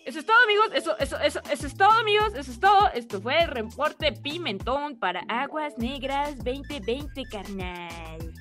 Eso 0.06 0.20
es 0.20 0.26
todo, 0.26 0.36
amigos. 0.44 0.70
Eso, 0.74 0.98
eso, 1.00 1.20
eso, 1.20 1.40
eso 1.50 1.68
es 1.68 1.78
todo, 1.78 1.92
amigos. 1.92 2.34
Eso 2.36 2.52
es 2.52 2.60
todo. 2.60 2.90
Esto 2.94 3.22
fue 3.22 3.44
el 3.44 3.48
reporte 3.48 4.12
Pimentón 4.12 5.00
para 5.00 5.22
Aguas 5.30 5.78
Negras 5.78 6.36
2020, 6.44 7.24
carnal. 7.32 8.34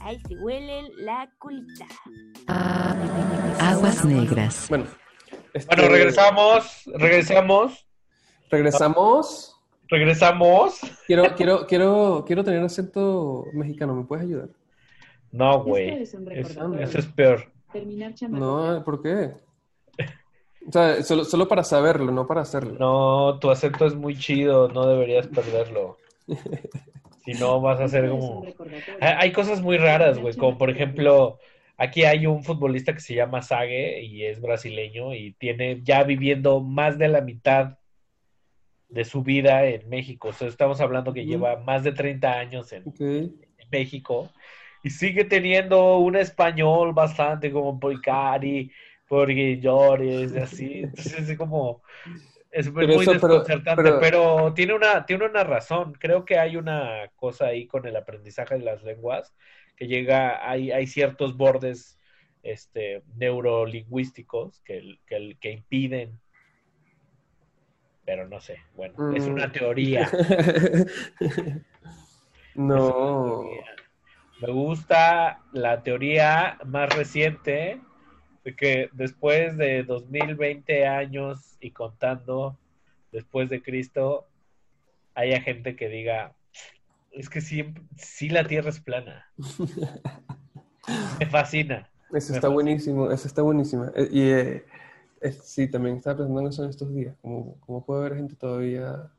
Ahí 0.00 0.20
se 0.26 0.36
huele 0.36 0.90
la 0.98 1.28
colita. 1.38 1.86
Aguas 3.58 4.04
negras. 4.04 4.66
Bueno, 4.68 4.86
este, 5.52 5.74
Bueno, 5.74 5.92
regresamos, 5.92 6.82
regresamos, 6.94 7.86
Regresamos. 8.48 9.60
regresamos. 9.88 10.80
Quiero, 11.06 11.34
quiero, 11.34 11.66
quiero, 11.66 12.24
quiero 12.26 12.44
tener 12.44 12.62
acento 12.62 13.44
mexicano. 13.52 13.94
¿Me 13.94 14.04
puedes 14.04 14.24
ayudar? 14.24 14.48
No, 15.32 15.62
güey. 15.64 16.02
Es. 16.02 16.14
Eso 16.14 16.98
es 16.98 17.06
peor. 17.06 17.55
Terminar 17.72 18.14
chamaco. 18.14 18.44
No, 18.44 18.84
¿por 18.84 19.02
qué? 19.02 19.32
O 20.68 20.72
sea, 20.72 21.02
solo, 21.02 21.24
solo 21.24 21.46
para 21.46 21.62
saberlo, 21.62 22.10
no 22.10 22.26
para 22.26 22.40
hacerlo. 22.40 22.76
No, 22.78 23.38
tu 23.38 23.50
acento 23.50 23.86
es 23.86 23.94
muy 23.94 24.18
chido, 24.18 24.68
no 24.68 24.86
deberías 24.86 25.26
perderlo. 25.28 25.98
Si 27.24 27.32
no, 27.32 27.60
vas 27.60 27.80
a 27.80 27.88
ser 27.88 28.08
como... 28.08 28.44
recordatorio. 28.44 28.98
Hay 29.00 29.32
cosas 29.32 29.60
muy 29.60 29.78
raras, 29.78 30.16
güey, 30.16 30.36
como 30.36 30.56
por 30.56 30.70
ejemplo, 30.70 31.40
aquí 31.76 32.04
hay 32.04 32.24
un 32.24 32.44
futbolista 32.44 32.94
que 32.94 33.00
se 33.00 33.16
llama 33.16 33.42
Sague 33.42 34.00
y 34.00 34.24
es 34.24 34.40
brasileño 34.40 35.12
y 35.12 35.32
tiene 35.32 35.80
ya 35.82 36.04
viviendo 36.04 36.60
más 36.60 36.98
de 36.98 37.08
la 37.08 37.22
mitad 37.22 37.78
de 38.88 39.04
su 39.04 39.24
vida 39.24 39.64
en 39.66 39.88
México. 39.88 40.28
O 40.28 40.32
sea, 40.32 40.46
estamos 40.46 40.80
hablando 40.80 41.12
que 41.12 41.26
lleva 41.26 41.56
más 41.56 41.82
de 41.82 41.90
30 41.90 42.32
años 42.32 42.72
en 42.72 42.84
México 43.72 44.30
y 44.82 44.90
sigue 44.90 45.24
teniendo 45.24 45.98
un 45.98 46.16
español 46.16 46.92
bastante 46.92 47.50
como 47.50 47.78
Poicari, 47.80 48.70
porque 49.08 49.58
llores, 49.60 50.34
así. 50.36 50.80
Entonces 50.84 51.28
es 51.28 51.38
como 51.38 51.82
es 52.50 52.72
muy 52.72 52.86
Pero 52.86 53.00
eso, 53.02 53.12
pero- 53.20 53.34
desconcertante, 53.34 53.82
pero- 53.82 54.00
pero, 54.00 54.54
tiene 54.54 54.72
una 54.74 55.04
tiene 55.04 55.26
una 55.26 55.44
razón. 55.44 55.92
Creo 55.98 56.24
que 56.24 56.38
hay 56.38 56.56
una 56.56 57.10
cosa 57.16 57.46
ahí 57.46 57.66
con 57.66 57.86
el 57.86 57.96
aprendizaje 57.96 58.54
de 58.58 58.64
las 58.64 58.82
lenguas 58.82 59.34
que 59.76 59.86
llega 59.88 60.48
hay 60.48 60.70
hay 60.72 60.86
ciertos 60.86 61.36
bordes 61.36 61.98
este 62.42 63.02
neurolingüísticos 63.16 64.60
que 64.60 64.98
que, 65.06 65.36
que 65.40 65.50
impiden 65.52 66.18
pero 68.06 68.28
no 68.28 68.40
sé, 68.40 68.58
bueno, 68.76 68.94
es 69.16 69.26
Mm. 69.26 69.32
una 69.32 69.50
teoría. 69.50 70.08
no. 72.54 73.44
Me 74.40 74.52
gusta 74.52 75.40
la 75.52 75.82
teoría 75.82 76.58
más 76.66 76.94
reciente 76.94 77.80
de 78.44 78.54
que 78.56 78.90
después 78.92 79.56
de 79.56 79.82
2020 79.82 80.86
años 80.86 81.56
y 81.60 81.70
contando 81.70 82.56
después 83.12 83.48
de 83.48 83.62
Cristo, 83.62 84.26
haya 85.14 85.40
gente 85.40 85.74
que 85.74 85.88
diga, 85.88 86.34
es 87.12 87.30
que 87.30 87.40
sí, 87.40 87.72
sí 87.96 88.28
la 88.28 88.44
Tierra 88.44 88.68
es 88.70 88.80
plana. 88.80 89.26
Me 91.18 91.26
fascina. 91.26 91.88
Eso 92.10 92.10
Me 92.10 92.16
está 92.18 92.32
fascina. 92.34 92.48
buenísimo, 92.50 93.10
eso 93.10 93.26
está 93.26 93.42
buenísimo. 93.42 93.86
Eh, 93.96 94.08
Y 94.12 94.20
eh, 94.28 94.64
eh, 95.22 95.32
sí, 95.32 95.66
también 95.68 95.96
estaba 95.96 96.18
pensando 96.18 96.40
en 96.40 96.46
eso 96.48 96.62
en 96.64 96.70
estos 96.70 96.94
días, 96.94 97.16
como, 97.22 97.58
como 97.60 97.84
puede 97.84 98.00
haber 98.06 98.16
gente 98.18 98.36
todavía, 98.36 99.10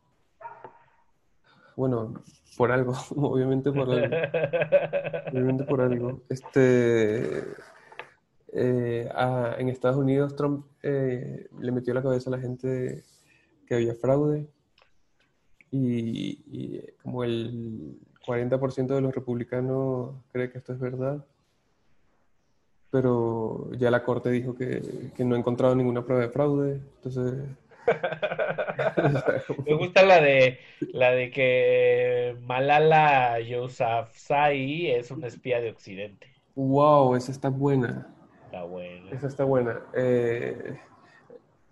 bueno, 1.77 2.13
por 2.57 2.71
algo, 2.73 2.93
obviamente 3.15 3.71
por 3.71 3.89
algo, 3.89 4.15
obviamente 5.31 5.63
por 5.63 5.79
algo. 5.79 6.21
Este, 6.27 7.43
eh, 8.51 9.09
a- 9.13 9.55
en 9.59 9.69
Estados 9.69 9.97
Unidos 9.97 10.35
Trump 10.35 10.65
eh, 10.83 11.47
le 11.59 11.71
metió 11.71 11.93
la 11.93 12.01
cabeza 12.01 12.29
a 12.29 12.35
la 12.35 12.39
gente 12.41 13.03
que 13.67 13.75
había 13.75 13.93
fraude 13.95 14.47
y, 15.71 16.41
y 16.47 16.81
como 17.03 17.23
el 17.23 17.99
40% 18.25 18.95
de 18.95 19.01
los 19.01 19.13
republicanos 19.13 20.15
cree 20.31 20.49
que 20.49 20.57
esto 20.57 20.73
es 20.73 20.79
verdad 20.79 21.23
pero 22.89 23.69
ya 23.73 23.91
la 23.91 24.01
corte 24.03 24.29
dijo 24.31 24.55
que, 24.55 25.11
que 25.15 25.25
no 25.25 25.35
ha 25.35 25.37
encontrado 25.39 25.75
ninguna 25.75 26.05
prueba 26.05 26.23
de 26.23 26.29
fraude, 26.29 26.81
entonces... 26.95 27.33
Me 29.65 29.73
gusta 29.73 30.03
la 30.03 30.21
de 30.21 30.59
la 30.93 31.11
de 31.11 31.31
que 31.31 32.35
Malala 32.41 33.39
Yousafzai 33.39 34.91
es 34.91 35.11
una 35.11 35.27
espía 35.27 35.61
de 35.61 35.69
Occidente. 35.71 36.27
wow, 36.55 37.15
esa 37.15 37.31
está 37.31 37.49
buena, 37.49 38.07
Está 38.45 38.63
bueno. 38.63 39.09
esa 39.11 39.27
está 39.27 39.43
buena. 39.43 39.79
Eh, 39.95 40.77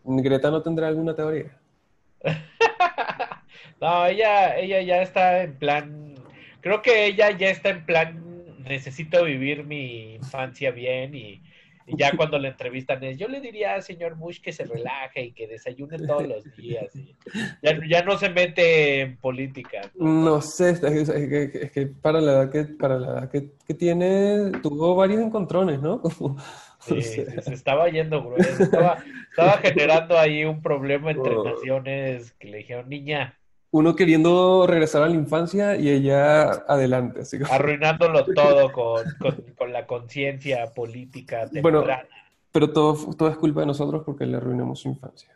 ¿Greta 0.04 0.52
no 0.52 0.62
tendrá 0.62 0.88
alguna 0.88 1.16
teoría? 1.16 1.58
No, 3.82 4.06
ella, 4.06 4.58
ella 4.58 4.82
ya 4.82 5.02
está 5.02 5.44
en 5.44 5.58
plan, 5.58 6.16
creo 6.62 6.82
que 6.82 7.08
ella 7.08 7.32
ya 7.32 7.50
está 7.50 7.70
en 7.70 7.86
plan, 7.86 8.56
necesito 8.64 9.24
vivir 9.26 9.66
mi 9.66 10.16
infancia 10.16 10.72
bien 10.72 11.14
y, 11.14 11.42
y 11.88 11.98
ya 11.98 12.12
cuando 12.18 12.40
la 12.40 12.48
entrevistan 12.50 13.04
es, 13.04 13.18
yo 13.18 13.28
le 13.28 13.40
diría 13.42 13.76
al 13.76 13.84
señor 13.84 14.16
Bush 14.16 14.40
que 14.42 14.52
se 14.52 14.64
relaje 14.66 15.22
y 15.26 15.32
que 15.34 15.48
desayune 15.48 15.98
todos 16.00 16.28
los 16.28 16.56
días. 16.56 16.96
y 16.96 17.16
ya, 17.62 17.80
ya 17.88 18.04
no 18.04 18.18
se 18.18 18.30
mete 18.30 19.02
en 19.02 19.18
política. 19.18 19.82
No 19.96 20.42
sé, 20.42 20.72
es 20.72 20.80
que, 20.80 20.88
es 21.02 21.10
que- 21.10 21.60
es 21.64 21.72
que 21.72 21.86
para 21.88 22.20
la 22.22 22.32
edad 22.32 22.52
que, 22.52 22.64
para 22.66 22.98
la 22.98 23.08
edad 23.08 23.30
que, 23.32 23.52
que 23.68 23.74
tiene, 23.74 24.52
tuvo 24.64 24.96
varios 24.96 25.22
encontrones, 25.22 25.80
¿no? 25.82 26.02
Como- 26.18 26.38
Sí, 26.80 26.94
o 27.00 27.02
sea, 27.02 27.26
sí, 27.26 27.42
se 27.42 27.54
estaba 27.56 27.90
yendo 27.90 28.24
grueso, 28.24 28.62
estaba, 28.64 28.98
estaba 29.32 29.54
generando 29.58 30.20
ahí 30.20 30.44
un 30.46 30.62
problema 30.62 31.10
entre 31.12 31.34
Oh. 31.36 31.44
naciones 31.44 32.34
que 32.34 32.48
le 32.48 32.58
dijeron, 32.60 32.90
niña, 32.90 33.40
uno 33.78 33.94
queriendo 33.94 34.66
regresar 34.68 35.04
a 35.04 35.10
la 35.10 35.16
infancia 35.16 35.76
y 35.76 35.90
ella 35.90 36.44
adelante, 36.66 37.20
así 37.22 37.38
como- 37.40 37.52
arruinándolo 37.52 38.24
todo 38.34 38.72
con, 38.72 39.04
con, 39.20 39.36
con 39.58 39.74
la 39.74 39.86
conciencia 39.86 40.74
política 40.74 41.50
Bueno, 41.62 41.80
temprana. 41.80 42.08
pero 42.54 42.72
todo, 42.72 43.14
todo 43.16 43.28
es 43.28 43.36
culpa 43.36 43.60
de 43.60 43.66
nosotros 43.66 44.04
porque 44.06 44.26
le 44.26 44.38
arruinamos 44.38 44.80
su 44.80 44.88
infancia. 44.88 45.30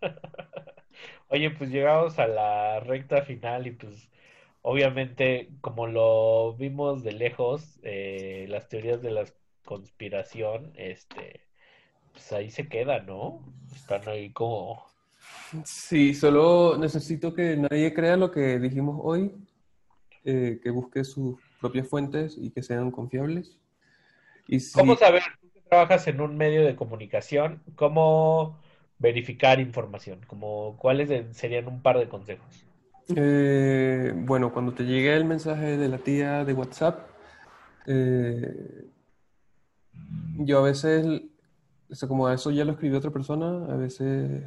Oye, 1.28 1.50
pues 1.50 1.70
llegamos 1.70 2.18
a 2.18 2.26
la 2.26 2.80
recta 2.80 3.22
final 3.22 3.68
y 3.68 3.70
pues 3.70 4.10
obviamente 4.62 5.50
como 5.60 5.86
lo 5.86 6.52
vimos 6.54 7.04
de 7.04 7.12
lejos, 7.12 7.78
eh, 7.84 8.46
las 8.48 8.68
teorías 8.68 9.02
de 9.02 9.12
la 9.12 9.24
conspiración, 9.64 10.72
este, 10.74 11.42
pues 12.12 12.32
ahí 12.32 12.50
se 12.50 12.68
quedan, 12.68 13.06
¿no? 13.06 13.40
Están 13.72 14.08
ahí 14.08 14.32
como... 14.32 14.84
Sí, 15.64 16.14
solo 16.14 16.76
necesito 16.78 17.34
que 17.34 17.56
nadie 17.56 17.92
crea 17.94 18.16
lo 18.16 18.30
que 18.30 18.58
dijimos 18.58 19.00
hoy, 19.02 19.32
eh, 20.24 20.60
que 20.62 20.70
busque 20.70 21.04
sus 21.04 21.36
propias 21.60 21.88
fuentes 21.88 22.36
y 22.36 22.50
que 22.50 22.62
sean 22.62 22.90
confiables. 22.90 23.56
Y 24.48 24.60
si- 24.60 24.72
¿Cómo 24.72 24.96
saber, 24.96 25.22
tú 25.40 25.48
que 25.52 25.60
trabajas 25.60 26.06
en 26.08 26.20
un 26.20 26.36
medio 26.36 26.64
de 26.64 26.76
comunicación, 26.76 27.62
cómo 27.74 28.58
verificar 28.98 29.60
información? 29.60 30.20
Como, 30.26 30.76
¿cuáles 30.78 31.10
serían 31.36 31.68
un 31.68 31.82
par 31.82 31.98
de 31.98 32.08
consejos? 32.08 32.66
Eh, 33.14 34.12
bueno, 34.16 34.52
cuando 34.52 34.72
te 34.72 34.84
llegue 34.84 35.14
el 35.14 35.24
mensaje 35.24 35.76
de 35.76 35.88
la 35.88 35.98
tía 35.98 36.44
de 36.44 36.52
WhatsApp, 36.54 37.08
eh, 37.86 38.84
yo 40.38 40.58
a 40.58 40.62
veces, 40.62 41.22
o 41.88 41.94
sea, 41.94 42.08
como 42.08 42.28
eso 42.28 42.50
ya 42.50 42.64
lo 42.64 42.72
escribió 42.72 42.98
otra 42.98 43.12
persona, 43.12 43.72
a 43.72 43.76
veces 43.76 44.42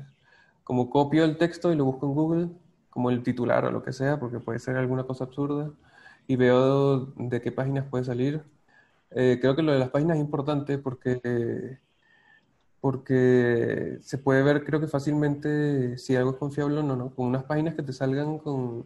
como 0.70 0.92
copio 0.92 1.24
el 1.24 1.36
texto 1.38 1.74
y 1.74 1.76
lo 1.76 1.84
busco 1.84 2.06
en 2.06 2.14
Google, 2.14 2.50
como 2.92 3.10
el 3.10 3.24
titular 3.24 3.66
o 3.66 3.72
lo 3.72 3.82
que 3.82 3.92
sea, 3.92 4.20
porque 4.20 4.40
puede 4.40 4.60
ser 4.60 4.76
alguna 4.76 5.04
cosa 5.04 5.24
absurda, 5.24 5.72
y 6.28 6.36
veo 6.36 7.08
de 7.16 7.42
qué 7.42 7.52
páginas 7.52 7.88
puede 7.90 8.04
salir. 8.04 8.44
Eh, 9.10 9.40
creo 9.42 9.56
que 9.56 9.64
lo 9.64 9.72
de 9.72 9.80
las 9.80 9.90
páginas 9.90 10.18
es 10.18 10.22
importante 10.22 10.78
porque, 10.78 11.80
porque 12.82 13.98
se 14.02 14.20
puede 14.20 14.44
ver, 14.44 14.64
creo 14.64 14.80
que 14.80 14.86
fácilmente, 14.86 15.98
si 15.98 16.16
algo 16.16 16.34
es 16.34 16.38
confiable 16.38 16.82
o 16.82 16.84
no, 16.84 16.96
¿no? 16.96 17.16
Con 17.16 17.26
unas 17.26 17.46
páginas 17.46 17.74
que 17.74 17.82
te 17.82 17.92
salgan 17.92 18.38
con, 18.38 18.86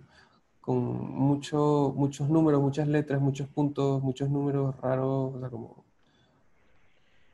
con 0.61 0.77
mucho, 0.77 1.91
muchos 1.97 2.29
números, 2.29 2.61
muchas 2.61 2.87
letras, 2.87 3.19
muchos 3.19 3.49
puntos, 3.49 4.01
muchos 4.01 4.29
números 4.29 4.73
raros, 4.79 5.35
o 5.35 5.39
sea, 5.41 5.49
como... 5.49 5.83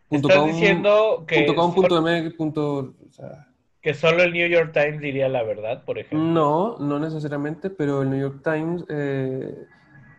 punto 0.08 0.28
Estás 0.28 0.41
com, 0.41 0.52
diciendo 0.52 1.24
que 1.28 1.36
punto 1.36 1.56
com, 1.56 1.76
punto 1.76 2.02
MX, 2.02 2.34
punto, 2.34 2.95
o 3.08 3.12
sea, 3.12 3.49
Que 3.82 3.93
solo 3.93 4.23
el 4.23 4.34
New 4.34 4.47
York 4.49 4.71
Times 4.73 4.99
diría 4.99 5.30
la 5.30 5.43
verdad, 5.43 5.86
por 5.86 5.97
ejemplo. 5.99 6.19
no, 6.19 6.77
no 6.80 6.99
necesariamente, 6.99 7.69
pero 7.69 8.01
el 8.01 8.09
New 8.09 8.19
York 8.19 8.41
Times 8.43 8.84
eh, 8.89 9.65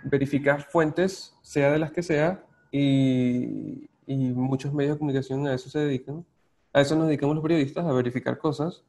verifica 0.04 0.58
fuentes, 0.58 1.36
sea 1.42 1.70
de 1.70 1.78
las 1.78 1.92
que 1.92 2.02
sea, 2.02 2.42
y, 2.72 3.88
muchos 4.06 4.72
medios 4.72 4.94
de 4.94 4.98
comunicación 4.98 5.46
a 5.46 5.54
eso 5.54 5.68
se 5.68 5.78
dedican. 5.80 6.24
A 6.72 6.80
eso 6.80 6.96
nos 6.96 7.06
dedicamos 7.06 7.36
los 7.36 7.42
periodistas, 7.42 7.84
a 7.84 7.92
verificar 7.92 8.38
cosas. 8.38 8.82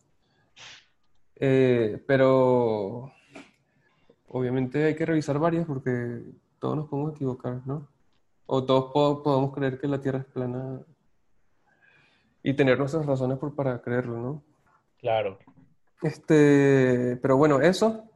Eh, 1.35 2.01
pero 2.07 3.11
obviamente 4.27 4.83
hay 4.85 4.95
que 4.95 5.05
revisar 5.05 5.37
varias 5.39 5.65
porque 5.65 6.21
todos 6.59 6.75
nos 6.77 6.87
podemos 6.87 7.13
equivocar, 7.13 7.61
¿no? 7.65 7.87
O 8.45 8.63
todos 8.63 8.91
po- 8.93 9.21
podemos 9.23 9.53
creer 9.53 9.79
que 9.79 9.87
la 9.87 9.99
Tierra 9.99 10.19
es 10.19 10.25
plana 10.25 10.79
y 12.43 12.53
tener 12.53 12.77
nuestras 12.79 13.05
razones 13.05 13.37
por, 13.37 13.53
para 13.55 13.81
creerlo, 13.81 14.17
¿no? 14.17 14.43
Claro. 15.01 15.39
Este, 16.01 17.17
pero 17.21 17.37
bueno, 17.37 17.59
eso, 17.61 18.09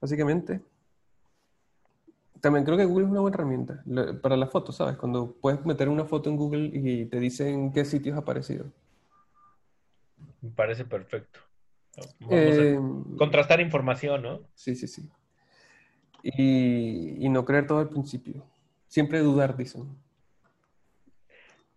básicamente. 0.00 0.60
También 2.40 2.64
creo 2.64 2.76
que 2.78 2.86
Google 2.86 3.04
es 3.04 3.10
una 3.10 3.20
buena 3.20 3.34
herramienta 3.34 3.84
para 4.22 4.36
las 4.36 4.50
fotos, 4.50 4.76
¿sabes? 4.76 4.96
Cuando 4.96 5.32
puedes 5.40 5.64
meter 5.66 5.90
una 5.90 6.06
foto 6.06 6.30
en 6.30 6.36
Google 6.36 6.70
y 6.72 7.04
te 7.04 7.20
dicen 7.20 7.70
qué 7.72 7.84
sitios 7.84 8.16
ha 8.16 8.20
aparecido. 8.20 8.66
Me 10.40 10.50
parece 10.50 10.86
perfecto. 10.86 11.40
Vamos 12.20 12.32
Eh, 12.32 12.78
a 12.78 13.18
contrastar 13.18 13.60
información, 13.60 14.22
¿no? 14.22 14.40
Sí, 14.54 14.74
sí, 14.74 14.86
sí. 14.86 15.06
Y, 16.22 17.26
y 17.26 17.28
no 17.28 17.44
creer 17.44 17.66
todo 17.66 17.80
al 17.80 17.90
principio. 17.90 18.42
Siempre 18.88 19.20
dudar, 19.20 19.56
dicen. 19.56 19.88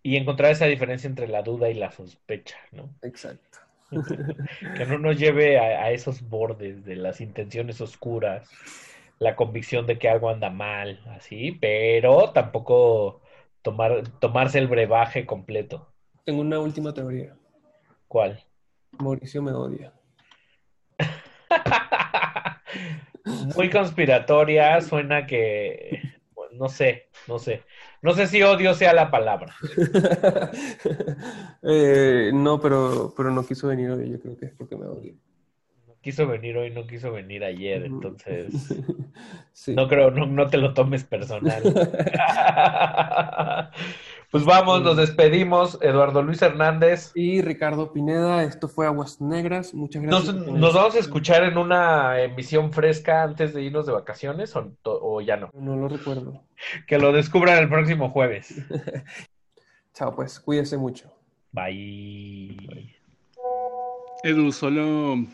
Y 0.01 0.15
encontrar 0.15 0.51
esa 0.51 0.65
diferencia 0.65 1.07
entre 1.09 1.28
la 1.28 1.41
duda 1.41 1.69
y 1.69 1.74
la 1.74 1.91
sospecha, 1.91 2.57
¿no? 2.71 2.89
Exacto. 3.01 3.59
Que 4.77 4.85
no 4.85 4.97
nos 4.97 5.17
lleve 5.17 5.57
a, 5.57 5.85
a 5.85 5.91
esos 5.91 6.27
bordes 6.27 6.85
de 6.85 6.95
las 6.95 7.21
intenciones 7.21 7.81
oscuras, 7.81 8.49
la 9.19 9.35
convicción 9.35 9.85
de 9.85 9.97
que 9.97 10.09
algo 10.09 10.29
anda 10.29 10.49
mal, 10.49 10.99
así, 11.15 11.57
pero 11.59 12.31
tampoco 12.31 13.21
tomar, 13.61 14.03
tomarse 14.19 14.59
el 14.59 14.67
brebaje 14.67 15.25
completo. 15.25 15.87
Tengo 16.25 16.41
una 16.41 16.59
última 16.59 16.93
teoría. 16.93 17.35
¿Cuál? 18.07 18.43
Mauricio 18.99 19.41
me 19.41 19.51
odia. 19.51 19.93
Muy 23.55 23.69
conspiratoria, 23.69 24.79
suena 24.81 25.25
que, 25.25 26.12
no 26.57 26.69
sé, 26.69 27.09
no 27.27 27.39
sé. 27.39 27.63
No 28.01 28.13
sé 28.13 28.27
si 28.27 28.41
odio 28.43 28.73
sea 28.73 28.93
la 28.93 29.11
palabra. 29.11 29.55
Eh, 31.65 32.31
no, 32.33 32.59
pero, 32.59 33.13
pero 33.15 33.31
no 33.31 33.45
quiso 33.45 33.69
venir 33.69 33.89
hoy. 33.89 34.11
Yo 34.11 34.19
creo 34.19 34.35
que 34.35 34.47
es 34.47 34.51
porque 34.51 34.75
me 34.75 34.85
odia. 34.85 35.13
Quiso 36.01 36.27
venir 36.27 36.57
hoy, 36.57 36.69
no 36.69 36.85
quiso 36.85 37.13
venir 37.13 37.45
ayer, 37.45 37.85
entonces 37.85 38.53
Sí. 39.53 39.73
no 39.73 39.87
creo, 39.87 40.11
no, 40.11 40.25
no 40.25 40.49
te 40.49 40.57
lo 40.57 40.73
tomes 40.73 41.05
personal. 41.05 41.63
Pues 44.34 44.45
vamos, 44.45 44.81
nos 44.81 44.97
despedimos. 44.97 45.77
Eduardo 45.79 46.23
Luis 46.23 46.41
Hernández. 46.41 47.11
Y 47.13 47.43
Ricardo 47.43 47.93
Pineda, 47.93 48.41
esto 48.41 48.67
fue 48.67 48.88
Aguas 48.88 49.21
Negras. 49.21 49.75
Muchas 49.75 50.01
gracias. 50.01 50.34
nos 50.34 50.73
vamos 50.73 50.95
a 50.95 50.97
escuchar 50.97 51.43
en 51.43 51.55
una 51.55 52.19
emisión 52.19 52.73
fresca 52.73 53.21
antes 53.21 53.53
de 53.53 53.61
irnos 53.61 53.86
de 53.86 53.91
vacaciones 53.91 54.55
o, 54.55 55.21
ya 55.21 55.38
no. 55.38 55.51
No 55.53 55.75
lo 55.75 55.88
recuerdo. 55.88 56.41
Que 56.88 56.97
lo 56.97 57.11
descubran 57.11 57.59
el 57.59 57.69
próximo 57.69 58.09
jueves. 58.09 58.55
Chao, 59.93 60.15
pues, 60.15 60.39
cuídese 60.39 60.77
mucho. 60.77 61.13
Bye. 61.51 62.97
Edu, 64.23 64.51
solo 64.51 65.27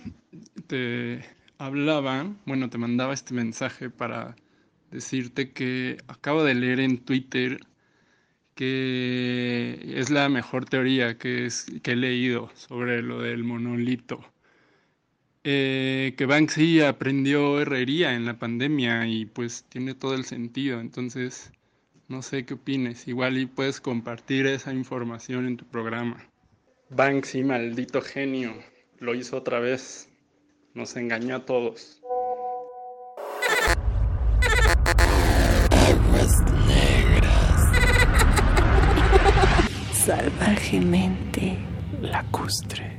te 0.68 1.22
hablaba, 1.58 2.30
bueno, 2.46 2.70
te 2.70 2.78
mandaba 2.78 3.14
este 3.14 3.34
mensaje 3.34 3.90
para 3.90 4.36
decirte 4.92 5.54
que 5.54 5.96
acabo 6.10 6.44
de 6.44 6.56
leer 6.56 6.82
en 6.82 6.98
Twitter 7.06 7.62
que 8.60 9.80
es 9.96 10.10
la 10.10 10.28
mejor 10.28 10.66
teoría 10.66 11.18
que, 11.18 11.46
es, 11.46 11.68
que 11.82 11.94
he 11.94 11.96
leído 11.96 12.52
sobre 12.56 13.02
lo 13.02 13.22
del 13.22 13.46
monolito. 13.46 14.20
Eh, 15.46 16.14
que 16.18 16.26
Banksy 16.26 16.82
aprendió 16.82 17.62
herrería 17.62 18.16
en 18.16 18.26
la 18.26 18.38
pandemia 18.38 19.08
y 19.08 19.26
pues 19.28 19.64
tiene 19.70 19.96
todo 19.96 20.14
el 20.14 20.26
sentido. 20.26 20.82
Entonces, 20.82 21.54
no 22.10 22.22
sé 22.22 22.46
qué 22.46 22.56
opines. 22.56 23.08
Igual 23.08 23.38
y 23.38 23.46
puedes 23.46 23.80
compartir 23.80 24.46
esa 24.46 24.74
información 24.74 25.48
en 25.48 25.56
tu 25.56 25.64
programa. 25.64 26.28
Banksy, 26.90 27.46
maldito 27.46 28.02
genio, 28.02 28.54
lo 28.98 29.16
hizo 29.16 29.38
otra 29.38 29.62
vez. 29.62 30.10
Nos 30.74 30.98
engañó 30.98 31.38
a 31.38 31.46
todos. 31.46 31.99
Salvajemente 40.10 41.56
lacustre. 42.02 42.99